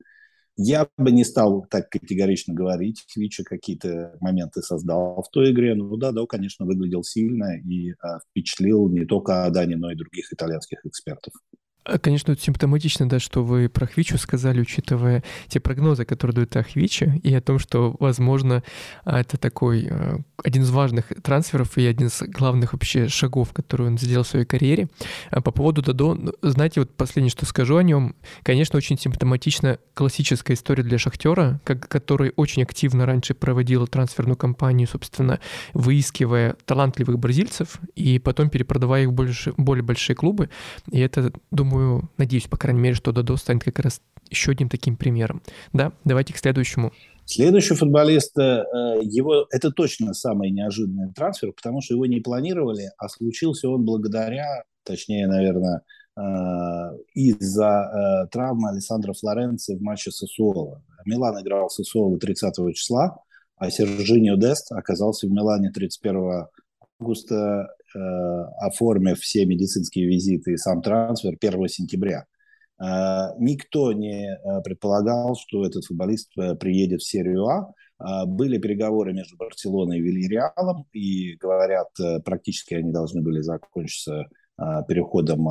Я 0.57 0.89
бы 0.97 1.11
не 1.11 1.23
стал 1.23 1.65
так 1.69 1.89
категорично 1.89 2.53
говорить. 2.53 3.05
Вича 3.15 3.43
какие-то 3.43 4.17
моменты 4.19 4.61
создал 4.61 5.23
в 5.23 5.31
той 5.31 5.51
игре. 5.51 5.73
Ну 5.73 5.95
да, 5.95 6.11
да, 6.11 6.25
конечно, 6.25 6.65
выглядел 6.65 7.03
сильно 7.03 7.57
и 7.57 7.93
а, 8.01 8.19
впечатлил 8.19 8.87
не 8.89 9.05
только 9.05 9.45
Адани, 9.45 9.75
но 9.75 9.89
и 9.89 9.95
других 9.95 10.31
итальянских 10.31 10.85
экспертов. 10.85 11.33
А, 11.85 11.99
конечно, 11.99 12.31
это 12.31 12.41
симптоматично, 12.41 13.07
да, 13.09 13.19
что 13.19 13.43
вы 13.43 13.69
про 13.69 13.87
Хвичу 13.87 14.17
сказали, 14.17 14.61
учитывая 14.61 15.23
те 15.47 15.59
прогнозы, 15.59 16.05
которые 16.05 16.35
дают 16.35 16.55
о 16.55 16.63
Хвиче, 16.63 17.19
и 17.23 17.33
о 17.33 17.41
том, 17.41 17.59
что, 17.59 17.95
возможно, 17.99 18.63
это 19.05 19.37
такой 19.37 19.87
а, 19.89 20.19
один 20.43 20.63
из 20.63 20.69
важных 20.69 21.07
трансферов 21.21 21.77
и 21.77 21.85
один 21.85 22.07
из 22.07 22.21
главных 22.21 22.73
вообще 22.73 23.07
шагов, 23.07 23.53
которые 23.53 23.87
он 23.87 23.97
сделал 23.97 24.23
в 24.23 24.27
своей 24.27 24.45
карьере. 24.45 24.87
А 25.29 25.41
по 25.41 25.51
поводу 25.51 25.81
Дадо, 25.81 26.15
ну, 26.15 26.33
знаете, 26.41 26.81
вот 26.81 26.95
последнее, 26.95 27.31
что 27.31 27.45
скажу 27.45 27.77
о 27.77 27.83
нем, 27.83 28.15
конечно, 28.43 28.77
очень 28.77 28.97
симптоматична 28.97 29.79
классическая 29.93 30.53
история 30.53 30.83
для 30.83 30.97
Шахтера, 30.97 31.59
как, 31.63 31.87
который 31.87 32.33
очень 32.35 32.63
активно 32.63 33.05
раньше 33.05 33.33
проводил 33.33 33.87
трансферную 33.87 34.37
кампанию, 34.37 34.87
собственно, 34.87 35.39
выискивая 35.73 36.55
талантливых 36.65 37.19
бразильцев 37.19 37.79
и 37.95 38.19
потом 38.19 38.49
перепродавая 38.49 39.03
их 39.03 39.09
в 39.09 39.13
больше, 39.13 39.53
более 39.57 39.83
большие 39.83 40.15
клубы. 40.15 40.49
И 40.91 40.99
это, 40.99 41.31
думаю, 41.51 41.72
думаю, 41.73 42.09
надеюсь, 42.17 42.47
по 42.47 42.57
крайней 42.57 42.81
мере, 42.81 42.95
что 42.95 43.11
Додо 43.11 43.35
станет 43.37 43.63
как 43.63 43.79
раз 43.79 44.01
еще 44.29 44.51
одним 44.51 44.69
таким 44.69 44.95
примером. 44.95 45.41
Да, 45.73 45.91
давайте 46.05 46.33
к 46.33 46.37
следующему. 46.37 46.91
Следующий 47.25 47.73
футболист, 47.75 48.37
э, 48.37 48.63
его, 49.01 49.47
это 49.49 49.71
точно 49.71 50.13
самый 50.13 50.51
неожиданный 50.51 51.13
трансфер, 51.13 51.53
потому 51.53 51.81
что 51.81 51.93
его 51.93 52.05
не 52.05 52.19
планировали, 52.19 52.91
а 52.97 53.07
случился 53.07 53.69
он 53.69 53.85
благодаря, 53.85 54.63
точнее, 54.83 55.27
наверное, 55.27 55.81
э, 56.17 56.21
из-за 57.15 58.25
э, 58.25 58.27
травмы 58.29 58.69
Александра 58.69 59.13
Флоренции 59.13 59.75
в 59.75 59.81
матче 59.81 60.11
с 60.11 60.17
Сосуоло. 60.17 60.83
Милан 61.05 61.41
играл 61.41 61.69
с 61.69 61.75
Сосуоло 61.75 62.19
30 62.19 62.75
числа, 62.75 63.17
а 63.55 63.71
Сержинио 63.71 64.35
Дест 64.35 64.71
оказался 64.73 65.27
в 65.27 65.31
Милане 65.31 65.71
31 65.71 66.47
августа 66.99 67.69
оформив 67.95 69.19
все 69.19 69.45
медицинские 69.45 70.07
визиты 70.07 70.53
и 70.53 70.57
сам 70.57 70.81
трансфер 70.81 71.37
1 71.39 71.67
сентября. 71.67 72.25
Э, 72.81 73.33
никто 73.37 73.93
не 73.93 74.29
э, 74.29 74.61
предполагал, 74.63 75.35
что 75.35 75.65
этот 75.65 75.85
футболист 75.85 76.33
приедет 76.59 77.01
в 77.01 77.07
серию 77.07 77.47
А. 77.47 77.73
Были 78.25 78.57
переговоры 78.57 79.13
между 79.13 79.37
Барселоной 79.37 79.99
и 79.99 80.01
Вильяреалом, 80.01 80.87
и 80.91 81.35
говорят, 81.35 81.87
практически 82.25 82.73
они 82.73 82.91
должны 82.91 83.21
были 83.21 83.39
закончиться 83.39 84.25
переходом 84.89 85.47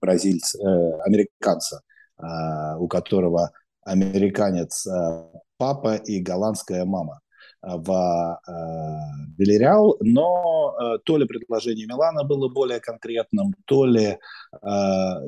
бразильца, 0.00 0.58
американца, 1.04 1.82
у 2.80 2.88
которого 2.88 3.52
американец 3.82 4.88
папа 5.56 5.94
и 5.94 6.20
голландская 6.20 6.84
мама. 6.84 7.20
В 7.66 8.40
Вильяреал, 9.38 9.96
но 10.00 10.98
то 11.04 11.16
ли 11.16 11.26
предложение 11.26 11.86
Милана 11.86 12.24
было 12.24 12.48
более 12.48 12.80
конкретным, 12.80 13.54
то 13.64 13.84
ли 13.84 14.18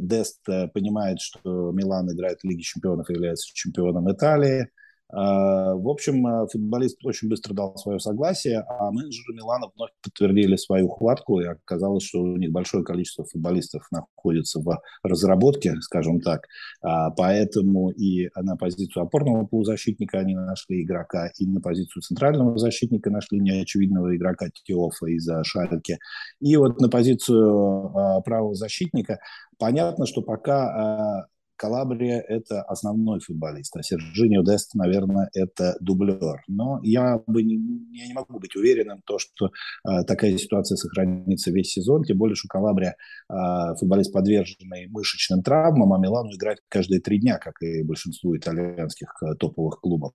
Дест 0.01 0.45
понимает, 0.75 1.21
что 1.21 1.73
Милан 1.73 2.13
играет 2.13 2.41
в 2.41 2.45
Лиге 2.45 2.63
чемпионов 2.63 3.09
и 3.11 3.15
является 3.15 3.53
чемпионом 3.55 4.11
Италии, 4.13 4.69
в 5.13 5.89
общем, 5.89 6.27
а, 6.27 6.47
футболист 6.49 6.99
очень 7.05 7.29
быстро 7.29 7.55
дал 7.55 7.77
свое 7.77 8.01
согласие, 8.01 8.61
а 8.61 8.91
менеджеры 8.91 9.35
Милана 9.35 9.69
вновь 9.75 9.91
подтвердили 10.03 10.57
свою 10.57 10.89
хватку, 10.89 11.41
и 11.41 11.47
оказалось, 11.47 12.03
что 12.03 12.21
у 12.21 12.37
них 12.37 12.51
большое 12.51 12.83
количество 12.83 13.25
футболистов 13.25 13.87
находится 13.93 14.61
в 14.61 14.81
разработке, 15.05 15.75
скажем 15.81 16.21
так. 16.21 16.47
А, 16.83 17.11
поэтому 17.11 17.91
и 17.91 18.29
на 18.35 18.57
позицию 18.57 19.05
опорного 19.05 19.47
полузащитника 19.47 20.19
они 20.19 20.35
нашли 20.35 20.83
игрока, 20.83 21.31
и 21.39 21.47
на 21.47 21.61
позицию 21.61 22.03
центрального 22.03 22.59
защитника 22.59 23.11
нашли 23.11 23.39
неочевидного 23.39 24.17
игрока 24.17 24.49
Теофа 24.65 25.07
из-за 25.07 25.45
Шальки. 25.45 25.99
И 26.41 26.57
вот 26.57 26.81
на 26.81 26.89
позицию 26.89 27.93
правого 28.25 28.55
защитника 28.55 29.21
понятно, 29.59 30.07
что 30.07 30.23
пока 30.23 31.27
Калабрия– 31.57 32.21
это 32.29 32.63
основной 32.63 33.21
футболист, 33.21 33.77
а 33.77 33.83
Сержинио 33.83 34.43
Дест, 34.43 34.75
наверное, 34.75 35.29
это 35.35 35.77
дублер. 35.81 36.43
Но 36.49 36.81
я, 36.83 37.21
бы 37.27 37.43
не, 37.43 37.57
я 37.93 38.07
не 38.07 38.13
могу 38.13 38.39
быть 38.39 38.55
уверенным, 38.57 39.01
то, 39.05 39.19
что 39.19 39.47
э, 39.47 40.05
такая 40.07 40.37
ситуация 40.39 40.77
сохранится 40.77 41.51
весь 41.51 41.73
сезон, 41.73 42.05
тем 42.05 42.19
более, 42.19 42.37
что 42.37 42.49
Калабрия 42.49 42.97
э, 43.31 43.35
футболист, 43.79 44.13
подверженный 44.13 44.89
мышечным 44.89 45.43
травмам, 45.43 45.93
а 45.93 45.99
Милану 45.99 46.31
играть 46.35 46.59
каждые 46.69 47.01
три 47.01 47.19
дня, 47.19 47.39
как 47.39 47.63
и 47.63 47.83
большинству 47.83 48.37
итальянских 48.37 49.15
э, 49.23 49.35
топовых 49.35 49.81
клубов. 49.81 50.13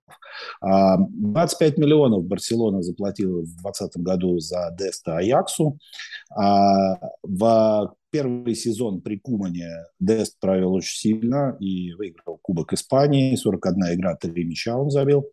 Э, 0.64 0.96
25 0.98 1.78
миллионов 1.78 2.24
Барселона 2.24 2.82
заплатила 2.82 3.40
в 3.40 3.62
2020 3.62 3.96
году 3.98 4.38
за 4.38 4.74
Деста 4.78 5.18
Аяксу. 5.18 5.78
А 6.34 6.98
в 7.22 7.94
Первый 8.12 8.54
сезон 8.54 9.00
при 9.00 9.18
Кумане 9.18 9.70
Дест 9.98 10.38
провел 10.38 10.74
очень 10.74 10.98
сильно 10.98 11.56
и 11.58 11.94
выиграл 11.94 12.38
Кубок 12.42 12.74
Испании. 12.74 13.34
41 13.34 13.94
игра, 13.94 14.16
3 14.16 14.44
мяча 14.44 14.76
он 14.76 14.90
забил. 14.90 15.24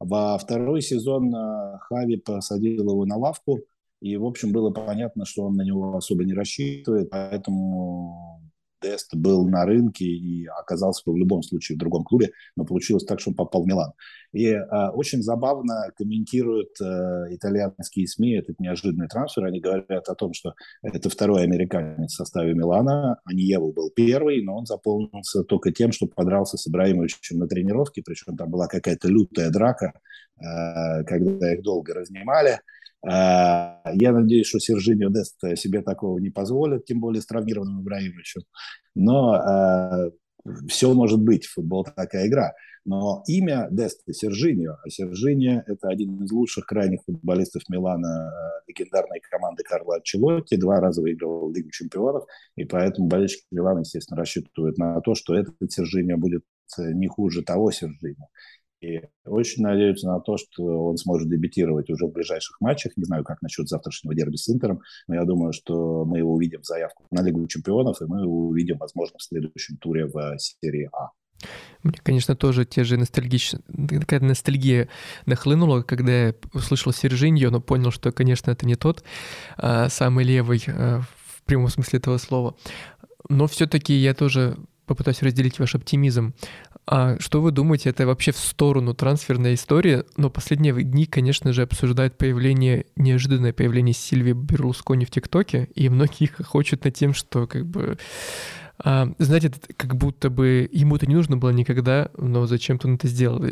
Во 0.00 0.36
второй 0.36 0.82
сезон 0.82 1.32
э, 1.32 1.78
Хави 1.82 2.16
посадил 2.16 2.90
его 2.90 3.06
на 3.06 3.16
лавку. 3.16 3.60
И, 4.00 4.16
в 4.16 4.24
общем, 4.24 4.50
было 4.50 4.70
понятно, 4.70 5.24
что 5.24 5.44
он 5.44 5.54
на 5.54 5.62
него 5.62 5.96
особо 5.96 6.24
не 6.24 6.34
рассчитывает. 6.34 7.08
Поэтому 7.08 8.42
Дест 8.84 9.14
был 9.14 9.48
на 9.48 9.64
рынке 9.64 10.04
и 10.04 10.46
оказался 10.46 11.02
бы 11.06 11.14
в 11.14 11.16
любом 11.16 11.42
случае 11.42 11.76
в 11.76 11.78
другом 11.78 12.04
клубе, 12.04 12.30
но 12.56 12.64
получилось 12.64 13.04
так, 13.04 13.20
что 13.20 13.30
он 13.30 13.36
попал 13.36 13.62
в 13.62 13.66
Милан. 13.66 13.92
И 14.32 14.48
э, 14.48 14.88
очень 14.92 15.22
забавно 15.22 15.90
комментируют 15.96 16.80
э, 16.80 17.34
итальянские 17.34 18.06
СМИ 18.06 18.32
этот 18.32 18.60
неожиданный 18.60 19.08
трансфер. 19.08 19.44
Они 19.44 19.60
говорят 19.60 20.08
о 20.08 20.14
том, 20.14 20.34
что 20.34 20.54
это 20.82 21.08
второй 21.08 21.44
американец 21.44 22.12
в 22.12 22.16
составе 22.16 22.52
Милана. 22.52 23.20
Аниеву 23.24 23.72
был 23.72 23.90
первый, 23.90 24.42
но 24.42 24.58
он 24.58 24.66
заполнился 24.66 25.44
только 25.44 25.72
тем, 25.72 25.92
что 25.92 26.06
подрался 26.06 26.56
с 26.58 26.66
Ибраимовичем 26.66 27.38
на 27.38 27.46
тренировке, 27.46 28.02
причем 28.04 28.36
там 28.36 28.50
была 28.50 28.66
какая-то 28.66 29.08
лютая 29.08 29.50
драка, 29.50 29.92
э, 30.36 31.04
когда 31.04 31.54
их 31.54 31.62
долго 31.62 31.94
разнимали. 31.94 32.60
А, 33.06 33.80
я 33.92 34.12
надеюсь, 34.12 34.46
что 34.46 34.58
Сержинио 34.58 35.10
Дест 35.10 35.38
себе 35.56 35.82
такого 35.82 36.18
не 36.18 36.30
позволит, 36.30 36.84
тем 36.86 37.00
более 37.00 37.22
с 37.22 37.26
травмированным 37.26 37.82
Ибраимовичем. 37.82 38.42
Но 38.94 39.36
э, 39.36 40.10
все 40.68 40.92
может 40.92 41.20
быть, 41.20 41.46
футбол 41.46 41.84
такая 41.84 42.26
игра. 42.28 42.52
Но 42.84 43.22
имя 43.26 43.68
Деста 43.70 44.12
Сержинио, 44.12 44.76
а 44.84 44.90
Сержинио– 44.90 45.62
это 45.66 45.88
один 45.88 46.22
из 46.22 46.30
лучших 46.30 46.66
крайних 46.66 47.00
футболистов 47.06 47.62
Милана, 47.70 48.30
легендарной 48.66 49.20
команды 49.20 49.62
Карла 49.64 49.96
Анчелотти, 49.96 50.56
два 50.56 50.80
раза 50.80 51.00
выигрывал 51.00 51.50
Лигу 51.50 51.70
чемпионов, 51.70 52.24
и 52.56 52.64
поэтому 52.64 53.08
болельщики 53.08 53.46
Милана, 53.50 53.80
естественно, 53.80 54.18
рассчитывают 54.18 54.76
на 54.76 55.00
то, 55.00 55.14
что 55.14 55.34
этот 55.34 55.72
Сержинио 55.72 56.18
будет 56.18 56.44
не 56.76 57.08
хуже 57.08 57.42
того 57.42 57.70
Сержинио. 57.70 58.26
И 58.84 59.00
очень 59.24 59.62
надеются 59.62 60.06
на 60.08 60.20
то, 60.20 60.36
что 60.36 60.62
он 60.62 60.96
сможет 60.96 61.30
дебютировать 61.30 61.88
уже 61.88 62.06
в 62.06 62.12
ближайших 62.12 62.60
матчах. 62.60 62.92
Не 62.96 63.04
знаю, 63.04 63.24
как 63.24 63.40
насчет 63.40 63.68
завтрашнего 63.68 64.14
дерби 64.14 64.36
с 64.36 64.48
Интером, 64.50 64.80
но 65.08 65.14
я 65.14 65.24
думаю, 65.24 65.52
что 65.52 66.04
мы 66.04 66.18
его 66.18 66.34
увидим 66.34 66.60
в 66.60 66.66
заявку 66.66 67.04
на 67.10 67.22
Лигу 67.22 67.46
чемпионов, 67.46 68.02
и 68.02 68.04
мы 68.04 68.22
его 68.22 68.48
увидим, 68.48 68.76
возможно, 68.78 69.18
в 69.18 69.22
следующем 69.22 69.78
туре 69.78 70.06
в 70.06 70.36
серии 70.38 70.90
А. 70.92 71.10
Мне, 71.82 71.98
конечно, 72.02 72.36
тоже 72.36 72.64
те 72.64 72.84
же 72.84 72.96
ностальгичные... 72.96 73.62
Такая 74.00 74.20
ностальгия 74.20 74.88
нахлынула, 75.26 75.82
когда 75.82 76.26
я 76.26 76.34
услышал 76.52 76.92
Сержиньо, 76.92 77.50
но 77.50 77.60
понял, 77.60 77.90
что, 77.90 78.12
конечно, 78.12 78.50
это 78.50 78.66
не 78.66 78.76
тот 78.76 79.02
а, 79.56 79.88
самый 79.88 80.24
левый 80.24 80.62
а, 80.68 81.00
в 81.00 81.42
прямом 81.44 81.68
смысле 81.68 81.98
этого 81.98 82.18
слова. 82.18 82.56
Но 83.28 83.46
все-таки 83.46 83.94
я 83.94 84.14
тоже 84.14 84.56
попытаюсь 84.86 85.22
разделить 85.22 85.58
ваш 85.58 85.74
оптимизм. 85.74 86.34
А 86.86 87.18
что 87.18 87.40
вы 87.40 87.50
думаете, 87.50 87.90
это 87.90 88.06
вообще 88.06 88.32
в 88.32 88.36
сторону 88.36 88.92
трансферная 88.92 89.54
история, 89.54 90.04
но 90.16 90.28
последние 90.28 90.74
дни, 90.82 91.06
конечно 91.06 91.52
же, 91.52 91.62
обсуждают 91.62 92.18
появление, 92.18 92.84
неожиданное 92.96 93.54
появление 93.54 93.94
Сильви 93.94 94.32
Берлускони 94.32 95.06
в 95.06 95.10
ТикТоке, 95.10 95.68
и 95.74 95.88
многие 95.88 96.26
хочет 96.42 96.84
над 96.84 96.94
тем, 96.94 97.14
что 97.14 97.46
как 97.46 97.64
бы 97.64 97.96
а, 98.78 99.08
знаете, 99.18 99.52
как 99.76 99.96
будто 99.96 100.30
бы 100.30 100.68
ему 100.72 100.96
это 100.96 101.06
не 101.06 101.14
нужно 101.14 101.36
было 101.36 101.50
никогда, 101.50 102.10
но 102.16 102.46
зачем-то 102.46 102.88
он 102.88 102.94
это 102.96 103.06
сделал. 103.06 103.42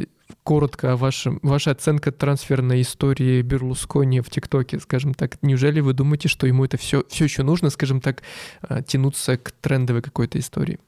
Коротко 0.43 0.93
о 0.93 0.97
вашем, 0.97 1.39
ваша 1.43 1.71
оценка 1.71 2.11
трансферной 2.11 2.81
истории 2.81 3.41
Берлускони 3.43 4.21
в 4.21 4.31
ТикТоке, 4.31 4.81
скажем 4.81 5.15
так. 5.15 5.39
Неужели 5.43 5.81
вы 5.81 5.93
думаете, 5.93 6.29
что 6.29 6.47
ему 6.47 6.65
это 6.65 6.77
все, 6.77 7.05
все 7.09 7.25
еще 7.25 7.45
нужно, 7.45 7.71
скажем 7.71 8.01
так, 8.01 8.23
а, 8.63 8.83
тянуться 8.83 9.37
к 9.37 9.53
трендовой 9.53 10.03
какой-то 10.03 10.39
истории? 10.39 10.81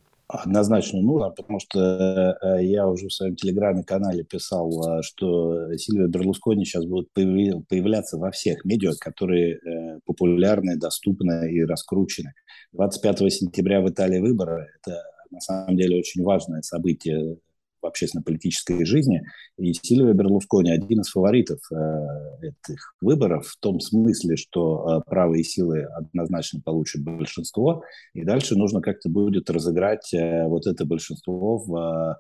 Однозначно 0.43 1.01
нужно, 1.01 1.31
потому 1.31 1.61
что 1.61 2.37
э, 2.43 2.65
я 2.65 2.89
уже 2.89 3.07
в 3.07 3.13
своем 3.13 3.37
телеграме-канале 3.37 4.25
писал, 4.25 4.69
э, 4.69 5.03
что 5.03 5.77
Сильвия 5.77 6.09
Берлускони 6.09 6.65
сейчас 6.65 6.87
будет 6.87 7.13
появляться 7.13 8.19
во 8.19 8.33
всех 8.33 8.65
медиа, 8.65 8.95
которые 8.99 9.55
э, 9.55 10.01
популярны, 10.05 10.77
доступны 10.77 11.53
и 11.53 11.63
раскручены. 11.65 12.33
25 12.73 13.33
сентября 13.33 13.81
в 13.81 13.89
Италии 13.89 14.19
выборы. 14.19 14.67
Это 14.81 15.01
на 15.31 15.41
самом 15.41 15.77
деле 15.77 15.99
очень 15.99 16.25
важное 16.25 16.63
событие 16.63 17.37
в 17.85 17.87
общественно-политической 17.87 18.85
жизни. 18.85 19.23
И 19.59 19.73
Сильвия 19.75 20.15
Берлускони 20.15 20.71
один 20.71 21.03
из 21.03 21.11
фаворитов 21.11 21.61
э, 21.71 22.47
этих 22.49 22.95
выборов 23.01 23.47
в 23.47 23.61
том 23.61 23.79
смысле, 23.79 24.37
что 24.37 25.03
э, 25.05 25.11
правые 25.11 25.45
силы 25.45 25.83
однозначно 25.83 26.61
получат 26.65 27.03
большинство, 27.03 27.85
и 28.15 28.25
дальше 28.25 28.57
нужно 28.57 28.81
как-то 28.81 29.09
будет 29.11 29.51
разыграть 29.51 30.13
э, 30.15 30.47
вот 30.47 30.67
это 30.67 30.85
большинство 30.85 31.59
в 31.59 32.19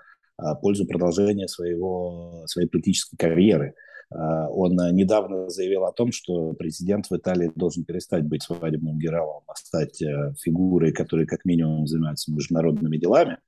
пользу 0.60 0.84
продолжения 0.84 1.46
своего, 1.46 2.42
своей 2.46 2.68
политической 2.68 3.16
карьеры. 3.16 3.74
Он 4.10 4.74
недавно 4.90 5.48
заявил 5.48 5.84
о 5.84 5.92
том, 5.92 6.10
что 6.10 6.54
президент 6.54 7.06
в 7.06 7.16
Италии 7.16 7.52
должен 7.54 7.84
перестать 7.84 8.24
быть 8.24 8.42
свадебным 8.42 8.98
генералом, 8.98 9.44
а 9.46 9.54
стать 9.54 10.02
фигурой, 10.42 10.92
которая 10.92 11.26
как 11.26 11.44
минимум 11.44 11.86
занимается 11.86 12.32
международными 12.32 12.96
делами 12.96 13.38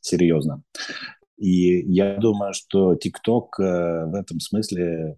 серьезно. 0.00 0.62
И 1.42 1.92
я 1.92 2.18
думаю, 2.18 2.52
что 2.54 2.94
TikTok 2.94 3.46
э, 3.58 4.06
в 4.06 4.14
этом 4.14 4.38
смысле, 4.38 5.16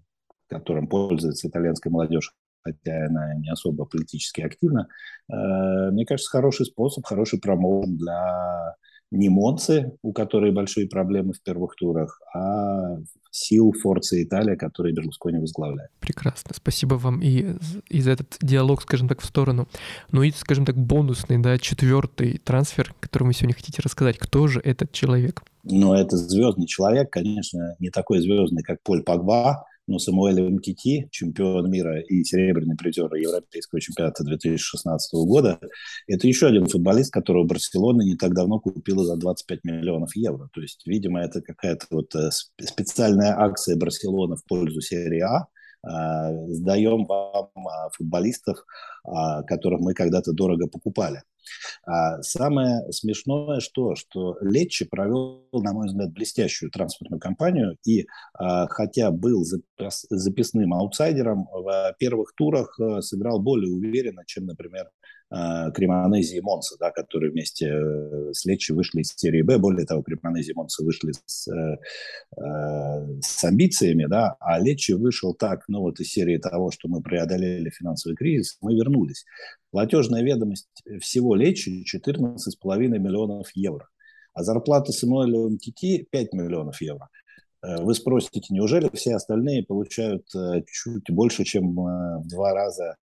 которым 0.48 0.88
пользуется 0.88 1.48
итальянская 1.48 1.92
молодежь, 1.92 2.32
хотя 2.62 3.06
она 3.08 3.34
не 3.34 3.50
особо 3.50 3.84
политически 3.84 4.40
активна, 4.40 4.88
э, 5.30 5.90
мне 5.90 6.06
кажется, 6.06 6.30
хороший 6.30 6.64
способ, 6.64 7.04
хороший 7.04 7.40
промоушен 7.40 7.98
для 7.98 8.74
не 9.14 9.28
Монцы, 9.28 9.92
у 10.02 10.12
которой 10.12 10.52
большие 10.52 10.88
проблемы 10.88 11.32
в 11.32 11.40
первых 11.40 11.76
турах, 11.76 12.20
а 12.34 12.98
сил 13.30 13.72
Форца 13.72 14.22
Италия, 14.22 14.56
который 14.56 14.92
Берлускони 14.92 15.38
возглавляет. 15.38 15.90
Прекрасно. 16.00 16.52
Спасибо 16.54 16.94
вам 16.94 17.20
и, 17.20 17.56
и 17.88 18.00
за 18.00 18.12
этот 18.12 18.36
диалог, 18.40 18.82
скажем 18.82 19.08
так, 19.08 19.20
в 19.20 19.24
сторону. 19.24 19.66
Ну 20.12 20.22
и, 20.22 20.30
скажем 20.30 20.64
так, 20.64 20.76
бонусный, 20.76 21.38
да, 21.38 21.58
четвертый 21.58 22.38
трансфер, 22.38 22.94
который 23.00 23.24
вы 23.24 23.34
сегодня 23.34 23.54
хотите 23.54 23.82
рассказать. 23.82 24.18
Кто 24.18 24.46
же 24.46 24.60
этот 24.60 24.92
человек? 24.92 25.42
Ну, 25.64 25.94
это 25.94 26.16
звездный 26.16 26.66
человек, 26.66 27.10
конечно, 27.10 27.74
не 27.80 27.90
такой 27.90 28.20
звездный, 28.20 28.62
как 28.62 28.82
Поль 28.82 29.02
Пагба, 29.02 29.66
но 29.86 29.98
Самуэль 29.98 30.40
Мкити, 30.40 31.08
чемпион 31.10 31.70
мира 31.70 32.00
и 32.00 32.24
серебряный 32.24 32.76
призер 32.76 33.12
Европейского 33.14 33.80
чемпионата 33.80 34.24
2016 34.24 35.12
года, 35.26 35.60
это 36.06 36.26
еще 36.26 36.46
один 36.46 36.66
футболист, 36.66 37.12
которого 37.12 37.44
Барселона 37.44 38.02
не 38.02 38.16
так 38.16 38.34
давно 38.34 38.60
купила 38.60 39.04
за 39.04 39.16
25 39.16 39.64
миллионов 39.64 40.16
евро. 40.16 40.48
То 40.52 40.60
есть, 40.60 40.82
видимо, 40.86 41.20
это 41.20 41.40
какая-то 41.40 41.86
вот 41.90 42.14
э, 42.14 42.30
специальная 42.62 43.38
акция 43.38 43.76
Барселона 43.76 44.36
в 44.36 44.44
пользу 44.44 44.80
серии 44.80 45.20
А, 45.20 45.46
сдаем 46.48 47.04
вам 47.06 47.50
а, 47.56 47.90
футболистов, 47.92 48.64
а, 49.04 49.42
которых 49.42 49.80
мы 49.80 49.94
когда-то 49.94 50.32
дорого 50.32 50.66
покупали. 50.66 51.22
А 51.86 52.22
самое 52.22 52.90
смешное 52.90 53.60
что, 53.60 53.94
что 53.94 54.38
Летчи 54.40 54.86
провел, 54.86 55.46
на 55.52 55.74
мой 55.74 55.88
взгляд, 55.88 56.12
блестящую 56.12 56.70
трансферную 56.70 57.20
кампанию 57.20 57.76
и 57.84 58.06
хотя 58.32 59.10
был 59.10 59.44
записным 60.08 60.72
аутсайдером, 60.72 61.46
в 61.52 61.94
первых 61.98 62.34
турах 62.34 62.80
э, 62.80 63.02
сыграл 63.02 63.40
более 63.40 63.70
уверенно, 63.70 64.22
чем, 64.26 64.46
например, 64.46 64.88
Э, 65.34 65.72
Кремонези 65.72 66.36
и 66.36 66.40
Монса, 66.40 66.76
да, 66.78 66.92
которые 66.92 67.32
вместе 67.32 67.66
э, 67.66 68.32
с 68.32 68.44
Лечи 68.44 68.72
вышли 68.72 69.00
из 69.00 69.12
серии 69.16 69.42
Б. 69.42 69.58
Более 69.58 69.84
того, 69.84 70.02
Кремонези 70.02 70.52
и 70.52 70.54
Монса 70.54 70.84
вышли 70.84 71.12
с, 71.26 71.48
э, 71.48 71.76
с 73.20 73.44
амбициями, 73.44 74.06
да, 74.06 74.36
а 74.38 74.60
Лечи 74.60 74.92
вышел 74.92 75.34
так, 75.34 75.64
ну 75.66 75.80
вот 75.80 75.98
из 75.98 76.12
серии 76.12 76.36
того, 76.38 76.70
что 76.70 76.88
мы 76.88 77.02
преодолели 77.02 77.68
финансовый 77.70 78.14
кризис, 78.14 78.58
мы 78.60 78.74
вернулись. 78.74 79.24
Платежная 79.72 80.22
ведомость 80.22 80.68
всего 81.00 81.34
Лечи 81.34 81.84
14,5 81.84 82.98
миллионов 82.98 83.50
евро, 83.54 83.88
а 84.34 84.44
зарплата 84.44 84.92
Самуэля 84.92 85.48
МТТ 85.48 86.10
5 86.10 86.32
миллионов 86.32 86.80
евро. 86.80 87.08
Вы 87.60 87.94
спросите, 87.94 88.42
неужели 88.50 88.88
все 88.92 89.16
остальные 89.16 89.64
получают 89.64 90.26
чуть 90.70 91.10
больше, 91.10 91.44
чем 91.44 91.74
в 91.74 92.28
два 92.28 92.52
раза, 92.52 92.96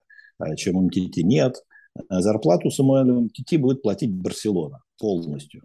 чем 0.55 0.85
МТТ? 0.85 1.17
Нет, 1.17 1.55
Э, 1.55 1.70
зарплату 2.09 2.69
Самуэлю 2.69 3.29
Тити 3.29 3.57
будет 3.57 3.81
платить 3.81 4.13
Барселона 4.13 4.81
полностью. 4.99 5.63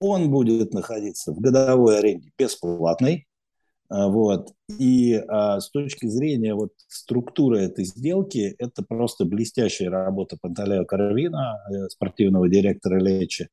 Он 0.00 0.30
будет 0.30 0.74
находиться 0.74 1.32
в 1.32 1.40
годовой 1.40 1.98
аренде 1.98 2.30
бесплатной. 2.38 3.26
Э, 3.90 4.08
вот. 4.08 4.52
И 4.78 5.14
а, 5.14 5.60
с 5.60 5.70
точки 5.70 6.06
зрения 6.06 6.54
вот, 6.54 6.72
структуры 6.88 7.60
этой 7.60 7.84
сделки, 7.84 8.54
это 8.58 8.82
просто 8.82 9.24
блестящая 9.24 9.90
работа 9.90 10.36
Панталео 10.40 10.84
Каравина, 10.84 11.58
э, 11.70 11.88
спортивного 11.88 12.48
директора 12.48 12.98
Лечи, 12.98 13.48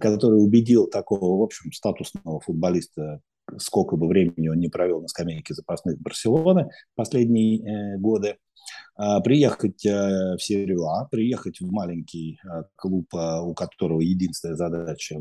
который 0.00 0.42
убедил 0.42 0.88
такого, 0.88 1.38
в 1.38 1.42
общем, 1.42 1.72
статусного 1.72 2.40
футболиста, 2.40 3.20
сколько 3.56 3.96
бы 3.96 4.08
времени 4.08 4.48
он 4.48 4.58
не 4.58 4.68
провел 4.68 5.00
на 5.00 5.08
скамейке 5.08 5.54
запасных 5.54 5.98
Барселоны 6.00 6.70
последние 6.94 7.60
э, 7.60 7.98
годы, 7.98 8.36
приехать 9.22 9.86
э, 9.86 10.36
в 10.36 10.42
серию 10.42 10.84
А, 10.86 11.04
приехать 11.04 11.60
в 11.60 11.70
маленький 11.70 12.40
э, 12.44 12.64
клуб, 12.74 13.06
э, 13.14 13.40
у 13.40 13.54
которого 13.54 14.00
единственная 14.00 14.56
задача 14.56 15.20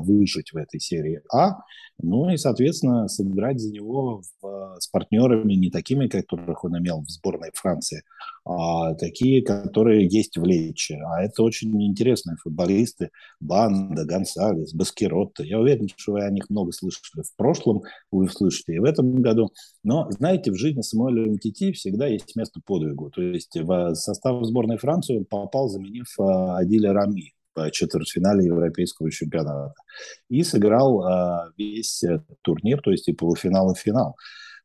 выжить 0.00 0.52
в 0.52 0.56
этой 0.56 0.80
серии 0.80 1.20
А, 1.30 1.58
ну 2.00 2.30
и, 2.30 2.36
соответственно, 2.36 3.08
сыграть 3.08 3.60
за 3.60 3.70
него 3.70 4.22
в, 4.40 4.76
с 4.78 4.86
партнерами 4.86 5.54
не 5.54 5.68
такими, 5.68 6.06
которых 6.06 6.64
он 6.64 6.78
имел 6.78 7.02
в 7.02 7.10
сборной 7.10 7.50
Франции, 7.54 8.02
а 8.44 8.94
такие, 8.94 9.42
которые 9.42 10.06
есть 10.06 10.38
в 10.38 10.44
Лече. 10.44 10.98
А 11.06 11.22
это 11.22 11.42
очень 11.42 11.82
интересные 11.84 12.36
футболисты. 12.36 13.10
Банда, 13.40 14.04
Гонсалес, 14.04 14.72
Баскеротто. 14.74 15.42
Я 15.42 15.58
уверен, 15.58 15.88
что 15.94 16.12
вы 16.12 16.22
о 16.22 16.30
них 16.30 16.48
много 16.48 16.72
слышали 16.72 17.22
в 17.22 17.36
прошлом, 17.36 17.82
вы 18.12 18.24
услышите 18.26 18.74
и 18.74 18.78
в 18.78 18.84
этом 18.84 19.20
году. 19.20 19.50
Но, 19.82 20.10
знаете, 20.10 20.52
в 20.52 20.56
жизни 20.56 20.82
Самуэля 20.82 21.30
Мтити 21.30 21.72
всегда 21.72 22.06
есть 22.06 22.36
место 22.36 22.60
подвигу. 22.78 23.10
То 23.10 23.22
есть 23.22 23.56
в 23.56 23.94
состав 23.94 24.44
сборной 24.44 24.78
Франции 24.78 25.18
он 25.18 25.24
попал, 25.24 25.68
заменив 25.68 26.06
а, 26.18 26.58
Адиля 26.58 26.92
Рами 26.92 27.34
в 27.54 27.70
четвертьфинале 27.70 28.46
Европейского 28.46 29.10
чемпионата. 29.10 29.74
И 30.28 30.42
сыграл 30.42 31.02
а, 31.02 31.50
весь 31.56 32.02
турнир, 32.42 32.80
то 32.80 32.90
есть 32.90 33.08
и 33.08 33.12
полуфинал, 33.12 33.72
и 33.72 33.74
финал. 33.76 34.16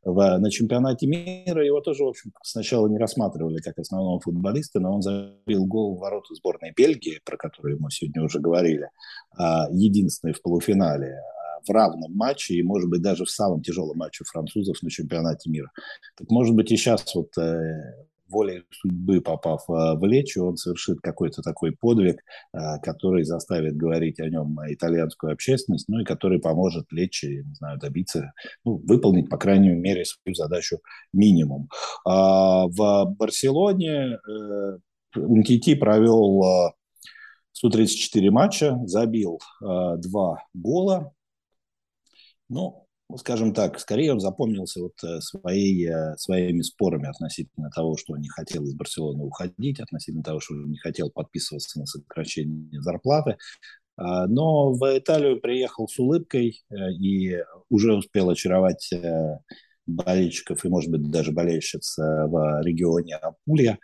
В, 0.05 0.38
на 0.38 0.51
чемпионате 0.51 1.07
мира 1.07 1.66
его 1.66 1.80
тоже, 1.80 2.03
в 2.03 2.09
общем, 2.09 2.32
сначала 2.43 2.88
не 2.89 2.97
рассматривали 2.97 3.59
как 3.59 3.80
основного 3.80 4.20
футболиста, 4.20 4.82
но 4.82 4.95
он 4.95 5.01
забил 5.01 5.66
гол 5.66 5.95
в 5.95 5.99
ворота 5.99 6.36
сборной 6.36 6.74
Бельгии, 6.76 7.22
про 7.24 7.38
которую 7.38 7.80
мы 7.80 7.89
сегодня 7.89 8.22
уже 8.22 8.41
говорили, 8.41 8.89
единственный 9.72 10.34
в 10.34 10.41
полуфинале 10.41 11.22
в 11.66 11.72
равном 11.72 12.16
матче 12.16 12.55
и, 12.55 12.64
может 12.64 12.89
быть, 12.89 13.01
даже 13.01 13.26
в 13.26 13.30
самом 13.30 13.61
тяжелом 13.61 13.97
матче 13.97 14.24
французов 14.26 14.82
на 14.82 14.89
чемпионате 14.89 15.49
мира. 15.49 15.72
Так, 16.18 16.30
может 16.30 16.55
быть, 16.55 16.72
и 16.72 16.78
сейчас 16.78 17.16
вот 17.16 17.38
э, 17.38 18.05
волей 18.28 18.64
судьбы, 18.72 19.22
попав 19.22 19.61
э, 19.70 19.97
в 19.97 20.05
Лечи, 20.05 20.39
он 20.39 20.57
совершит 20.57 20.99
какой-то 21.01 21.41
такой 21.41 21.72
подвиг, 21.72 22.22
э, 22.53 22.57
который 22.82 23.24
заставит 23.24 23.78
говорить 23.78 24.20
о 24.20 24.30
нем 24.30 24.57
итальянскую 24.68 25.34
общественность, 25.34 25.88
ну 25.88 25.99
и 25.99 26.05
который 26.05 26.39
поможет 26.39 26.91
Лечи, 26.91 27.43
не 27.45 27.55
знаю, 27.55 27.80
добиться, 27.80 28.34
ну, 28.66 28.82
выполнить, 28.86 29.30
по 29.30 29.38
крайней 29.38 29.70
мере, 29.70 30.05
свою 30.05 30.36
задачу 30.36 30.80
минимум. 31.14 31.70
А 32.05 32.68
в 32.68 33.05
Барселоне 33.18 34.20
Умтити 35.16 35.76
провел 35.76 36.74
134 37.51 38.32
матча, 38.32 38.80
забил 38.86 39.39
два 39.61 40.39
гола, 40.55 41.14
ну, 42.53 42.87
скажем 43.17 43.53
так, 43.53 43.79
скорее 43.79 44.13
он 44.13 44.19
запомнился 44.19 44.81
вот 44.81 44.93
э, 45.03 45.19
своей, 45.21 45.87
э, 45.87 46.15
своими 46.17 46.61
спорами 46.61 47.09
относительно 47.09 47.69
того, 47.69 47.97
что 47.97 48.17
не 48.17 48.29
хотел 48.29 48.63
из 48.63 48.73
Барселоны 48.75 49.23
уходить, 49.23 49.79
относительно 49.79 50.23
того, 50.23 50.39
что 50.39 50.55
не 50.55 50.77
хотел 50.77 51.09
подписываться 51.09 51.79
на 51.79 51.85
сокращение 51.85 52.81
зарплаты. 52.81 53.37
А, 53.95 54.27
но 54.27 54.73
в 54.73 54.97
Италию 54.97 55.39
приехал 55.39 55.87
с 55.87 55.99
улыбкой 55.99 56.63
э, 56.69 56.91
и 56.93 57.37
уже 57.69 57.93
успел 57.93 58.29
очаровать 58.29 58.91
болельщиков 59.85 60.63
и, 60.63 60.69
может 60.69 60.89
быть, 60.89 61.11
даже 61.11 61.33
болельщиц 61.33 61.97
в 61.97 62.61
регионе 62.63 63.15
Апулья. 63.15 63.77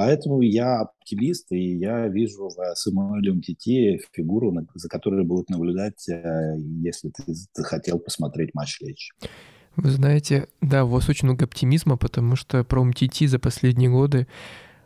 Поэтому 0.00 0.40
я 0.40 0.80
оптимист, 0.80 1.52
и 1.52 1.76
я 1.76 2.08
вижу 2.08 2.48
в 2.48 2.74
Самуэле 2.74 3.32
Умтите 3.32 4.00
фигуру, 4.12 4.50
за 4.72 4.88
которой 4.88 5.26
будут 5.26 5.50
наблюдать, 5.50 6.08
э, 6.08 6.54
если 6.56 7.10
ты 7.10 7.34
захотел 7.52 7.98
посмотреть 7.98 8.54
матч 8.54 8.80
Лечь. 8.80 9.10
Вы 9.76 9.90
знаете, 9.90 10.48
да, 10.62 10.86
у 10.86 10.88
вас 10.88 11.10
очень 11.10 11.28
много 11.28 11.44
оптимизма, 11.44 11.98
потому 11.98 12.34
что 12.34 12.64
про 12.64 12.80
Умтити 12.80 13.26
за 13.26 13.38
последние 13.38 13.90
годы 13.90 14.26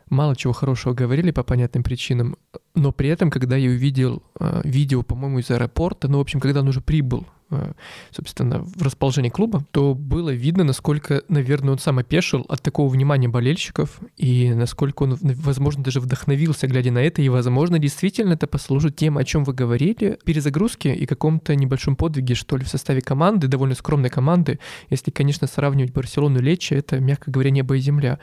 мало 0.09 0.35
чего 0.35 0.51
хорошего 0.51 0.93
говорили 0.93 1.31
по 1.31 1.43
понятным 1.43 1.83
причинам, 1.83 2.35
но 2.75 2.91
при 2.91 3.09
этом, 3.09 3.29
когда 3.29 3.55
я 3.55 3.69
увидел 3.69 4.23
э, 4.39 4.61
видео, 4.63 5.01
по-моему, 5.01 5.39
из 5.39 5.49
аэропорта, 5.49 6.07
ну, 6.07 6.19
в 6.19 6.21
общем, 6.21 6.39
когда 6.39 6.61
он 6.61 6.67
уже 6.67 6.81
прибыл 6.81 7.25
Э, 7.51 7.73
собственно, 8.11 8.63
в 8.63 8.81
расположении 8.81 9.29
клуба, 9.29 9.63
то 9.71 9.93
было 9.93 10.31
видно, 10.31 10.63
насколько, 10.63 11.21
наверное, 11.29 11.73
он 11.73 11.79
сам 11.79 11.99
опешил 11.99 12.43
от 12.49 12.63
такого 12.63 12.89
внимания 12.89 13.27
болельщиков 13.27 13.99
и 14.17 14.51
насколько 14.51 15.03
он, 15.03 15.17
возможно, 15.21 15.83
даже 15.83 15.99
вдохновился, 15.99 16.65
глядя 16.65 16.91
на 16.91 17.03
это, 17.03 17.21
и, 17.21 17.29
возможно, 17.29 17.77
действительно 17.77 18.33
это 18.33 18.47
послужит 18.47 18.95
тем, 18.95 19.19
о 19.19 19.23
чем 19.23 19.43
вы 19.43 19.53
говорили, 19.53 20.17
перезагрузке 20.25 20.95
и 20.95 21.05
каком-то 21.05 21.55
небольшом 21.55 21.95
подвиге, 21.95 22.33
что 22.33 22.57
ли, 22.57 22.63
в 22.63 22.69
составе 22.69 23.01
команды, 23.01 23.47
довольно 23.47 23.75
скромной 23.75 24.09
команды. 24.09 24.59
Если, 24.89 25.11
конечно, 25.11 25.45
сравнивать 25.45 25.93
Барселону 25.93 26.39
и 26.39 26.41
Лечи, 26.41 26.73
это, 26.73 26.99
мягко 26.99 27.29
говоря, 27.29 27.51
небо 27.51 27.77
и 27.77 27.79
земля. 27.79 28.17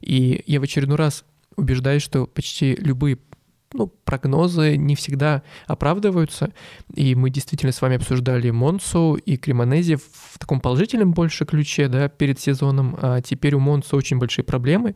И 0.00 0.44
я 0.46 0.60
в 0.60 0.62
очередной 0.62 0.98
раз 0.98 1.24
убеждаюсь, 1.56 2.02
что 2.02 2.26
почти 2.26 2.76
любые 2.76 3.18
ну, 3.72 3.86
прогнозы 4.04 4.76
не 4.76 4.94
всегда 4.94 5.42
оправдываются, 5.66 6.52
и 6.94 7.14
мы 7.14 7.30
действительно 7.30 7.72
с 7.72 7.82
вами 7.82 7.96
обсуждали 7.96 8.50
Монсу 8.50 9.14
и 9.14 9.36
Кремонези 9.36 9.96
в 9.96 10.38
таком 10.38 10.60
положительном 10.60 11.12
больше 11.12 11.44
ключе, 11.44 11.88
да, 11.88 12.08
перед 12.08 12.40
сезоном, 12.40 12.96
а 13.00 13.20
теперь 13.20 13.54
у 13.54 13.60
Монсу 13.60 13.96
очень 13.96 14.18
большие 14.18 14.44
проблемы, 14.44 14.94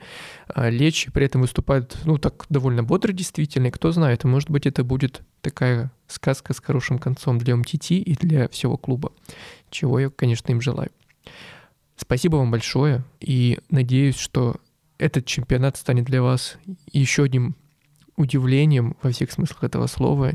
а 0.48 0.70
Лечи 0.70 1.10
при 1.10 1.26
этом 1.26 1.42
выступает, 1.42 1.96
ну, 2.04 2.18
так 2.18 2.46
довольно 2.48 2.82
бодро 2.82 3.12
действительно, 3.12 3.66
и 3.66 3.70
кто 3.70 3.92
знает, 3.92 4.24
может 4.24 4.50
быть, 4.50 4.66
это 4.66 4.84
будет 4.84 5.22
такая 5.40 5.92
сказка 6.06 6.54
с 6.54 6.60
хорошим 6.60 6.98
концом 6.98 7.38
для 7.38 7.56
МТТ 7.56 7.90
и 7.90 8.16
для 8.18 8.48
всего 8.48 8.76
клуба, 8.76 9.12
чего 9.70 9.98
я, 9.98 10.10
конечно, 10.10 10.50
им 10.50 10.60
желаю. 10.60 10.90
Спасибо 11.96 12.36
вам 12.36 12.50
большое, 12.50 13.04
и 13.20 13.58
надеюсь, 13.70 14.16
что 14.16 14.56
этот 14.98 15.26
чемпионат 15.26 15.76
станет 15.76 16.04
для 16.04 16.22
вас 16.22 16.56
еще 16.92 17.24
одним 17.24 17.56
удивлением 18.22 18.96
во 19.02 19.10
всех 19.10 19.30
смыслах 19.30 19.64
этого 19.64 19.86
слова 19.86 20.32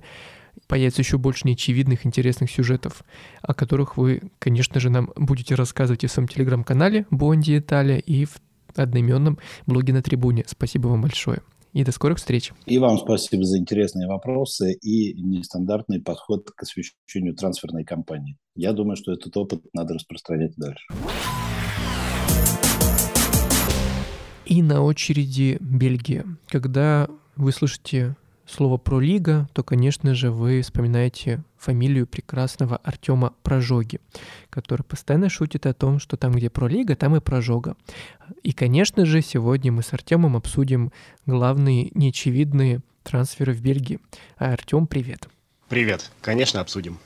появится 0.67 1.01
еще 1.01 1.17
больше 1.17 1.47
неочевидных 1.47 2.05
интересных 2.05 2.51
сюжетов, 2.51 3.03
о 3.41 3.53
которых 3.53 3.97
вы, 3.97 4.23
конечно 4.39 4.79
же, 4.79 4.89
нам 4.89 5.11
будете 5.15 5.55
рассказывать 5.55 6.03
и 6.03 6.07
в 6.07 6.11
своем 6.11 6.27
телеграм-канале 6.27 7.05
Бонди 7.11 7.57
Италия 7.57 7.99
и 7.99 8.25
в 8.25 8.39
одноименном 8.75 9.37
блоге 9.65 9.93
на 9.93 10.01
трибуне. 10.01 10.43
Спасибо 10.47 10.87
вам 10.87 11.01
большое. 11.01 11.41
И 11.73 11.83
до 11.83 11.91
скорых 11.91 12.17
встреч. 12.17 12.53
И 12.65 12.79
вам 12.79 12.97
спасибо 12.97 13.43
за 13.43 13.59
интересные 13.59 14.07
вопросы 14.07 14.73
и 14.73 15.13
нестандартный 15.21 16.01
подход 16.01 16.49
к 16.49 16.63
освещению 16.63 17.35
трансферной 17.35 17.83
кампании. 17.83 18.37
Я 18.55 18.73
думаю, 18.73 18.95
что 18.95 19.11
этот 19.13 19.35
опыт 19.37 19.61
надо 19.73 19.93
распространять 19.93 20.55
дальше. 20.55 20.87
И 24.45 24.63
на 24.63 24.81
очереди 24.81 25.57
Бельгия. 25.59 26.25
Когда 26.47 27.09
вы 27.37 27.51
слышите 27.51 28.15
слово 28.45 28.77
про 28.77 28.99
лига, 28.99 29.47
то, 29.53 29.63
конечно 29.63 30.15
же, 30.15 30.31
вы 30.31 30.61
вспоминаете 30.61 31.43
фамилию 31.57 32.07
прекрасного 32.07 32.77
Артема 32.77 33.33
Прожоги, 33.43 33.99
который 34.49 34.83
постоянно 34.83 35.29
шутит 35.29 35.65
о 35.65 35.73
том, 35.73 35.99
что 35.99 36.17
там, 36.17 36.31
где 36.31 36.49
пролига, 36.49 36.95
там 36.95 37.15
и 37.15 37.19
прожога. 37.19 37.75
И, 38.43 38.53
конечно 38.53 39.05
же, 39.05 39.21
сегодня 39.21 39.71
мы 39.71 39.83
с 39.83 39.93
Артемом 39.93 40.35
обсудим 40.35 40.91
главные 41.25 41.91
неочевидные 41.93 42.81
трансферы 43.03 43.53
в 43.53 43.61
Бельгии. 43.61 43.99
Артем, 44.37 44.87
привет. 44.87 45.27
Привет. 45.69 46.11
Конечно, 46.21 46.61
обсудим. 46.61 46.99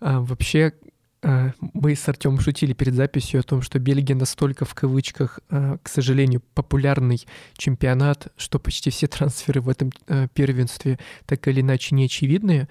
А, 0.00 0.20
вообще, 0.20 0.72
а, 0.72 0.89
мы 1.22 1.94
с 1.94 2.08
Артемом 2.08 2.40
шутили 2.40 2.72
перед 2.72 2.94
записью 2.94 3.40
о 3.40 3.42
том, 3.42 3.60
что 3.60 3.78
Бельгия 3.78 4.14
настолько 4.14 4.64
в 4.64 4.74
кавычках, 4.74 5.40
а, 5.50 5.76
к 5.82 5.88
сожалению, 5.88 6.42
популярный 6.54 7.26
чемпионат, 7.56 8.32
что 8.36 8.58
почти 8.58 8.90
все 8.90 9.06
трансферы 9.06 9.60
в 9.60 9.68
этом 9.68 9.92
а, 10.08 10.28
первенстве 10.28 10.98
так 11.26 11.46
или 11.48 11.60
иначе 11.60 11.94
не 11.94 12.06
очевидные. 12.06 12.68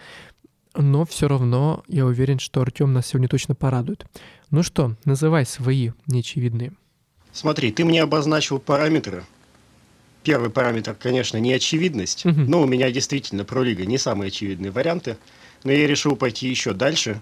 Но 0.76 1.06
все 1.06 1.28
равно 1.28 1.84
я 1.88 2.06
уверен, 2.06 2.40
что 2.40 2.62
Артем 2.62 2.94
нас 2.94 3.08
сегодня 3.08 3.28
точно 3.28 3.54
порадует. 3.56 4.06
Ну 4.50 4.64
что, 4.64 4.96
называй 5.06 5.46
свои 5.46 5.92
неочевидные. 6.08 6.74
Смотри, 7.32 7.72
ты 7.72 7.86
мне 7.86 8.02
обозначил 8.02 8.60
параметры. 8.60 9.24
Первый 10.24 10.50
параметр, 10.50 10.96
конечно, 10.96 11.38
неочевидность. 11.38 12.26
Мгм. 12.26 12.46
Но 12.46 12.62
у 12.62 12.66
меня 12.66 12.92
действительно 12.92 13.46
про 13.46 13.64
лига 13.64 13.86
не 13.86 13.98
самые 13.98 14.28
очевидные 14.30 14.72
варианты. 14.72 15.18
Но 15.64 15.72
я 15.72 15.88
решил 15.88 16.16
пойти 16.16 16.50
еще 16.50 16.74
дальше 16.74 17.22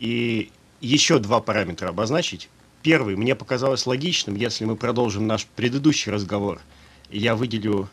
и 0.00 0.50
еще 0.80 1.18
два 1.18 1.40
параметра 1.40 1.90
обозначить. 1.90 2.48
Первый, 2.82 3.14
мне 3.14 3.34
показалось 3.34 3.86
логичным, 3.86 4.34
если 4.34 4.64
мы 4.64 4.74
продолжим 4.74 5.26
наш 5.26 5.46
предыдущий 5.46 6.10
разговор, 6.10 6.60
я 7.10 7.36
выделю 7.36 7.88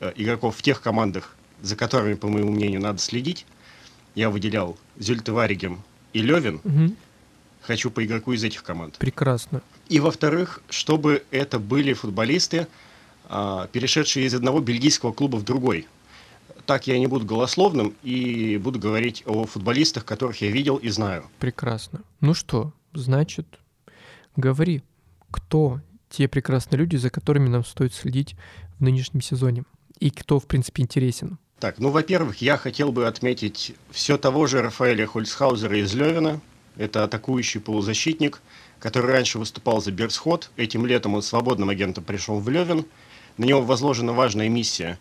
э, 0.00 0.12
игроков 0.16 0.56
в 0.56 0.62
тех 0.62 0.80
командах, 0.80 1.36
за 1.60 1.74
которыми, 1.74 2.14
по 2.14 2.28
моему 2.28 2.52
мнению, 2.52 2.80
надо 2.80 2.98
следить. 2.98 3.44
Я 4.14 4.30
выделял 4.30 4.78
Зюльтеваригем 4.98 5.82
и 6.12 6.22
Левин. 6.22 6.60
Мгм. 6.62 6.96
Хочу 7.62 7.90
по 7.90 8.04
игроку 8.04 8.32
из 8.32 8.44
этих 8.44 8.62
команд. 8.62 8.96
Прекрасно. 8.98 9.60
И 9.88 9.98
во-вторых, 9.98 10.62
чтобы 10.70 11.24
это 11.32 11.58
были 11.58 11.92
футболисты, 11.92 12.68
а, 13.28 13.66
перешедшие 13.72 14.26
из 14.26 14.34
одного 14.34 14.60
бельгийского 14.60 15.12
клуба 15.12 15.36
в 15.36 15.44
другой. 15.44 15.86
Так 16.68 16.86
я 16.86 16.98
не 16.98 17.06
буду 17.06 17.24
голословным 17.24 17.94
и 18.02 18.58
буду 18.58 18.78
говорить 18.78 19.22
о 19.24 19.46
футболистах, 19.46 20.04
которых 20.04 20.42
я 20.42 20.50
видел 20.50 20.76
и 20.76 20.90
знаю. 20.90 21.24
Прекрасно. 21.38 22.02
Ну 22.20 22.34
что, 22.34 22.74
значит, 22.92 23.46
говори, 24.36 24.82
кто 25.30 25.80
те 26.10 26.28
прекрасные 26.28 26.80
люди, 26.80 26.96
за 26.96 27.08
которыми 27.08 27.48
нам 27.48 27.64
стоит 27.64 27.94
следить 27.94 28.36
в 28.78 28.82
нынешнем 28.82 29.22
сезоне? 29.22 29.64
И 29.98 30.10
кто, 30.10 30.38
в 30.38 30.46
принципе, 30.46 30.82
интересен? 30.82 31.38
Так, 31.58 31.78
ну, 31.78 31.88
во-первых, 31.88 32.42
я 32.42 32.58
хотел 32.58 32.92
бы 32.92 33.06
отметить 33.06 33.74
все 33.90 34.18
того 34.18 34.46
же 34.46 34.60
Рафаэля 34.60 35.06
Хольцхаузера 35.06 35.78
из 35.78 35.94
Левина. 35.94 36.38
Это 36.76 37.02
атакующий 37.02 37.62
полузащитник, 37.62 38.42
который 38.78 39.10
раньше 39.10 39.38
выступал 39.38 39.80
за 39.80 39.90
Берсхот. 39.90 40.50
Этим 40.58 40.84
летом 40.84 41.14
он 41.14 41.22
свободным 41.22 41.70
агентом 41.70 42.04
пришел 42.04 42.40
в 42.40 42.48
Левин. 42.50 42.84
На 43.38 43.46
него 43.46 43.62
возложена 43.62 44.12
важная 44.12 44.50
миссия, 44.50 44.98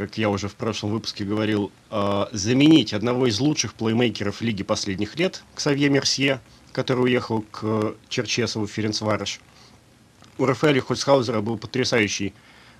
как 0.00 0.16
я 0.16 0.30
уже 0.30 0.48
в 0.48 0.54
прошлом 0.54 0.92
выпуске 0.92 1.26
говорил, 1.26 1.70
э, 1.90 2.26
заменить 2.32 2.94
одного 2.94 3.26
из 3.26 3.38
лучших 3.38 3.74
плеймейкеров 3.74 4.40
лиги 4.40 4.62
последних 4.62 5.18
лет, 5.18 5.42
Ксавье 5.54 5.90
Мерсье, 5.90 6.40
который 6.72 7.04
уехал 7.04 7.42
к 7.42 7.94
Черчесову 8.08 8.66
в 8.66 8.70
Ференцварыш. 8.70 9.40
У 10.38 10.46
Рафаэля 10.46 10.80
Хольцхаузера 10.80 11.42
был 11.42 11.58
потрясающий 11.58 12.32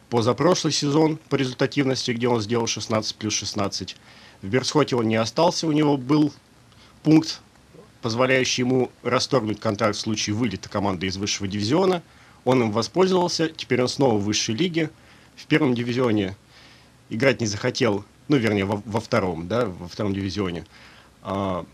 позапрошлый 0.08 0.72
сезон 0.72 1.18
по 1.28 1.36
результативности, 1.36 2.12
где 2.12 2.26
он 2.26 2.40
сделал 2.40 2.66
16 2.66 3.14
плюс 3.16 3.34
16. 3.34 3.96
В 4.40 4.46
Берсхоте 4.46 4.96
он 4.96 5.06
не 5.06 5.16
остался, 5.16 5.66
у 5.66 5.72
него 5.72 5.98
был 5.98 6.32
пункт, 7.02 7.42
позволяющий 8.00 8.62
ему 8.62 8.90
расторгнуть 9.02 9.60
контракт 9.60 9.96
в 9.96 10.00
случае 10.00 10.34
вылета 10.36 10.70
команды 10.70 11.06
из 11.06 11.18
высшего 11.18 11.46
дивизиона. 11.46 12.02
Он 12.46 12.62
им 12.62 12.72
воспользовался, 12.72 13.50
теперь 13.50 13.82
он 13.82 13.88
снова 13.88 14.16
в 14.16 14.24
высшей 14.24 14.54
лиге. 14.54 14.88
В 15.36 15.44
первом 15.44 15.74
дивизионе 15.74 16.34
играть 17.11 17.40
не 17.40 17.46
захотел, 17.46 18.04
ну, 18.28 18.36
вернее, 18.36 18.64
во, 18.64 18.82
во 18.86 19.00
втором, 19.00 19.48
да, 19.48 19.66
во 19.66 19.88
втором 19.88 20.14
дивизионе. 20.14 20.64
А, 21.22 21.66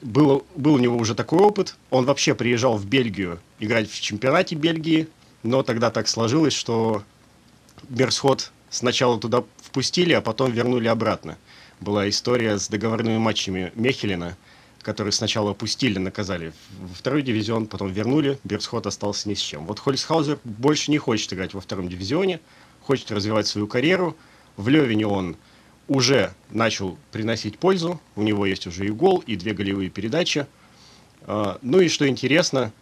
было, 0.00 0.42
был 0.54 0.74
у 0.74 0.78
него 0.78 0.96
уже 0.96 1.14
такой 1.14 1.40
опыт. 1.40 1.76
Он 1.90 2.04
вообще 2.04 2.34
приезжал 2.34 2.76
в 2.76 2.86
Бельгию 2.86 3.40
играть 3.58 3.90
в 3.90 4.00
чемпионате 4.00 4.54
Бельгии, 4.54 5.08
но 5.42 5.62
тогда 5.62 5.90
так 5.90 6.08
сложилось, 6.08 6.52
что 6.52 7.02
Берсхот 7.88 8.52
сначала 8.70 9.18
туда 9.18 9.44
впустили, 9.58 10.12
а 10.12 10.20
потом 10.20 10.52
вернули 10.52 10.88
обратно. 10.88 11.36
Была 11.80 12.08
история 12.08 12.58
с 12.58 12.68
договорными 12.68 13.18
матчами 13.18 13.72
Мехелина, 13.74 14.36
которые 14.82 15.12
сначала 15.12 15.50
опустили, 15.50 15.98
наказали 15.98 16.52
во 16.78 16.94
второй 16.94 17.22
дивизион, 17.22 17.66
потом 17.66 17.90
вернули, 17.92 18.38
Берсхот 18.44 18.86
остался 18.86 19.28
ни 19.28 19.34
с 19.34 19.40
чем. 19.40 19.66
Вот 19.66 19.80
Хольцхаузер 19.80 20.38
больше 20.44 20.90
не 20.90 20.98
хочет 20.98 21.32
играть 21.32 21.54
во 21.54 21.60
втором 21.60 21.88
дивизионе, 21.88 22.40
хочет 22.82 23.10
развивать 23.10 23.46
свою 23.46 23.66
карьеру. 23.66 24.16
В 24.56 24.68
Левине 24.68 25.06
он 25.06 25.36
уже 25.88 26.32
начал 26.50 26.98
приносить 27.12 27.58
пользу, 27.58 28.00
у 28.16 28.22
него 28.22 28.46
есть 28.46 28.66
уже 28.66 28.86
и 28.86 28.90
гол, 28.90 29.22
и 29.26 29.36
две 29.36 29.52
голевые 29.52 29.90
передачи. 29.90 30.46
А, 31.22 31.58
Ну 31.62 31.80
и 31.80 31.88
что 31.88 32.08
интересно, 32.08 32.72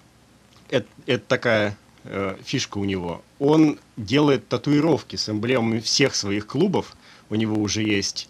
это, 0.71 0.87
это 1.07 1.25
такая 1.27 1.77
э, 2.05 2.37
фишка 2.45 2.79
у 2.79 2.85
него. 2.85 3.23
Он 3.39 3.79
делает 3.97 4.49
татуировки 4.49 5.17
с 5.17 5.29
эмблемами 5.29 5.81
всех 5.81 6.15
своих 6.15 6.47
клубов. 6.47 6.97
У 7.31 7.35
него 7.35 7.61
уже 7.61 7.83
есть 7.83 8.29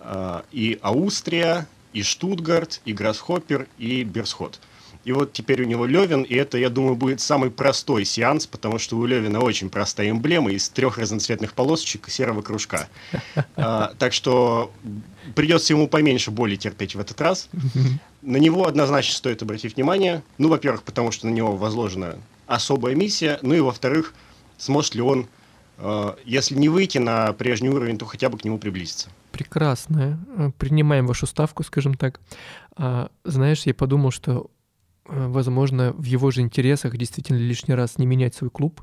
а, 0.00 0.44
и 0.52 0.78
Аустрия, 0.82 1.66
и 1.92 2.02
Штутгарт, 2.02 2.80
и 2.84 2.92
Грассхоппер, 2.92 3.66
и 3.78 4.02
Берсхот. 4.04 4.60
И 5.04 5.12
вот 5.12 5.32
теперь 5.32 5.62
у 5.62 5.66
него 5.66 5.86
Левин, 5.86 6.22
и 6.22 6.34
это, 6.34 6.56
я 6.56 6.70
думаю, 6.70 6.96
будет 6.96 7.20
самый 7.20 7.50
простой 7.50 8.04
сеанс, 8.04 8.46
потому 8.46 8.78
что 8.78 8.96
у 8.96 9.04
Левина 9.04 9.40
очень 9.40 9.68
простая 9.68 10.10
эмблема 10.10 10.50
из 10.50 10.68
трех 10.70 10.98
разноцветных 10.98 11.52
полосочек 11.52 12.08
и 12.08 12.10
серого 12.10 12.42
кружка. 12.42 12.88
А, 13.56 13.94
так 13.98 14.12
что 14.12 14.72
придется 15.34 15.72
ему 15.72 15.86
поменьше 15.86 16.30
боли 16.30 16.56
терпеть 16.56 16.94
в 16.94 17.00
этот 17.00 17.20
раз. 17.20 17.48
На 18.22 18.36
него 18.36 18.66
однозначно 18.66 19.14
стоит 19.14 19.42
обратить 19.42 19.76
внимание. 19.76 20.22
Ну, 20.38 20.48
во-первых, 20.48 20.82
потому 20.82 21.12
что 21.12 21.26
на 21.26 21.30
него 21.30 21.56
возложена 21.56 22.16
особая 22.46 22.94
миссия. 22.94 23.38
Ну 23.42 23.54
и 23.54 23.60
во-вторых, 23.60 24.14
сможет 24.58 24.94
ли 24.94 25.02
он, 25.02 25.28
э, 25.78 26.14
если 26.24 26.56
не 26.56 26.68
выйти 26.68 26.98
на 26.98 27.32
прежний 27.32 27.68
уровень, 27.68 27.98
то 27.98 28.06
хотя 28.06 28.28
бы 28.28 28.38
к 28.38 28.44
нему 28.44 28.58
приблизиться. 28.58 29.08
Прекрасно. 29.32 30.18
Э, 30.36 30.50
Принимаем 30.58 31.06
вашу 31.06 31.26
ставку, 31.26 31.62
скажем 31.62 31.94
так. 31.94 32.20
А, 32.76 33.08
знаешь, 33.24 33.62
я 33.66 33.74
подумал, 33.74 34.10
что, 34.10 34.50
возможно, 35.06 35.92
в 35.92 36.04
его 36.04 36.30
же 36.30 36.40
интересах 36.40 36.96
действительно 36.96 37.38
лишний 37.38 37.74
раз 37.74 37.98
не 37.98 38.06
менять 38.06 38.34
свой 38.34 38.50
клуб, 38.50 38.82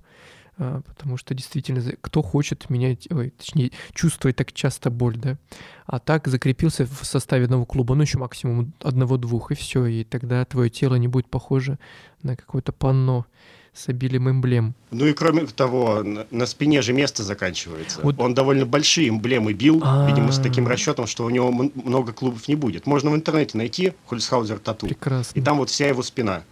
а, 0.57 0.82
потому 0.82 1.17
что 1.17 1.34
действительно, 1.34 1.82
кто 2.01 2.22
хочет 2.22 2.69
менять, 2.69 3.07
ой, 3.11 3.32
точнее, 3.32 3.72
чувствовать 3.93 4.36
так 4.36 4.53
часто 4.53 4.89
боль, 4.89 5.17
да? 5.17 5.38
А 5.86 5.99
так 5.99 6.28
закрепился 6.28 6.86
в 6.86 7.03
составе 7.05 7.45
одного 7.45 7.65
клуба, 7.65 7.95
ну 7.95 8.03
еще 8.03 8.17
максимум 8.17 8.74
одного-двух, 8.82 9.51
и 9.51 9.55
все, 9.55 9.86
и 9.86 10.03
тогда 10.03 10.45
твое 10.45 10.69
тело 10.69 10.95
не 10.95 11.07
будет 11.07 11.30
похоже 11.30 11.80
на 12.22 12.36
какое-то 12.36 12.72
панно 12.72 13.26
с 13.74 13.88
обилием 13.88 14.30
эмблем. 14.30 14.76
Ну 14.91 15.05
и 15.05 15.13
кроме 15.13 15.45
того, 15.45 16.03
на, 16.03 16.28
на 16.30 16.45
спине 16.45 16.82
же 16.82 16.91
место 16.93 17.24
заканчивается. 17.24 18.01
Вот- 18.01 18.19
Он 18.19 18.34
довольно 18.34 18.65
большие 18.65 19.09
эмблемы 19.09 19.53
бил, 19.53 19.82
А. 19.84 20.07
видимо, 20.09 20.32
с 20.32 20.39
таким 20.39 20.67
расчетом, 20.67 21.07
что 21.07 21.24
у 21.26 21.30
него 21.30 21.49
м- 21.49 21.72
много 21.76 22.11
клубов 22.11 22.47
не 22.47 22.55
будет. 22.55 22.86
Можно 22.86 23.11
в 23.11 23.15
интернете 23.15 23.57
найти 23.57 23.93
Хольцхаузер 24.07 24.59
Тату. 24.59 24.88
Прекрасно. 24.88 25.39
И 25.39 25.41
там 25.41 25.57
вот 25.57 25.69
вся 25.69 25.88
его 25.88 26.03
спина. 26.03 26.43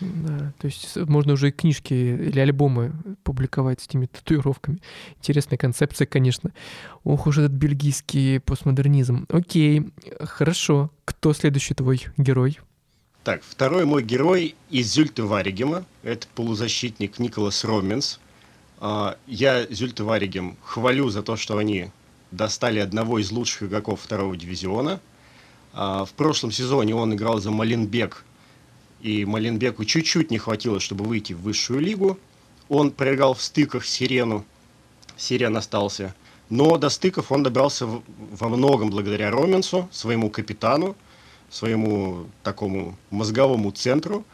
Да, 0.00 0.52
то 0.58 0.66
есть 0.66 0.94
можно 0.96 1.32
уже 1.32 1.48
и 1.48 1.52
книжки 1.52 1.94
или 1.94 2.38
альбомы 2.38 2.92
публиковать 3.22 3.80
с 3.80 3.86
этими 3.86 4.04
татуировками. 4.04 4.78
Интересная 5.18 5.56
концепция, 5.56 6.04
конечно. 6.06 6.50
Ох 7.02 7.26
уж 7.26 7.38
этот 7.38 7.52
бельгийский 7.52 8.40
постмодернизм. 8.40 9.24
Окей, 9.30 9.86
хорошо. 10.20 10.90
Кто 11.06 11.32
следующий 11.32 11.72
твой 11.72 12.04
герой? 12.18 12.58
Так, 13.26 13.42
второй 13.42 13.84
мой 13.86 14.04
герой 14.04 14.54
из 14.70 14.92
Зюльты 14.92 15.24
Варигема. 15.24 15.84
Это 16.04 16.28
полузащитник 16.36 17.18
Николас 17.18 17.64
Роменс. 17.64 18.20
А, 18.78 19.16
Я 19.26 19.66
Зюльты 19.66 20.04
Варигем 20.04 20.56
хвалю 20.62 21.08
за 21.08 21.24
то, 21.24 21.34
что 21.34 21.58
они 21.58 21.90
достали 22.30 22.78
одного 22.78 23.18
из 23.18 23.32
лучших 23.32 23.64
игроков 23.64 24.00
второго 24.00 24.36
дивизиона. 24.36 25.00
А, 25.72 26.04
В 26.04 26.12
прошлом 26.12 26.52
сезоне 26.52 26.94
он 26.94 27.14
играл 27.14 27.40
за 27.40 27.50
Маленбек, 27.50 28.24
и 29.00 29.24
Маленбеку 29.24 29.84
чуть-чуть 29.84 30.30
не 30.30 30.38
хватило, 30.38 30.78
чтобы 30.78 31.04
выйти 31.04 31.32
в 31.32 31.40
высшую 31.40 31.80
лигу. 31.80 32.20
Он 32.68 32.92
проиграл 32.92 33.34
в 33.34 33.42
стыках 33.42 33.86
Сирену. 33.86 34.44
Сирен 35.16 35.56
остался. 35.56 36.14
Но 36.48 36.78
до 36.78 36.90
стыков 36.90 37.32
он 37.32 37.42
добрался 37.42 37.88
во 37.88 38.48
многом 38.48 38.90
благодаря 38.90 39.32
Роменсу, 39.32 39.88
своему 39.90 40.30
капитану, 40.30 40.94
своему 41.50 42.26
такому 42.42 42.96
мозговому 43.10 43.70
центру. 43.70 44.24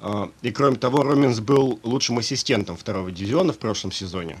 А, 0.00 0.30
И 0.42 0.50
кроме 0.50 0.76
того, 0.76 1.02
Роменс 1.02 1.40
был 1.40 1.80
лучшим 1.82 2.18
ассистентом 2.18 2.76
второго 2.76 3.10
дивизиона 3.10 3.52
в 3.52 3.58
прошлом 3.58 3.92
сезоне. 3.92 4.38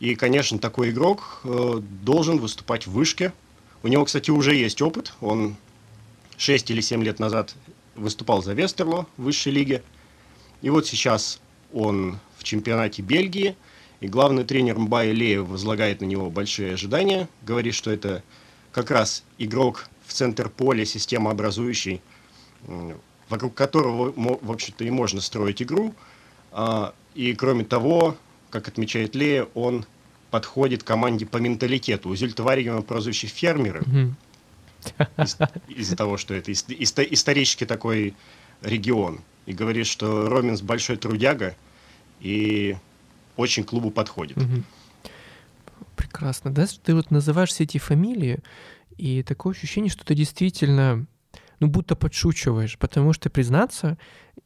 И, 0.00 0.14
конечно, 0.16 0.58
такой 0.58 0.90
игрок 0.90 1.40
э, 1.44 1.80
должен 2.02 2.38
выступать 2.38 2.86
в 2.86 2.92
вышке. 2.92 3.32
У 3.84 3.88
него, 3.88 4.04
кстати, 4.04 4.30
уже 4.30 4.54
есть 4.54 4.82
опыт. 4.82 5.12
Он 5.20 5.54
6 6.38 6.70
или 6.70 6.80
7 6.80 7.04
лет 7.04 7.20
назад 7.20 7.54
выступал 7.94 8.42
за 8.42 8.52
Вестерло 8.52 9.06
в 9.16 9.22
высшей 9.22 9.52
лиге. 9.52 9.82
И 10.60 10.70
вот 10.70 10.86
сейчас 10.86 11.40
он 11.72 12.18
в 12.36 12.44
чемпионате 12.44 13.02
Бельгии. 13.02 13.56
И 14.00 14.08
главный 14.08 14.42
тренер 14.42 14.78
Мбай 14.80 15.12
Леев 15.12 15.46
возлагает 15.46 16.00
на 16.00 16.06
него 16.06 16.28
большие 16.28 16.74
ожидания, 16.74 17.28
говорит, 17.42 17.74
что 17.74 17.92
это 17.92 18.24
как 18.72 18.90
раз 18.90 19.22
игрок 19.38 19.88
в 20.12 20.14
центр 20.14 20.48
поля, 20.48 20.84
системообразующий, 20.84 22.00
вокруг 23.28 23.54
которого, 23.54 24.12
в 24.14 24.50
общем-то, 24.50 24.84
и 24.84 24.90
можно 24.90 25.20
строить 25.20 25.62
игру. 25.62 25.94
А, 26.52 26.94
и 27.14 27.34
кроме 27.34 27.64
того, 27.64 28.16
как 28.50 28.68
отмечает 28.68 29.14
Лея, 29.14 29.48
он 29.54 29.86
подходит 30.30 30.82
команде 30.82 31.26
по 31.26 31.38
менталитету. 31.38 32.10
У 32.10 32.14
Зюльтоваригина 32.14 32.82
прозвище 32.82 33.26
фермеры. 33.26 33.82
Из-за 35.68 35.96
того, 35.96 36.16
что 36.18 36.34
это 36.34 36.52
исторически 36.52 37.64
такой 37.64 38.14
регион. 38.60 39.20
И 39.46 39.52
говорит, 39.52 39.86
что 39.86 40.28
Роминс 40.28 40.60
большой 40.60 40.96
трудяга 40.96 41.56
и 42.20 42.76
очень 43.36 43.64
клубу 43.64 43.90
подходит. 43.90 44.36
Прекрасно. 45.96 46.50
Да, 46.50 46.66
ты 46.84 46.94
вот 46.94 47.10
называешь 47.10 47.50
все 47.50 47.64
эти 47.64 47.78
фамилии, 47.78 48.38
и 49.02 49.24
такое 49.24 49.52
ощущение, 49.52 49.90
что 49.90 50.04
ты 50.04 50.14
действительно 50.14 51.08
ну, 51.58 51.66
будто 51.66 51.96
подшучиваешь, 51.96 52.78
потому 52.78 53.12
что, 53.12 53.30
признаться, 53.30 53.98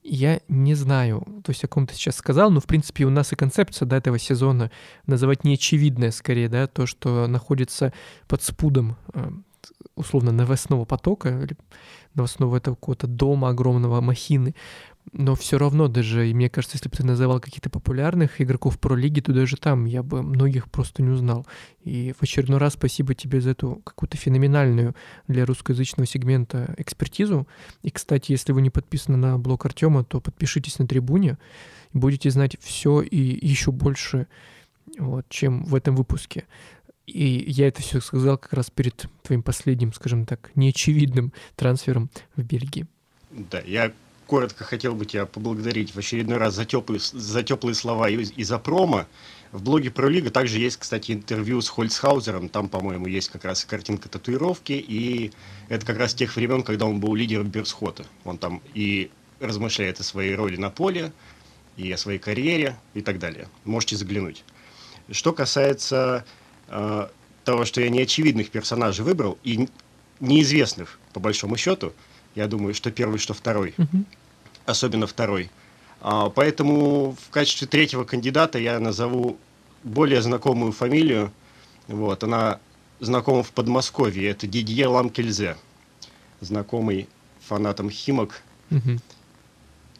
я 0.02 0.40
не 0.48 0.74
знаю, 0.74 1.26
то 1.44 1.50
есть 1.50 1.62
о 1.62 1.68
ком 1.68 1.86
ты 1.86 1.92
сейчас 1.92 2.16
сказал, 2.16 2.50
но, 2.50 2.60
в 2.60 2.64
принципе, 2.64 3.04
у 3.04 3.10
нас 3.10 3.34
и 3.34 3.36
концепция 3.36 3.84
до 3.84 3.96
этого 3.96 4.18
сезона 4.18 4.70
называть 5.06 5.44
неочевидное, 5.44 6.10
скорее, 6.10 6.48
да, 6.48 6.68
то, 6.68 6.86
что 6.86 7.26
находится 7.26 7.92
под 8.28 8.42
спудом 8.42 8.96
э, 9.12 9.30
условно 9.94 10.32
новостного 10.32 10.86
потока, 10.86 11.46
новостного 12.14 12.56
этого 12.56 12.76
какого-то 12.76 13.06
дома 13.06 13.50
огромного, 13.50 14.00
махины, 14.00 14.54
но 15.18 15.34
все 15.34 15.56
равно 15.56 15.88
даже, 15.88 16.28
и 16.28 16.34
мне 16.34 16.50
кажется, 16.50 16.76
если 16.76 16.90
бы 16.90 16.96
ты 16.96 17.04
называл 17.04 17.40
каких-то 17.40 17.70
популярных 17.70 18.40
игроков 18.40 18.78
про 18.78 18.94
лиги, 18.94 19.20
то 19.20 19.32
даже 19.32 19.56
там 19.56 19.86
я 19.86 20.02
бы 20.02 20.22
многих 20.22 20.70
просто 20.70 21.02
не 21.02 21.08
узнал. 21.08 21.46
И 21.84 22.12
в 22.18 22.22
очередной 22.22 22.58
раз 22.58 22.74
спасибо 22.74 23.14
тебе 23.14 23.40
за 23.40 23.50
эту 23.50 23.80
какую-то 23.84 24.18
феноменальную 24.18 24.94
для 25.26 25.46
русскоязычного 25.46 26.06
сегмента 26.06 26.74
экспертизу. 26.76 27.48
И, 27.82 27.90
кстати, 27.90 28.32
если 28.32 28.52
вы 28.52 28.60
не 28.60 28.68
подписаны 28.68 29.16
на 29.16 29.38
блог 29.38 29.64
Артема, 29.64 30.04
то 30.04 30.20
подпишитесь 30.20 30.78
на 30.78 30.86
трибуне, 30.86 31.38
будете 31.94 32.30
знать 32.30 32.58
все 32.60 33.00
и 33.00 33.46
еще 33.46 33.72
больше, 33.72 34.26
вот, 34.98 35.26
чем 35.30 35.64
в 35.64 35.74
этом 35.74 35.96
выпуске. 35.96 36.44
И 37.06 37.44
я 37.48 37.68
это 37.68 37.80
все 37.80 38.00
сказал 38.00 38.36
как 38.36 38.52
раз 38.52 38.70
перед 38.70 39.06
твоим 39.22 39.42
последним, 39.42 39.94
скажем 39.94 40.26
так, 40.26 40.50
неочевидным 40.56 41.32
трансфером 41.54 42.10
в 42.34 42.42
Бельгии. 42.42 42.86
Да, 43.30 43.60
я 43.60 43.92
коротко 44.26 44.64
хотел 44.64 44.94
бы 44.94 45.06
тебя 45.06 45.26
поблагодарить 45.26 45.94
в 45.94 45.98
очередной 45.98 46.38
раз 46.38 46.54
за 46.54 46.64
теплые, 46.64 47.00
за 47.00 47.42
теплые 47.42 47.74
слова 47.74 48.08
и, 48.08 48.16
и 48.16 48.44
за 48.44 48.58
промо. 48.58 49.06
В 49.52 49.62
блоге 49.62 49.90
про 49.90 50.08
лигу 50.08 50.30
также 50.30 50.58
есть, 50.58 50.76
кстати, 50.76 51.12
интервью 51.12 51.60
с 51.60 51.68
Хольцхаузером. 51.68 52.48
Там, 52.48 52.68
по-моему, 52.68 53.06
есть 53.06 53.30
как 53.30 53.44
раз 53.44 53.64
картинка 53.64 54.08
татуировки. 54.08 54.72
И 54.72 55.32
это 55.68 55.86
как 55.86 55.98
раз 55.98 56.14
тех 56.14 56.34
времен, 56.36 56.62
когда 56.62 56.86
он 56.86 57.00
был 57.00 57.14
лидером 57.14 57.48
Берсхота. 57.48 58.04
Он 58.24 58.38
там 58.38 58.60
и 58.74 59.10
размышляет 59.40 60.00
о 60.00 60.02
своей 60.02 60.34
роли 60.34 60.56
на 60.56 60.70
поле, 60.70 61.12
и 61.76 61.90
о 61.92 61.96
своей 61.96 62.18
карьере, 62.18 62.76
и 62.94 63.02
так 63.02 63.18
далее. 63.18 63.48
Можете 63.64 63.96
заглянуть. 63.96 64.44
Что 65.10 65.32
касается 65.32 66.24
э, 66.68 67.08
того, 67.44 67.64
что 67.64 67.80
я 67.80 67.90
неочевидных 67.90 68.50
персонажей 68.50 69.04
выбрал, 69.04 69.38
и 69.44 69.68
неизвестных, 70.20 70.98
по 71.12 71.20
большому 71.20 71.56
счету, 71.56 71.92
я 72.36 72.46
думаю, 72.46 72.74
что 72.74 72.90
первый, 72.92 73.18
что 73.18 73.34
второй. 73.34 73.74
Угу. 73.78 74.04
Особенно 74.66 75.06
второй. 75.06 75.50
А, 76.00 76.28
поэтому 76.28 77.16
в 77.18 77.30
качестве 77.30 77.66
третьего 77.66 78.04
кандидата 78.04 78.58
я 78.58 78.78
назову 78.78 79.38
более 79.82 80.20
знакомую 80.20 80.72
фамилию. 80.72 81.32
Вот, 81.88 82.22
она 82.22 82.60
знакома 83.00 83.42
в 83.42 83.52
Подмосковье. 83.52 84.28
Это 84.30 84.46
Дидье 84.46 84.86
Ламкельзе, 84.86 85.56
знакомый 86.40 87.08
фанатам 87.40 87.90
Химок, 87.90 88.42
угу. 88.70 88.98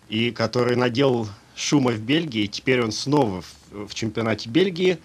и 0.09 0.31
который 0.31 0.77
наделал 0.77 1.29
шума 1.55 1.93
в 1.93 2.01
Бельгии. 2.01 2.47
Теперь 2.47 2.83
он 2.83 2.93
снова 2.93 3.41
в, 3.41 3.89
в 3.89 3.95
чемпионате 3.95 4.51
Бельгии. 4.51 4.99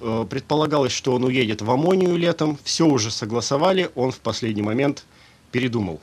Э, 0.00 0.24
предполагалось, 0.28 0.92
что 0.92 1.14
он 1.14 1.24
уедет 1.24 1.60
в 1.60 1.70
Амонию 1.70 2.16
летом. 2.16 2.58
Все 2.64 2.86
уже 2.86 3.10
согласовали. 3.10 3.90
Он 3.94 4.12
в 4.12 4.20
последний 4.20 4.62
момент 4.62 5.04
передумал 5.50 6.00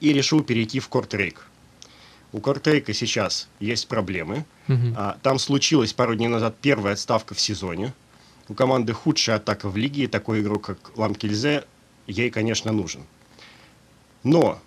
и 0.00 0.12
решил 0.12 0.42
перейти 0.42 0.80
в 0.80 0.88
Кортрейк. 0.88 1.46
У 2.32 2.40
Кортрейка 2.40 2.92
сейчас 2.92 3.48
есть 3.60 3.88
проблемы. 3.88 4.44
А, 4.96 5.18
там 5.22 5.38
случилась 5.38 5.92
пару 5.92 6.14
дней 6.14 6.28
назад 6.28 6.56
первая 6.60 6.94
отставка 6.94 7.34
в 7.34 7.40
сезоне. 7.40 7.94
У 8.48 8.54
команды 8.54 8.92
худшая 8.92 9.36
атака 9.36 9.68
в 9.68 9.76
лиге, 9.76 10.04
и 10.04 10.06
такой 10.06 10.40
игрок, 10.40 10.66
как 10.66 10.96
Ламкельзе, 10.96 11.64
ей, 12.06 12.30
конечно, 12.30 12.72
нужен. 12.72 13.02
Но, 14.22 14.60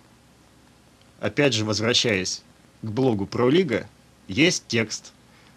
опять 1.20 1.54
же, 1.54 1.64
возвращаясь 1.64 2.42
к 2.82 2.90
блогу 2.90 3.26
про 3.26 3.48
лига, 3.48 3.88
есть 4.28 4.64
текст 4.68 5.12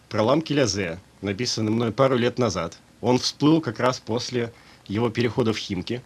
про 0.10 0.24
Ламкельзе, 0.24 1.00
написанный 1.22 1.72
мной 1.72 1.92
пару 1.92 2.16
лет 2.16 2.38
назад. 2.38 2.78
Он 3.02 3.18
всплыл 3.18 3.60
как 3.60 3.80
раз 3.80 4.00
после 4.00 4.54
его 4.88 5.10
перехода 5.10 5.52
в 5.52 5.58
Химки, 5.58 6.02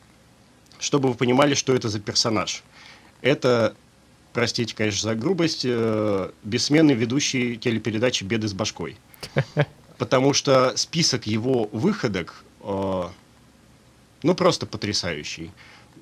чтобы 0.79 1.09
вы 1.09 1.15
понимали, 1.15 1.53
что 1.53 1.73
это 1.73 1.89
за 1.89 1.99
персонаж– 1.99 2.63
это, 3.21 3.75
простите, 4.33 4.75
конечно, 4.75 5.09
за 5.09 5.15
грубость, 5.15 5.61
э, 5.65 6.31
бессменный 6.43 6.93
ведущий 6.93 7.57
телепередачи 7.57 8.23
«Беды 8.23 8.47
с 8.47 8.53
башкой». 8.53 8.97
Потому 9.97 10.33
что 10.33 10.77
список 10.77 11.25
его 11.25 11.69
выходок, 11.71 12.43
э, 12.61 13.03
ну, 14.23 14.35
просто 14.35 14.65
потрясающий. 14.65 15.51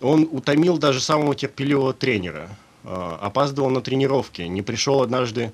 Он 0.01 0.27
утомил 0.29 0.77
даже 0.77 0.99
самого 0.99 1.35
терпеливого 1.35 1.93
тренера. 1.93 2.49
Э, 2.83 3.17
опаздывал 3.21 3.69
на 3.69 3.81
тренировки, 3.81 4.41
не 4.43 4.61
пришел 4.61 5.01
однажды 5.01 5.53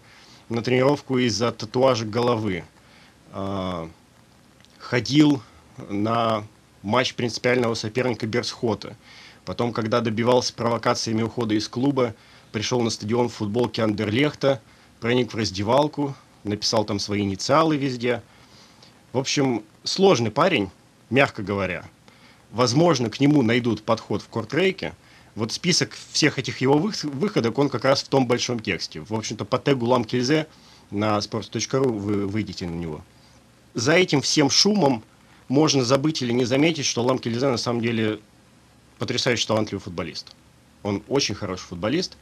на 0.49 0.62
тренировку 0.62 1.18
из-за 1.20 1.51
татуажа 1.51 2.05
головы. 2.05 2.64
Э, 3.32 3.88
ходил 4.80 5.41
на 5.89 6.43
матч 6.82 7.14
принципиального 7.14 7.76
соперника 7.76 8.28
Берсхота. 8.28 8.95
Потом, 9.45 9.73
когда 9.73 10.01
добивался 10.01 10.53
провокациями 10.53 11.23
ухода 11.23 11.55
из 11.55 11.67
клуба, 11.67 12.15
пришел 12.51 12.81
на 12.81 12.89
стадион 12.89 13.29
в 13.29 13.33
футболке 13.33 13.83
Андерлехта, 13.83 14.61
проник 14.99 15.33
в 15.33 15.37
раздевалку, 15.37 16.15
написал 16.43 16.85
там 16.85 16.99
свои 16.99 17.21
инициалы 17.21 17.77
везде. 17.77 18.21
В 19.13 19.17
общем, 19.17 19.63
сложный 19.83 20.31
парень, 20.31 20.69
мягко 21.09 21.43
говоря. 21.43 21.85
Возможно, 22.51 23.09
к 23.09 23.19
нему 23.19 23.41
найдут 23.41 23.83
подход 23.83 24.21
в 24.21 24.29
кортрейке. 24.29 24.93
Вот 25.35 25.51
список 25.53 25.97
всех 26.11 26.37
этих 26.37 26.59
его 26.59 26.77
выходок, 26.77 27.57
он 27.57 27.69
как 27.69 27.85
раз 27.85 28.03
в 28.03 28.09
том 28.09 28.27
большом 28.27 28.59
тексте. 28.59 29.01
В 29.01 29.13
общем-то, 29.13 29.45
по 29.45 29.57
тегу 29.57 29.85
ламкельзе 29.85 30.47
на 30.91 31.17
sports.ru 31.17 31.87
вы 31.87 32.27
выйдете 32.27 32.67
на 32.67 32.75
него. 32.75 33.01
За 33.73 33.93
этим 33.93 34.21
всем 34.21 34.49
шумом 34.49 35.03
можно 35.47 35.83
забыть 35.83 36.21
или 36.21 36.33
не 36.33 36.45
заметить, 36.45 36.85
что 36.85 37.03
Ламкельзе 37.03 37.47
на 37.47 37.57
самом 37.57 37.81
деле 37.81 38.19
потрясающе 39.01 39.47
талантливый 39.47 39.81
футболист. 39.81 40.35
Он 40.83 41.01
очень 41.07 41.33
хороший 41.33 41.63
футболист. 41.63 42.17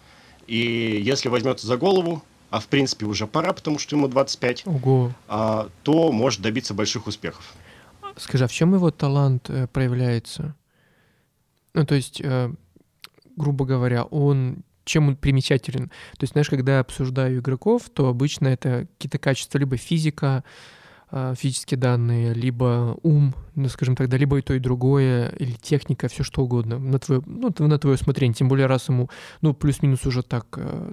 И 0.48 1.02
если 1.04 1.28
возьмется 1.28 1.68
за 1.68 1.76
голову, 1.76 2.24
а 2.52 2.62
в 2.62 2.68
принципе 2.68 3.06
уже 3.06 3.28
пора, 3.28 3.52
потому 3.52 3.80
что 3.80 3.98
ему 3.98 4.08
25, 4.08 4.64
Ого. 4.66 5.12
А, 5.28 5.68
то 5.84 6.14
может 6.14 6.42
добиться 6.42 6.74
больших 6.74 7.06
успехов. 7.08 7.54
Скажи, 8.16 8.46
а 8.46 8.48
в 8.48 8.54
чем 8.54 8.74
его 8.74 8.92
талант 8.92 9.50
э, 9.50 9.68
проявляется? 9.68 10.56
Ну, 11.74 11.86
то 11.86 11.96
есть, 11.96 12.22
э, 12.24 12.50
грубо 13.36 13.66
говоря, 13.66 14.06
он 14.06 14.64
чем 14.86 15.10
он 15.10 15.18
примечателен? 15.18 15.90
То 15.90 16.22
есть, 16.22 16.32
знаешь, 16.32 16.50
когда 16.50 16.76
я 16.76 16.80
обсуждаю 16.80 17.40
игроков, 17.40 17.90
то 17.94 18.08
обычно 18.08 18.48
это 18.48 18.88
какие-то 18.94 19.20
качества, 19.20 19.58
либо 19.58 19.76
физика, 19.76 20.46
физические 21.12 21.78
данные, 21.78 22.34
либо 22.34 22.98
ум, 23.02 23.34
ну, 23.56 23.68
скажем 23.70 23.96
так, 23.96 24.10
да, 24.10 24.18
либо 24.18 24.38
и 24.38 24.42
то, 24.42 24.54
и 24.54 24.60
другое, 24.60 25.30
или 25.40 25.54
техника, 25.54 26.08
все 26.08 26.24
что 26.24 26.44
угодно, 26.44 26.78
на 26.78 27.00
твое, 27.00 27.24
ну, 27.26 27.52
на 27.58 27.80
твое 27.80 27.96
усмотрение, 27.96 28.36
тем 28.36 28.48
более 28.48 28.68
раз 28.68 28.90
ему, 28.90 29.10
ну, 29.42 29.54
плюс-минус 29.54 30.06
уже 30.06 30.22
так, 30.22 30.46
э, 30.58 30.92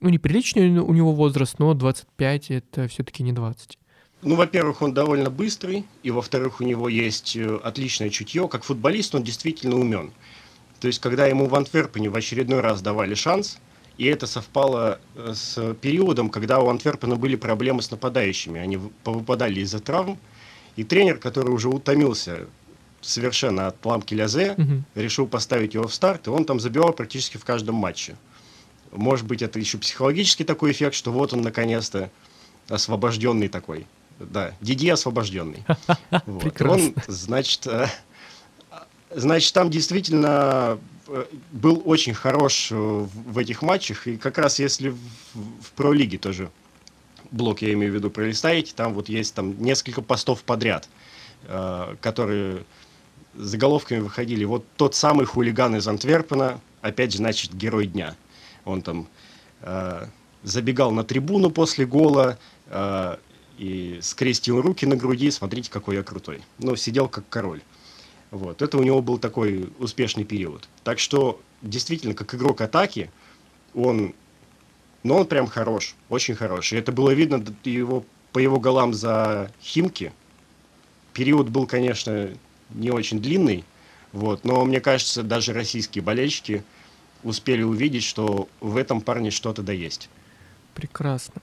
ну, 0.00 0.08
неприличный 0.10 0.78
у 0.78 0.92
него 0.92 1.12
возраст, 1.12 1.58
но 1.58 1.72
25— 1.72 2.50
это 2.50 2.88
все-таки 2.88 3.22
не 3.22 3.32
20. 3.32 3.78
Ну, 4.20 4.36
во-первых, 4.36 4.82
он 4.82 4.92
довольно 4.92 5.30
быстрый, 5.30 5.86
и, 6.02 6.10
во-вторых, 6.10 6.60
у 6.60 6.64
него 6.64 6.88
есть 6.88 7.34
э, 7.34 7.56
отличное 7.62 8.10
чутье. 8.10 8.48
Как 8.48 8.64
футболист 8.64 9.14
он 9.14 9.22
действительно 9.22 9.76
умен. 9.76 10.12
То 10.78 10.88
есть, 10.88 11.00
когда 11.00 11.26
ему 11.26 11.46
в 11.46 11.54
Антверпене 11.54 12.10
в 12.10 12.16
очередной 12.16 12.60
раз 12.60 12.82
давали 12.82 13.14
шанс– 13.14 13.58
и 14.02 14.06
это 14.06 14.26
совпало 14.26 14.98
э, 15.14 15.32
с 15.32 15.74
периодом, 15.74 16.28
когда 16.28 16.58
у 16.58 16.68
Антверпена 16.68 17.14
были 17.14 17.36
проблемы 17.36 17.82
с 17.82 17.90
нападающими. 17.92 18.60
Они 18.60 18.76
повыпадали 19.04 19.60
из-за 19.60 19.78
травм. 19.78 20.18
И 20.74 20.82
тренер, 20.82 21.18
который 21.18 21.50
уже 21.50 21.68
утомился 21.68 22.48
совершенно 23.00 23.68
от 23.68 23.86
ламки 23.86 24.14
Лязе, 24.14 24.54
угу. 24.58 24.82
решил 24.96 25.28
поставить 25.28 25.74
его 25.74 25.86
в 25.86 25.94
старт, 25.94 26.26
и 26.26 26.30
он 26.30 26.44
там 26.44 26.58
забивал 26.58 26.92
практически 26.92 27.36
в 27.36 27.44
каждом 27.44 27.76
матче. 27.76 28.16
Может 28.90 29.24
быть, 29.24 29.40
это 29.40 29.60
еще 29.60 29.78
психологический 29.78 30.42
такой 30.42 30.72
эффект, 30.72 30.96
что 30.96 31.12
вот 31.12 31.32
он 31.32 31.42
наконец-то 31.42 32.10
освобожденный 32.68 33.46
такой, 33.46 33.86
да, 34.18 34.52
Диди 34.60 34.88
освобожденный. 34.88 35.64
Вот. 36.26 36.60
Он, 36.62 36.92
значит, 37.06 37.68
э, 37.68 37.86
значит, 39.14 39.54
там 39.54 39.70
действительно 39.70 40.80
был 41.52 41.82
очень 41.84 42.14
хорош 42.14 42.70
э, 42.70 42.74
в 42.74 43.38
этих 43.38 43.62
матчах, 43.62 44.06
и 44.06 44.16
как 44.16 44.38
раз 44.38 44.58
если 44.58 44.90
в, 44.90 44.98
в 45.34 45.72
Про-лиге 45.76 46.18
тоже 46.18 46.50
блок, 47.30 47.62
я 47.62 47.72
имею 47.72 47.92
в 47.92 47.94
виду, 47.94 48.10
пролистаете, 48.10 48.72
там 48.74 48.94
вот 48.94 49.08
есть 49.08 49.34
там 49.34 49.62
несколько 49.62 50.02
постов 50.02 50.42
подряд, 50.42 50.88
которые 52.00 52.64
заголовками 53.34 54.00
выходили. 54.00 54.44
Вот 54.44 54.64
тот 54.76 54.94
самый 54.94 55.26
хулиган 55.26 55.76
из 55.76 55.86
Антверпена, 55.88 56.60
опять 56.80 57.12
же, 57.12 57.18
значит, 57.18 57.54
герой 57.54 57.86
дня. 57.86 58.16
Он 58.64 58.82
там 58.82 59.08
э, 59.60 60.06
забегал 60.42 60.92
на 60.92 61.04
трибуну 61.04 61.50
после 61.50 61.86
гола 61.86 62.38
э, 62.66 63.16
и 63.58 63.98
скрестил 64.02 64.60
руки 64.60 64.86
на 64.86 64.96
груди, 64.96 65.30
смотрите, 65.30 65.70
какой 65.70 65.96
я 65.96 66.02
крутой. 66.02 66.42
Ну, 66.58 66.76
сидел 66.76 67.08
как 67.08 67.28
король. 67.28 67.62
Вот. 68.32 68.62
Это 68.62 68.78
у 68.78 68.82
него 68.82 69.02
был 69.02 69.18
такой 69.18 69.70
успешный 69.78 70.24
период. 70.24 70.66
Так 70.84 70.98
что, 70.98 71.38
действительно, 71.60 72.14
как 72.14 72.34
игрок 72.34 72.62
атаки, 72.62 73.10
он, 73.74 74.14
ну, 75.02 75.16
он 75.16 75.26
прям 75.26 75.46
хорош, 75.46 75.94
очень 76.08 76.34
хорош. 76.34 76.72
И 76.72 76.76
это 76.76 76.92
было 76.92 77.10
видно 77.10 77.44
его, 77.64 78.04
по 78.32 78.38
его 78.38 78.58
голам 78.58 78.94
за 78.94 79.52
Химки. 79.62 80.14
Период 81.12 81.50
был, 81.50 81.66
конечно, 81.66 82.30
не 82.70 82.90
очень 82.90 83.20
длинный, 83.20 83.66
вот, 84.12 84.44
но 84.44 84.64
мне 84.64 84.80
кажется, 84.80 85.22
даже 85.22 85.52
российские 85.52 86.02
болельщики 86.02 86.64
успели 87.22 87.62
увидеть, 87.62 88.02
что 88.02 88.48
в 88.60 88.78
этом 88.78 89.02
парне 89.02 89.30
что-то 89.30 89.62
да 89.62 89.74
есть. 89.74 90.08
Прекрасно. 90.72 91.42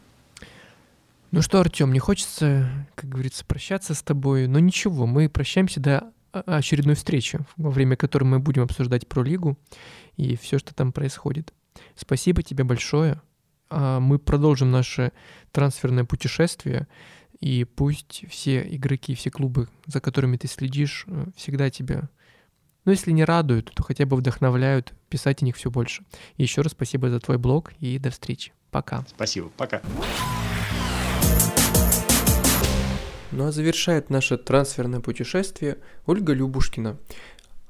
Ну 1.30 1.44
что, 1.44 1.60
Артем, 1.60 1.94
не 1.94 2.00
хочется, 2.00 2.68
как 2.96 3.08
говорится, 3.10 3.46
прощаться 3.46 3.94
с 3.94 4.02
тобой, 4.02 4.48
но 4.48 4.58
ничего, 4.58 5.06
мы 5.06 5.30
прощаемся 5.30 5.80
до 5.80 6.12
очередной 6.32 6.96
встречи, 6.96 7.40
во 7.58 7.70
время 7.70 7.96
которой 7.96 8.26
мы 8.26 8.40
будем 8.40 8.64
обсуждать 8.64 9.08
про 9.08 9.24
лигу 9.24 9.58
и 10.16 10.36
все, 10.36 10.60
что 10.60 10.74
там 10.74 10.92
происходит. 10.92 11.54
Спасибо 11.96 12.44
тебе 12.44 12.64
большое. 12.64 13.22
А 13.70 14.00
мы 14.00 14.20
продолжим 14.20 14.72
наше 14.72 15.12
трансферное 15.52 16.04
путешествие. 16.04 16.88
И 17.40 17.64
пусть 17.64 18.26
все 18.30 18.62
игроки, 18.76 19.16
все 19.16 19.32
клубы, 19.32 19.70
за 19.86 20.02
которыми 20.02 20.36
ты 20.36 20.48
следишь, 20.48 21.06
э, 21.08 21.28
всегда 21.38 21.70
тебя, 21.70 22.10
ну 22.84 22.92
если 22.92 23.12
не 23.12 23.24
радуют, 23.24 23.72
то 23.74 23.84
хотя 23.84 24.06
бы 24.06 24.18
вдохновляют 24.18 24.94
писать 25.08 25.42
о 25.42 25.46
них 25.46 25.56
все 25.56 25.72
больше. 25.72 26.04
И 26.36 26.44
еще 26.44 26.62
раз 26.62 26.74
спасибо 26.74 27.10
за 27.10 27.20
твой 27.20 27.38
блог 27.38 27.72
и 27.80 27.98
до 27.98 28.10
встречи. 28.10 28.52
Пока. 28.72 29.06
Спасибо. 29.08 29.50
Пока. 29.56 29.82
Ну 33.32 33.46
а 33.46 33.52
завершает 33.52 34.10
наше 34.10 34.38
трансферное 34.38 35.02
путешествие 35.02 35.78
Ольга 36.08 36.34
Любушкина, 36.34 36.98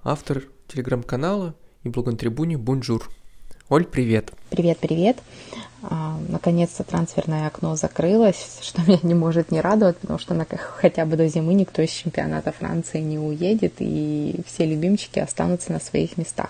автор 0.04 0.44
телеграм-канала 0.70 1.54
и 1.84 1.90
блога 1.90 2.12
на 2.12 2.18
Трибуне 2.18 2.58
«Бонжур». 2.58 3.10
Оль, 3.68 3.86
привет. 3.86 4.32
Привет, 4.50 4.80
привет. 4.80 5.18
А, 5.84 6.18
наконец-то 6.28 6.84
трансферное 6.84 7.46
окно 7.46 7.76
закрылось, 7.76 8.60
что 8.62 8.82
меня 8.82 9.00
не 9.04 9.14
может 9.14 9.52
не 9.52 9.62
радовать, 9.62 9.98
потому 9.98 10.18
что 10.18 10.34
на, 10.34 10.46
хотя 10.46 11.06
бы 11.06 11.18
до 11.18 11.28
зимы 11.28 11.54
никто 11.54 11.82
из 11.82 11.92
чемпионата 11.92 12.52
Франции 12.52 13.00
не 13.00 13.20
уедет, 13.20 13.74
и 13.80 14.42
все 14.48 14.66
любимчики 14.66 15.20
останутся 15.20 15.72
на 15.72 15.80
своих 15.80 16.18
местах. 16.18 16.50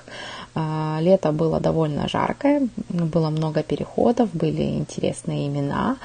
А, 0.56 1.00
лето 1.02 1.32
было 1.32 1.60
довольно 1.60 2.08
жаркое, 2.08 2.70
было 2.90 3.30
много 3.30 3.64
переходов, 3.64 4.30
были 4.34 4.64
интересные 4.64 5.48
имена 5.48 5.98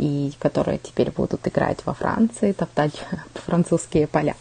и 0.00 0.32
которые 0.38 0.78
теперь 0.78 1.10
будут 1.10 1.46
играть 1.46 1.84
во 1.84 1.92
Франции, 1.92 2.52
топтать 2.52 2.92
французские 3.34 4.06
поля. 4.06 4.34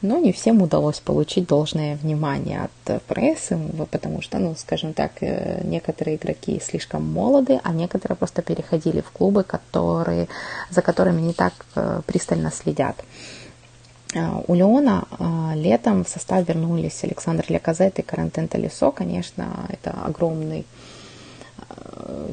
Но 0.00 0.18
не 0.18 0.32
всем 0.32 0.62
удалось 0.62 1.00
получить 1.00 1.48
должное 1.48 1.96
внимание 1.96 2.68
от 2.68 3.02
прессы, 3.02 3.58
потому 3.90 4.22
что, 4.22 4.38
ну, 4.38 4.54
скажем 4.56 4.92
так, 4.92 5.10
э, 5.20 5.60
некоторые 5.64 6.16
игроки 6.16 6.60
слишком 6.64 7.04
молоды, 7.12 7.60
а 7.64 7.72
некоторые 7.72 8.16
просто 8.16 8.42
переходили 8.42 9.00
в 9.00 9.10
клубы, 9.10 9.42
которые, 9.42 10.28
за 10.70 10.82
которыми 10.82 11.20
не 11.20 11.32
так 11.32 11.52
э, 11.74 12.02
пристально 12.06 12.52
следят. 12.52 12.96
Э, 14.14 14.40
у 14.46 14.54
Леона 14.54 15.04
летом 15.56 16.04
в 16.04 16.08
состав 16.08 16.48
вернулись 16.48 17.02
Александр 17.02 17.44
Леказет 17.48 17.98
и 17.98 18.02
Карантен 18.02 18.46
Талисо. 18.46 18.92
Конечно, 18.92 19.66
это 19.68 19.90
огромный 20.04 20.64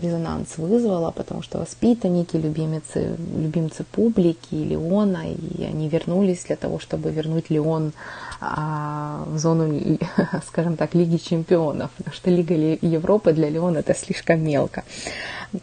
резонанс 0.02 0.58
вызвала, 0.58 1.12
потому 1.12 1.42
что 1.42 1.60
воспитанники, 1.60 2.38
любимцы, 2.38 3.16
любимцы 3.38 3.84
публики, 3.84 4.56
Леона, 4.56 5.24
и 5.32 5.64
они 5.64 5.90
вернулись 5.90 6.46
для 6.46 6.56
того, 6.56 6.80
чтобы 6.80 7.12
вернуть 7.12 7.50
Леон 7.50 7.94
а, 8.42 9.24
в 9.28 9.38
зону, 9.38 9.98
скажем 10.48 10.78
так, 10.78 10.96
Лиги 10.96 11.18
чемпионов, 11.18 11.92
потому 11.98 12.16
что 12.16 12.30
Лига 12.30 12.56
Европы 12.56 13.34
для 13.34 13.50
Леона 13.50 13.80
это 13.80 13.96
слишком 13.96 14.44
мелко. 14.44 14.84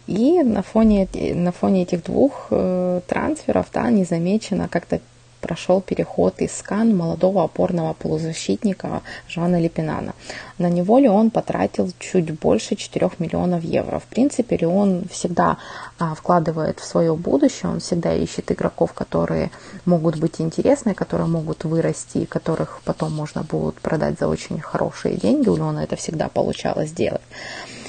И 0.07 0.43
на 0.43 0.63
фоне, 0.63 1.09
на 1.35 1.53
фоне 1.53 1.83
этих 1.83 2.05
двух 2.05 2.49
э, 2.51 3.01
трансферов 3.07 3.67
да, 3.73 3.89
незамечено 3.91 4.69
как-то 4.69 5.01
прошел 5.47 5.81
переход 5.81 6.43
из 6.43 6.57
Скан 6.59 6.97
молодого 6.97 7.45
опорного 7.45 7.93
полузащитника 7.93 9.03
Жана 9.29 9.61
Липинана. 9.61 10.13
На 10.59 10.69
него 10.69 10.99
Леон 10.99 11.31
потратил 11.31 11.93
чуть 12.01 12.33
больше 12.41 12.75
4 12.75 13.11
миллионов 13.21 13.63
евро. 13.63 14.01
В 14.01 14.07
принципе, 14.07 14.57
Леон 14.57 15.05
всегда 15.09 15.59
а, 16.01 16.17
вкладывает 16.17 16.81
в 16.81 16.85
свое 16.85 17.15
будущее, 17.15 17.71
он 17.71 17.79
всегда 17.79 18.13
ищет 18.13 18.51
игроков, 18.51 18.93
которые 18.93 19.51
могут 19.85 20.17
быть 20.17 20.41
интересны, 20.41 20.95
которые 20.95 21.29
могут 21.29 21.65
вырасти, 21.65 22.25
которых 22.25 22.81
потом 22.85 23.13
можно 23.13 23.45
будет 23.45 23.77
продать 23.77 24.19
за 24.19 24.27
очень 24.27 24.61
хорошие 24.61 25.17
деньги. 25.17 25.49
У 25.49 25.57
Леона 25.57 25.81
это 25.81 25.95
всегда 25.95 26.29
получалось 26.29 26.91
делать. 26.91 27.23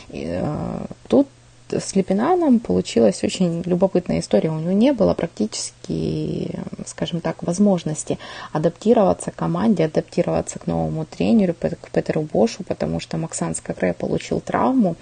И, 0.10 0.26
э, 0.28 0.86
тут 1.08 1.28
с 1.70 1.96
Лепинаном 1.96 2.60
получилась 2.60 3.24
очень 3.24 3.62
любопытная 3.66 4.20
история. 4.20 4.50
У 4.50 4.60
него 4.60 4.72
не 4.72 4.94
было 4.94 5.14
практически, 5.14 6.52
скажем 6.86 7.22
так, 7.22 7.44
возможности 7.44 8.18
адаптироваться 8.54 9.32
к 9.32 9.36
команде, 9.36 9.86
адаптироваться 9.86 10.60
к 10.60 10.68
новому 10.68 11.06
тренеру, 11.06 11.54
к 11.54 11.90
Петеру 11.92 12.22
Бошу, 12.22 12.64
потому 12.64 13.00
что 13.00 13.18
Максан 13.18 13.56
Скакре 13.56 13.94
получил 13.94 14.40
травму. 14.40 14.96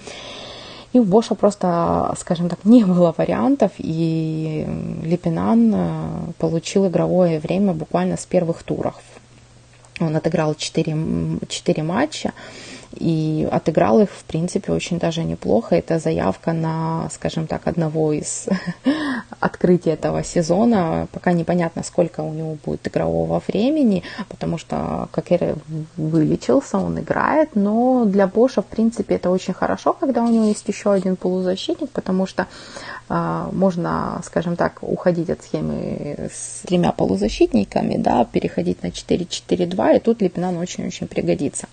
И 0.93 0.99
у 0.99 1.03
Боша 1.03 1.35
просто, 1.35 2.15
скажем 2.17 2.47
так, 2.47 2.63
не 2.63 2.85
было 2.85 3.13
вариантов, 3.17 3.71
и 3.77 4.65
Лепинан 5.03 5.73
э, 5.75 6.31
получил 6.37 6.87
игровое 6.87 7.39
время 7.39 7.73
буквально 7.73 8.15
с 8.15 8.25
первых 8.25 8.63
туров. 8.63 9.01
Он 9.99 10.15
отыграл 10.15 10.55
4, 10.55 10.95
4 11.47 11.83
матча 11.83 12.31
и 12.95 13.47
отыграл 13.51 13.99
их, 13.99 14.09
в 14.09 14.23
принципе, 14.23 14.71
очень 14.71 14.99
даже 14.99 15.23
неплохо. 15.23 15.75
Это 15.75 15.99
заявка 15.99 16.53
на, 16.53 17.09
скажем 17.11 17.47
так, 17.47 17.67
одного 17.67 18.13
из 18.13 18.47
открытий 19.39 19.89
этого 19.89 20.23
сезона. 20.23 21.07
Пока 21.11 21.33
непонятно, 21.33 21.83
сколько 21.83 22.21
у 22.21 22.33
него 22.33 22.57
будет 22.65 22.87
игрового 22.87 23.41
времени, 23.47 24.03
потому 24.29 24.57
что 24.57 25.09
Кокер 25.11 25.55
вылечился, 25.97 26.77
он 26.77 26.99
играет, 26.99 27.55
но 27.55 28.05
для 28.05 28.27
Боша, 28.27 28.61
в 28.61 28.65
принципе, 28.65 29.15
это 29.15 29.29
очень 29.29 29.53
хорошо, 29.53 29.93
когда 29.93 30.23
у 30.23 30.27
него 30.27 30.45
есть 30.45 30.67
еще 30.67 30.91
один 30.91 31.15
полузащитник, 31.15 31.89
потому 31.91 32.25
что 32.25 32.47
э, 33.09 33.49
можно, 33.51 34.21
скажем 34.23 34.55
так, 34.55 34.79
уходить 34.81 35.29
от 35.29 35.43
схемы 35.43 36.29
с 36.33 36.61
тремя 36.65 36.91
полузащитниками, 36.91 37.97
да, 37.97 38.25
переходить 38.25 38.83
на 38.83 38.87
4-4-2, 38.87 39.97
и 39.97 39.99
тут 39.99 40.21
Липинан 40.21 40.57
очень-очень 40.57 41.07
пригодится. 41.07 41.67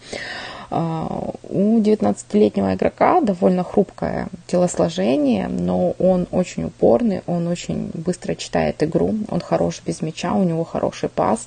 А, 0.74 1.06
у 1.50 1.80
19-летнего 1.80 2.74
игрока 2.74 3.20
довольно 3.20 3.62
хрупкое 3.62 4.28
телосложение, 4.46 5.48
но 5.48 5.90
он 5.98 6.26
очень 6.30 6.64
упорный, 6.64 7.20
он 7.26 7.46
очень 7.46 7.90
быстро 7.92 8.34
читает 8.34 8.82
игру, 8.82 9.14
он 9.28 9.40
хорош 9.40 9.82
без 9.84 10.00
мяча, 10.00 10.32
у 10.32 10.44
него 10.44 10.64
хороший 10.64 11.10
пас. 11.10 11.46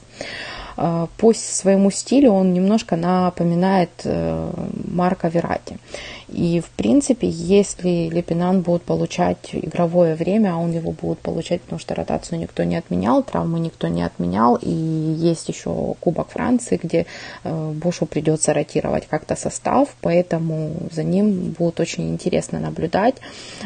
А, 0.78 1.08
по 1.18 1.34
своему 1.34 1.90
стилю 1.90 2.34
он 2.34 2.54
немножко 2.54 2.96
напоминает 2.98 3.90
э, 4.04 4.52
Марка 4.92 5.28
Верати. 5.28 5.80
И, 6.28 6.60
в 6.60 6.70
принципе, 6.72 7.30
если 7.30 8.10
Лепинан 8.10 8.62
будет 8.62 8.82
получать 8.82 9.50
игровое 9.52 10.16
время, 10.16 10.54
а 10.54 10.58
он 10.58 10.72
его 10.72 10.92
будет 10.92 11.20
получать, 11.20 11.62
потому 11.62 11.80
что 11.80 11.94
ротацию 11.94 12.40
никто 12.40 12.64
не 12.64 12.76
отменял, 12.76 13.22
травмы 13.22 13.60
никто 13.60 13.88
не 13.88 14.02
отменял, 14.02 14.58
и 14.60 14.70
есть 14.70 15.48
еще 15.50 15.96
Кубок 16.00 16.30
Франции, 16.30 16.80
где 16.82 17.06
э, 17.44 17.72
Бошу 17.74 18.08
придется 18.08 18.54
ротировать 18.54 19.08
как-то 19.08 19.36
состав, 19.36 19.96
поэтому 20.02 20.76
за 20.92 21.04
ним 21.04 21.52
будет 21.58 21.80
очень 21.80 22.10
интересно 22.10 22.60
наблюдать, 22.60 23.16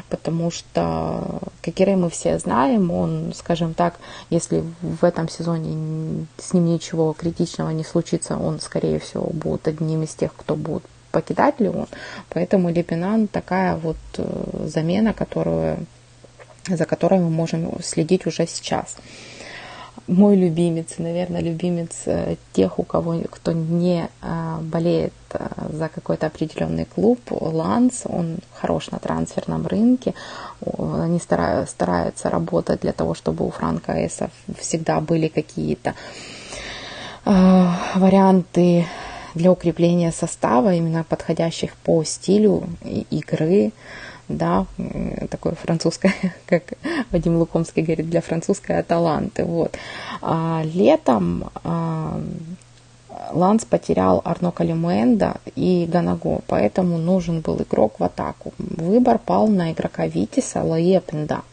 потому 0.10 0.52
что 0.52 1.40
Кокере 1.61 1.95
мы 1.95 2.10
все 2.10 2.40
знаем, 2.40 2.91
он, 2.91 3.31
скажем 3.36 3.73
так, 3.73 3.99
если 4.30 4.64
в 4.81 5.06
этом 5.06 5.30
сезоне 5.30 6.26
с 6.38 6.53
ним 6.53 6.65
ничего 6.65 7.14
критичного 7.14 7.69
не 7.69 7.86
случится, 7.86 8.38
он, 8.38 8.60
скорее 8.60 8.99
всего, 8.99 9.30
будет 9.31 9.68
одним 9.68 10.03
из 10.03 10.14
тех, 10.14 10.34
кто 10.36 10.56
будет 10.56 10.84
покидать 11.11 11.60
ли 11.60 11.69
он. 11.69 11.88
Поэтому 12.30 12.69
Лепинан 12.69 13.27
такая 13.27 13.76
вот 13.76 13.98
э, 14.18 14.68
замена, 14.68 15.14
которую 15.14 15.86
за 16.68 16.86
которой 16.86 17.19
мы 17.19 17.30
можем 17.30 17.81
следить 17.81 18.27
уже 18.27 18.45
сейчас. 18.45 18.98
Мой 20.07 20.36
любимец, 20.36 20.98
наверное, 20.98 21.41
любимец 21.41 22.03
э, 22.06 22.36
тех, 22.53 22.80
у 22.80 22.84
кого 22.84 23.19
кто 23.30 23.52
не 23.52 24.07
э, 24.22 24.57
болеет 24.61 25.14
за 25.69 25.90
какой-то 25.90 26.27
определенный 26.27 26.86
клуб, 26.86 27.19
Ланс, 27.30 28.02
он 28.06 28.38
хорош 28.53 28.91
на 28.91 28.98
трансферном 28.99 29.68
рынке, 29.68 30.15
они 30.77 31.19
стараются 31.19 32.30
работать 32.30 32.81
для 32.81 32.94
того, 32.94 33.14
чтобы 33.14 33.45
у 33.45 33.52
Франка 33.52 33.91
Эса 33.91 34.31
всегда 34.57 34.99
были 34.99 35.27
какие-то 35.27 35.94
варианты 37.26 38.88
для 39.39 39.51
укрепления 39.51 40.11
состава, 40.11 40.73
именно 40.73 41.03
подходящих 41.03 41.71
по 41.77 42.03
стилю 42.03 42.63
игры, 43.09 43.71
да, 44.27 44.65
такое 45.31 45.53
французское, 45.53 46.13
как 46.45 46.73
Вадим 47.11 47.37
Лукомский 47.37 47.83
говорит, 47.83 48.09
для 48.09 48.21
французской 48.21 48.83
таланты. 48.83 49.45
Вот. 49.45 49.77
А 50.21 50.61
летом 50.65 51.49
а, 51.63 52.21
Ланс 53.31 53.63
потерял 53.63 54.21
Арно 54.25 54.51
Калимуэнда 54.51 55.37
и 55.55 55.87
Ганаго, 55.89 56.41
поэтому 56.47 56.97
нужен 56.97 57.39
был 57.39 57.61
игрок 57.61 57.99
в 57.99 58.03
атаку. 58.03 58.53
Выбор 58.57 59.19
пал 59.19 59.47
на 59.47 59.71
игрока 59.71 60.05
Витиса 60.05 60.63
Лаепенда. 60.63 61.35
А, 61.35 61.43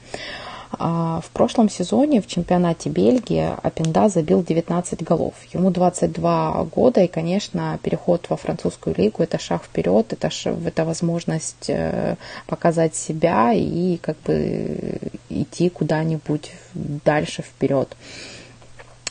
в 0.78 1.30
прошлом 1.32 1.68
сезоне 1.68 2.20
в 2.20 2.26
чемпионате 2.26 2.90
Бельгии 2.90 3.50
Апенда 3.62 4.08
забил 4.08 4.42
19 4.42 5.02
голов. 5.02 5.34
Ему 5.52 5.70
22 5.70 6.64
года, 6.64 7.00
и, 7.02 7.06
конечно, 7.06 7.78
переход 7.82 8.26
во 8.28 8.36
французскую 8.36 8.94
лигу– 8.96 9.22
это 9.24 9.38
шаг 9.38 9.64
вперед, 9.64 10.12
это, 10.12 10.30
это 10.66 10.84
возможность 10.84 11.68
э, 11.68 12.16
показать 12.46 12.94
себя 12.94 13.52
и 13.52 13.96
как 13.98 14.16
бы 14.26 14.98
идти 15.28 15.68
куда-нибудь 15.68 16.52
дальше 16.74 17.42
вперед. 17.42 17.96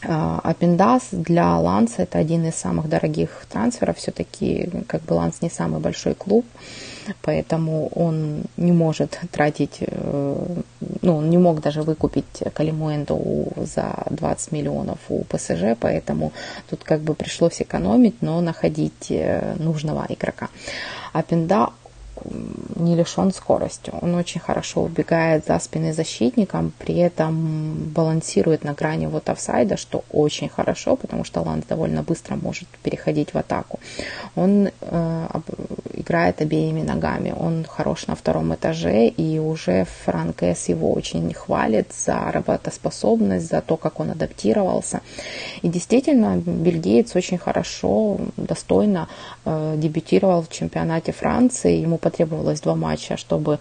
Апендас 0.07 1.07
для 1.11 1.57
Ланса 1.57 2.03
это 2.03 2.19
один 2.19 2.45
из 2.45 2.55
самых 2.55 2.89
дорогих 2.89 3.45
трансферов. 3.49 3.97
Все-таки 3.97 4.69
как 4.87 5.01
бы 5.03 5.13
Ланс 5.13 5.41
не 5.41 5.49
самый 5.49 5.79
большой 5.79 6.13
клуб 6.13 6.45
поэтому 7.21 7.87
он 7.95 8.43
не 8.57 8.71
может 8.71 9.19
тратить, 9.31 9.77
э, 9.79 10.45
ну, 11.01 11.15
он 11.15 11.29
не 11.29 11.37
мог 11.37 11.61
даже 11.61 11.81
выкупить 11.81 12.43
Калимуэнду 12.53 13.53
за 13.57 14.05
20 14.09 14.51
миллионов 14.51 14.99
у 15.09 15.23
ПСЖ, 15.23 15.75
поэтому 15.79 16.31
тут 16.69 16.83
как 16.83 17.01
бы 17.01 17.13
пришлось 17.13 17.61
экономить, 17.61 18.21
но 18.21 18.41
находить 18.41 19.09
э, 19.09 19.55
нужного 19.59 20.05
игрока. 20.09 20.49
А 21.13 21.21
Пенда 21.21 21.69
не 22.75 22.95
лишен 22.95 23.31
скорости. 23.31 23.91
Он 24.01 24.15
очень 24.15 24.41
хорошо 24.41 24.81
убегает 24.83 25.45
за 25.45 25.59
спиной 25.59 25.91
защитником, 25.93 26.71
при 26.77 26.97
этом 26.97 27.73
балансирует 27.93 28.63
на 28.63 28.73
грани 28.73 29.07
вот 29.07 29.29
офсайда, 29.29 29.77
что 29.77 30.03
очень 30.11 30.49
хорошо, 30.49 30.95
потому 30.95 31.23
что 31.23 31.41
Ланс 31.41 31.65
довольно 31.65 32.03
быстро 32.03 32.35
может 32.35 32.67
переходить 32.83 33.33
в 33.33 33.37
атаку. 33.37 33.79
Он 34.35 34.69
э, 34.81 35.27
играет 35.93 36.41
обеими 36.41 36.81
ногами, 36.81 37.33
он 37.37 37.65
хорош 37.65 38.07
на 38.07 38.15
втором 38.15 38.53
этаже, 38.53 39.07
и 39.07 39.39
уже 39.39 39.85
Франк 40.05 40.43
Эс 40.43 40.69
его 40.69 40.91
очень 40.91 41.33
хвалит 41.33 41.91
за 42.05 42.31
работоспособность, 42.31 43.49
за 43.49 43.61
то, 43.61 43.77
как 43.77 43.99
он 43.99 44.11
адаптировался. 44.11 45.01
И 45.61 45.69
действительно, 45.69 46.37
бельгиец 46.37 47.15
очень 47.15 47.37
хорошо, 47.37 48.17
достойно 48.37 49.07
э, 49.45 49.75
дебютировал 49.77 50.41
в 50.41 50.49
чемпионате 50.49 51.11
Франции, 51.11 51.81
ему 51.81 51.97
потребовалось 52.05 52.61
два 52.61 52.75
матча, 52.75 53.17
чтобы 53.17 53.57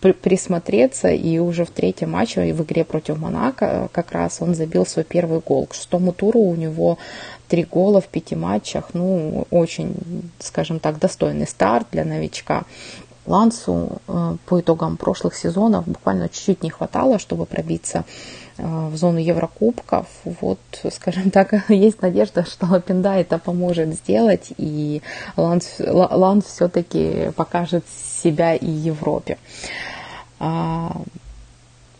присмотреться, 0.00 1.08
и 1.08 1.38
уже 1.38 1.64
в 1.64 1.70
третьем 1.70 2.12
матче 2.12 2.52
в 2.54 2.62
игре 2.62 2.84
против 2.84 3.18
Монако 3.18 3.64
э, 3.64 3.88
как 3.92 4.12
раз 4.12 4.40
он 4.40 4.54
забил 4.54 4.86
свой 4.86 5.04
первый 5.04 5.40
гол. 5.40 5.66
К 5.66 5.74
шестому 5.74 6.12
туру 6.12 6.40
у 6.40 6.54
него 6.54 6.96
три 7.48 7.64
гола 7.64 8.00
в 8.00 8.06
пяти 8.06 8.36
матчах, 8.36 8.90
ну, 8.94 9.46
очень, 9.50 9.94
скажем 10.38 10.78
так, 10.78 10.98
достойный 10.98 11.46
старт 11.46 11.86
для 11.92 12.04
новичка. 12.04 12.64
Лансу 13.26 13.88
э, 14.08 14.36
по 14.46 14.60
итогам 14.60 14.96
прошлых 14.96 15.34
сезонов 15.34 15.86
буквально 15.86 16.28
чуть-чуть 16.28 16.62
не 16.62 16.70
хватало, 16.70 17.18
чтобы 17.18 17.44
пробиться 17.44 18.04
в 18.58 18.96
зону 18.96 19.18
Еврокубков. 19.18 20.06
Вот, 20.24 20.58
скажем 20.92 21.30
так, 21.30 21.52
есть 21.68 22.02
надежда, 22.02 22.44
что 22.44 22.66
Лапенда 22.66 23.14
это 23.14 23.38
поможет 23.38 23.94
сделать, 23.94 24.52
и 24.56 25.02
Ланс, 25.36 25.76
Ланс 25.78 26.46
все-таки 26.46 27.30
покажет 27.36 27.84
себя 28.22 28.54
и 28.54 28.66
Европе. 28.66 29.38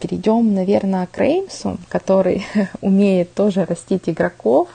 Перейдем, 0.04 0.52
наверное, 0.52 1.06
к 1.06 1.16
Реймсу, 1.16 1.78
который 1.88 2.44
умеет 2.82 3.32
тоже 3.32 3.64
растить 3.64 4.02
игроков. 4.06 4.68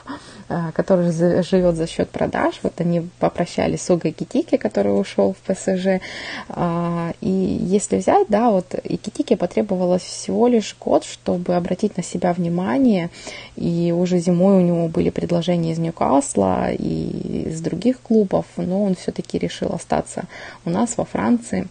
А, 0.51 0.72
который 0.72 1.11
живет 1.11 1.76
за 1.76 1.85
счет 1.85 2.10
продаж. 2.10 2.60
Вот 2.64 2.81
они 2.81 3.07
попрощались 3.19 3.84
с 3.84 3.89
Угой 3.91 4.11
Китики, 4.14 4.57
который 4.57 4.99
ушел 4.99 5.35
в 5.35 5.38
ПСЖ. 5.45 6.01
А, 6.49 7.11
и 7.22 7.30
если 7.30 7.97
взять, 7.97 8.26
да, 8.30 8.49
вот 8.49 8.73
и 8.84 8.97
Китике 8.97 9.38
потребовалось 9.38 10.01
всего 10.01 10.47
лишь 10.47 10.76
год, 10.80 11.03
чтобы 11.03 11.56
обратить 11.56 11.97
на 11.97 12.03
себя 12.03 12.34
внимание. 12.34 13.11
И 13.57 13.93
уже 13.95 14.18
зимой 14.18 14.57
у 14.57 14.61
него 14.61 14.88
были 14.88 15.11
предложения 15.11 15.73
из 15.73 15.77
Ньюкасла 15.77 16.72
и 16.72 17.43
из 17.49 17.61
других 17.61 18.01
клубов, 18.01 18.47
но 18.57 18.84
он 18.85 18.95
все-таки 18.95 19.38
решил 19.38 19.72
остаться 19.72 20.23
у 20.65 20.72
нас 20.72 20.97
во 20.97 21.06
Франции. 21.06 21.68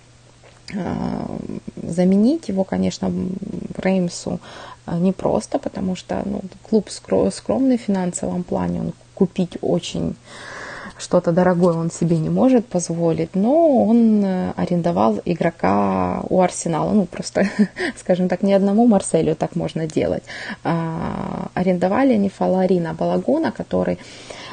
А, 0.77 1.27
заменить 1.83 2.49
его, 2.49 2.65
конечно, 2.65 3.13
Реймсу 3.77 4.41
а, 4.87 4.99
непросто, 4.99 5.59
потому 5.59 5.97
что 5.97 6.23
ну, 6.25 6.43
клуб 6.69 6.91
скромный 6.91 7.79
в 7.79 7.83
финансовом 7.83 8.43
плане, 8.43 8.81
он 8.81 8.93
купить 9.15 9.59
очень 9.61 10.15
что-то 10.99 11.33
дорогое 11.33 11.75
он 11.75 11.91
себе 11.91 12.19
не 12.19 12.29
может 12.29 12.67
позволить, 12.67 13.35
но 13.35 13.85
он 13.85 14.25
э, 14.25 14.53
арендовал 14.57 15.21
игрока 15.25 16.23
у 16.29 16.41
Арсенала, 16.41 16.93
ну 16.93 17.07
просто, 17.07 17.49
скажем 17.97 18.29
так, 18.29 18.43
ни 18.43 18.53
одному 18.53 18.87
Марселю 18.87 19.35
так 19.37 19.57
можно 19.57 19.87
делать. 19.87 20.25
А, 20.65 21.49
арендовали 21.55 22.15
они 22.15 22.29
Фаларина 22.29 22.95
Балагуна, 22.95 23.53
который, 23.53 23.99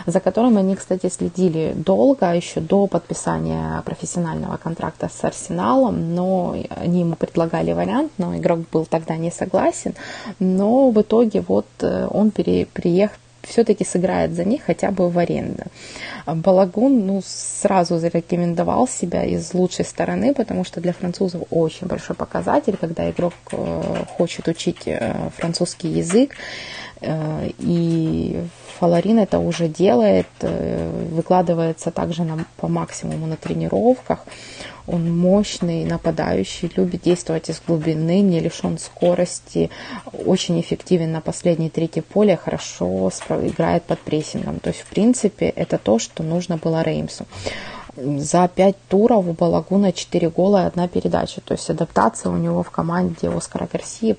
за 0.05 0.19
которым 0.19 0.57
они, 0.57 0.75
кстати, 0.75 1.09
следили 1.09 1.73
долго, 1.75 2.33
еще 2.33 2.61
до 2.61 2.87
подписания 2.87 3.81
профессионального 3.83 4.57
контракта 4.57 5.09
с 5.09 5.23
Арсеналом, 5.23 6.15
но 6.15 6.55
они 6.69 7.01
ему 7.01 7.15
предлагали 7.15 7.73
вариант, 7.73 8.11
но 8.17 8.35
игрок 8.35 8.59
был 8.71 8.85
тогда 8.85 9.17
не 9.17 9.31
согласен, 9.31 9.95
но 10.39 10.91
в 10.91 11.01
итоге 11.01 11.41
вот 11.41 11.67
э, 11.81 12.07
он 12.11 12.31
пере, 12.31 12.67
приехал, 12.67 13.17
все-таки 13.47 13.85
сыграет 13.85 14.33
за 14.33 14.43
них 14.43 14.63
хотя 14.63 14.91
бы 14.91 15.09
в 15.09 15.17
аренду. 15.17 15.63
Балагун 16.25 17.05
ну, 17.05 17.21
сразу 17.23 17.99
зарекомендовал 17.99 18.87
себя 18.87 19.23
из 19.23 19.53
лучшей 19.53 19.85
стороны, 19.85 20.33
потому 20.33 20.63
что 20.63 20.81
для 20.81 20.93
французов 20.93 21.43
очень 21.51 21.87
большой 21.87 22.15
показатель, 22.15 22.77
когда 22.77 23.09
игрок 23.09 23.33
э, 23.51 24.05
хочет 24.17 24.47
учить 24.47 24.83
э, 24.87 25.29
французский 25.37 25.89
язык, 25.89 26.35
э, 27.01 27.49
и 27.59 28.43
Фаларин 28.79 29.19
это 29.19 29.39
уже 29.39 29.69
делает, 29.69 30.27
выкладывается 30.41 31.91
также 31.91 32.23
на, 32.23 32.45
по 32.57 32.67
максимуму 32.67 33.25
на 33.25 33.37
тренировках. 33.37 34.25
Он 34.87 35.17
мощный, 35.17 35.83
нападающий, 35.85 36.71
любит 36.75 37.01
действовать 37.01 37.49
из 37.49 37.61
глубины, 37.65 38.21
не 38.21 38.39
лишен 38.39 38.77
скорости, 38.77 39.69
очень 40.25 40.59
эффективен 40.59 41.11
на 41.11 41.21
последней 41.21 41.69
трети 41.69 42.01
поля, 42.01 42.37
хорошо 42.37 43.09
играет 43.29 43.83
под 43.83 43.99
прессингом. 43.99 44.59
То 44.59 44.69
есть, 44.69 44.81
в 44.81 44.87
принципе, 44.87 45.47
это 45.47 45.77
то, 45.77 45.99
что 45.99 46.23
нужно 46.23 46.57
было 46.57 46.83
Реймсу 46.83 47.25
за 47.97 48.47
5 48.47 48.75
туров 48.89 49.27
у 49.27 49.33
Балагуна 49.33 49.91
4 49.91 50.29
гола 50.29 50.63
и 50.63 50.67
одна 50.67 50.87
передача. 50.87 51.41
То 51.41 51.53
есть 51.53 51.69
адаптация 51.69 52.31
у 52.31 52.37
него 52.37 52.63
в 52.63 52.69
команде 52.69 53.29
Оскара 53.29 53.67
Гарсии 53.71 54.13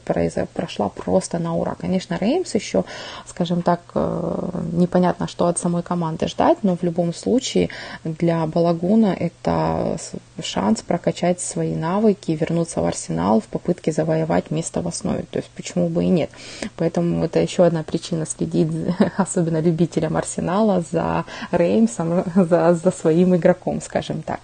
прошла 0.55 0.89
просто 0.89 1.39
на 1.39 1.55
ура. 1.55 1.77
Конечно, 1.79 2.17
Реймс 2.19 2.55
еще, 2.55 2.85
скажем 3.27 3.63
так, 3.63 3.81
э, 3.95 4.51
непонятно, 4.73 5.29
что 5.29 5.47
от 5.47 5.59
самой 5.59 5.83
команды 5.83 6.29
ждать, 6.29 6.59
но 6.63 6.77
в 6.77 6.83
любом 6.83 7.13
случае 7.13 7.69
для 8.05 8.47
Балагуна 8.47 9.15
это 9.19 9.99
шанс 10.43 10.83
прокачать 10.83 11.41
свои 11.41 11.75
навыки, 11.75 12.33
вернуться 12.33 12.81
в 12.81 12.87
Арсенал 12.87 13.41
в 13.41 13.45
попытке 13.45 13.93
завоевать 13.93 14.51
место 14.51 14.81
в 14.81 14.89
основе. 14.89 15.25
То 15.31 15.39
есть 15.39 15.51
почему 15.51 15.89
бы 15.89 16.05
и 16.05 16.09
нет. 16.09 16.31
Поэтому 16.77 17.25
это 17.25 17.41
еще 17.41 17.65
одна 17.65 17.83
причина 17.83 18.27
следить, 18.27 18.69
особенно 19.17 19.61
любителям 19.61 20.17
Арсенала, 20.17 20.83
за 20.91 21.25
Реймсом, 21.51 22.25
за, 22.35 22.75
за 22.75 22.91
своим 22.91 23.37
игроком 23.37 23.66
игроком, 23.67 23.81
скажем 23.81 24.23
так. 24.23 24.41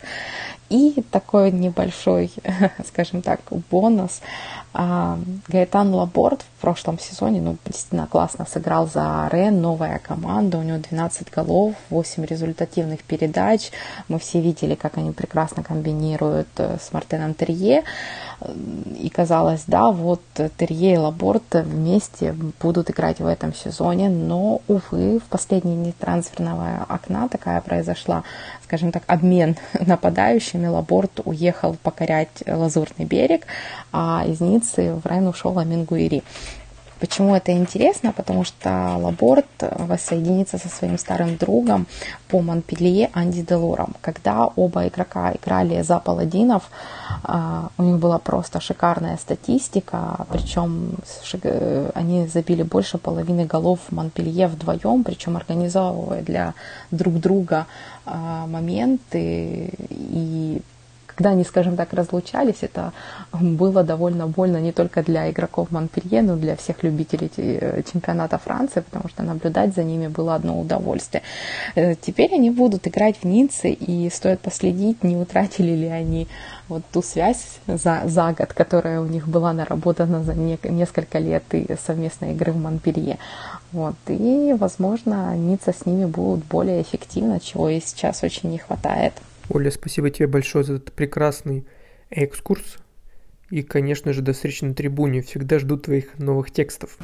И 0.69 1.03
такой 1.11 1.51
небольшой, 1.53 2.32
скажем 2.86 3.23
так, 3.23 3.40
бонус. 3.70 4.20
А, 4.74 5.19
Гаэтан 5.49 5.94
Лаборд 5.94 6.43
в 6.43 6.61
прошлом 6.62 6.99
сезоне, 6.99 7.43
ну, 7.43 7.57
действительно 7.66 8.07
классно 8.07 8.47
сыграл 8.47 8.89
за 8.89 9.28
Рен, 9.31 9.61
новая 9.61 9.99
команда, 9.99 10.59
у 10.59 10.62
него 10.62 10.78
12 10.78 11.31
голов, 11.31 11.74
8 11.90 12.24
результативных 12.24 13.03
передач. 13.03 13.70
Мы 14.09 14.19
все 14.19 14.40
видели, 14.40 14.74
как 14.74 14.97
они 14.97 15.12
прекрасно 15.12 15.62
комбинируют 15.62 16.49
э, 16.57 16.78
с 16.81 16.93
Мартеном 16.93 17.35
Терье. 17.35 17.82
И 18.99 19.09
казалось, 19.09 19.65
да, 19.66 19.90
вот 19.90 20.23
Терье 20.57 20.94
и 20.94 20.97
Лаборд 20.97 21.44
вместе 21.53 22.35
будут 22.61 22.90
играть 22.90 23.20
в 23.20 23.27
этом 23.27 23.55
сезоне, 23.55 24.09
но, 24.09 24.62
увы, 24.69 25.20
в 25.20 25.24
последние 25.24 25.77
дни 25.77 25.93
трансферного 25.93 26.85
окна 26.89 27.28
такая 27.28 27.61
произошла, 27.61 28.24
скажем 28.65 28.90
так, 28.90 29.05
обмен 29.07 29.57
нападающими. 29.81 30.66
Лаборд 30.66 31.20
уехал 31.24 31.77
покорять 31.82 32.43
Лазурный 32.47 33.05
берег, 33.05 33.47
из 33.93 34.40
Ниццы 34.40 34.94
в 34.94 35.06
Ренн 35.07 35.27
ушел 35.27 35.59
Амин 35.59 35.84
Гуири. 35.84 36.23
Почему 37.02 37.35
это 37.35 37.51
интересно? 37.51 38.12
Потому 38.12 38.44
что 38.44 38.94
Лаборд 38.97 39.47
воссоединится 39.60 40.56
со 40.56 40.69
своим 40.69 40.97
старым 40.98 41.36
другом 41.36 41.89
по 42.28 42.40
Монпелье 42.40 43.10
Анди 43.12 43.43
Делором. 43.43 43.97
Когда 44.01 44.47
оба 44.47 44.86
игрока 44.86 45.32
играли 45.32 45.82
за 45.82 45.98
паладинов, 45.98 46.70
а, 47.24 47.70
у 47.77 47.82
них 47.82 47.98
была 47.98 48.20
просто 48.20 48.60
шикарная 48.60 49.16
статистика, 49.16 50.27
причем 50.31 50.94
они 51.94 52.28
забили 52.28 52.62
больше 52.62 52.98
половины 52.98 53.47
голов 53.47 53.81
в 53.89 53.93
Монпелье 53.93 54.47
вдвоем, 54.47 55.02
причем 55.02 55.36
организовывая 55.36 56.23
для 56.23 56.55
друг 56.93 57.14
друга 57.14 57.66
а, 58.06 58.47
моменты 58.47 59.73
и 59.90 60.62
когда 61.23 61.31
они, 61.31 61.44
скажем 61.44 61.77
так, 61.77 61.93
разлучались, 61.93 62.62
это 62.62 62.93
было 63.32 63.85
довольно 63.85 64.27
больно 64.27 64.57
не 64.57 64.73
только 64.73 65.05
для 65.05 65.31
игроков 65.31 65.70
Монпелье, 65.70 66.23
но 66.23 66.35
и 66.35 66.40
для 66.40 66.57
всех 66.57 66.82
любителей 66.82 67.31
э, 67.36 67.82
чемпионата 67.93 68.39
Франции, 68.39 68.81
потому 68.81 69.09
что 69.09 69.23
наблюдать 69.23 69.73
за 69.73 69.85
ними 69.85 70.09
было 70.09 70.35
одно 70.35 70.61
удовольствие. 70.61 71.23
Э, 71.77 71.94
теперь 71.94 72.35
они 72.35 72.51
будут 72.51 72.89
играть 72.89 73.19
в 73.23 73.24
Ницце, 73.24 73.70
и 73.70 74.11
стоит 74.11 74.40
последить, 74.40 75.05
не 75.05 75.16
утратили 75.16 75.77
ли 75.77 75.86
они 75.86 76.27
вот 76.69 76.82
ту 76.93 77.03
связь 77.03 77.61
за, 77.69 78.03
за 78.07 78.32
год, 78.32 78.53
которая 78.53 79.01
у 79.01 79.07
них 79.07 79.28
была 79.28 79.53
наработана 79.53 80.24
за 80.24 80.35
не, 80.35 80.59
несколько 80.65 81.20
лет 81.20 81.44
и 81.53 81.77
совместной 81.86 82.32
игры 82.32 82.51
в 82.51 82.57
Монпелье. 82.57 83.19
Вот. 83.70 83.94
И, 84.09 84.57
возможно, 84.59 85.36
Ницца 85.36 85.73
с 85.73 85.86
ними 85.86 86.07
будут 86.07 86.44
более 86.47 86.82
эффективно, 86.82 87.39
чего 87.39 87.69
и 87.69 87.81
сейчас 87.81 88.24
очень 88.24 88.51
не 88.51 88.59
хватает. 88.59 89.12
Оля, 89.48 89.70
спасибо 89.70 90.10
тебе 90.10 90.27
большое 90.27 90.64
за 90.64 90.74
этот 90.74 90.93
прекрасный 90.93 91.66
экскурс. 92.10 92.78
И, 93.51 93.62
конечно 93.62 94.12
же, 94.12 94.23
до 94.23 94.32
встречи 94.32 94.64
на 94.64 94.74
трибуне. 94.74 95.20
Всегда 95.23 95.59
жду 95.59 95.77
твоих 95.77 96.19
новых 96.19 96.51
текстов. 96.51 96.97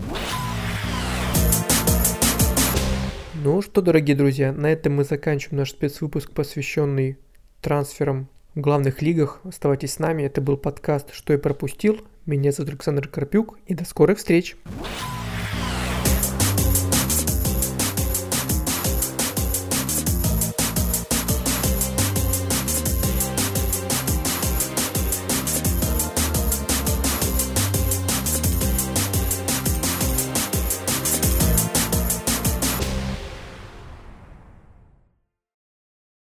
Ну 3.44 3.62
что, 3.62 3.82
дорогие 3.82 4.16
друзья, 4.16 4.52
на 4.52 4.72
этом 4.72 4.96
мы 4.96 5.04
заканчиваем 5.04 5.58
наш 5.58 5.70
спецвыпуск, 5.70 6.32
посвященный 6.32 7.18
трансферам 7.60 8.28
в 8.54 8.60
главных 8.60 9.02
лигах. 9.02 9.40
Оставайтесь 9.44 9.94
с 9.94 9.98
нами. 9.98 10.24
Это 10.24 10.40
был 10.40 10.56
подкаст 10.56 11.12
«Что 11.12 11.34
я 11.34 11.38
пропустил». 11.38 12.00
Меня 12.26 12.50
зовут 12.50 12.70
Александр 12.70 13.08
Карпюк. 13.08 13.58
И 13.66 13.74
до 13.74 13.84
скорых 13.84 14.18
встреч! 14.18 14.56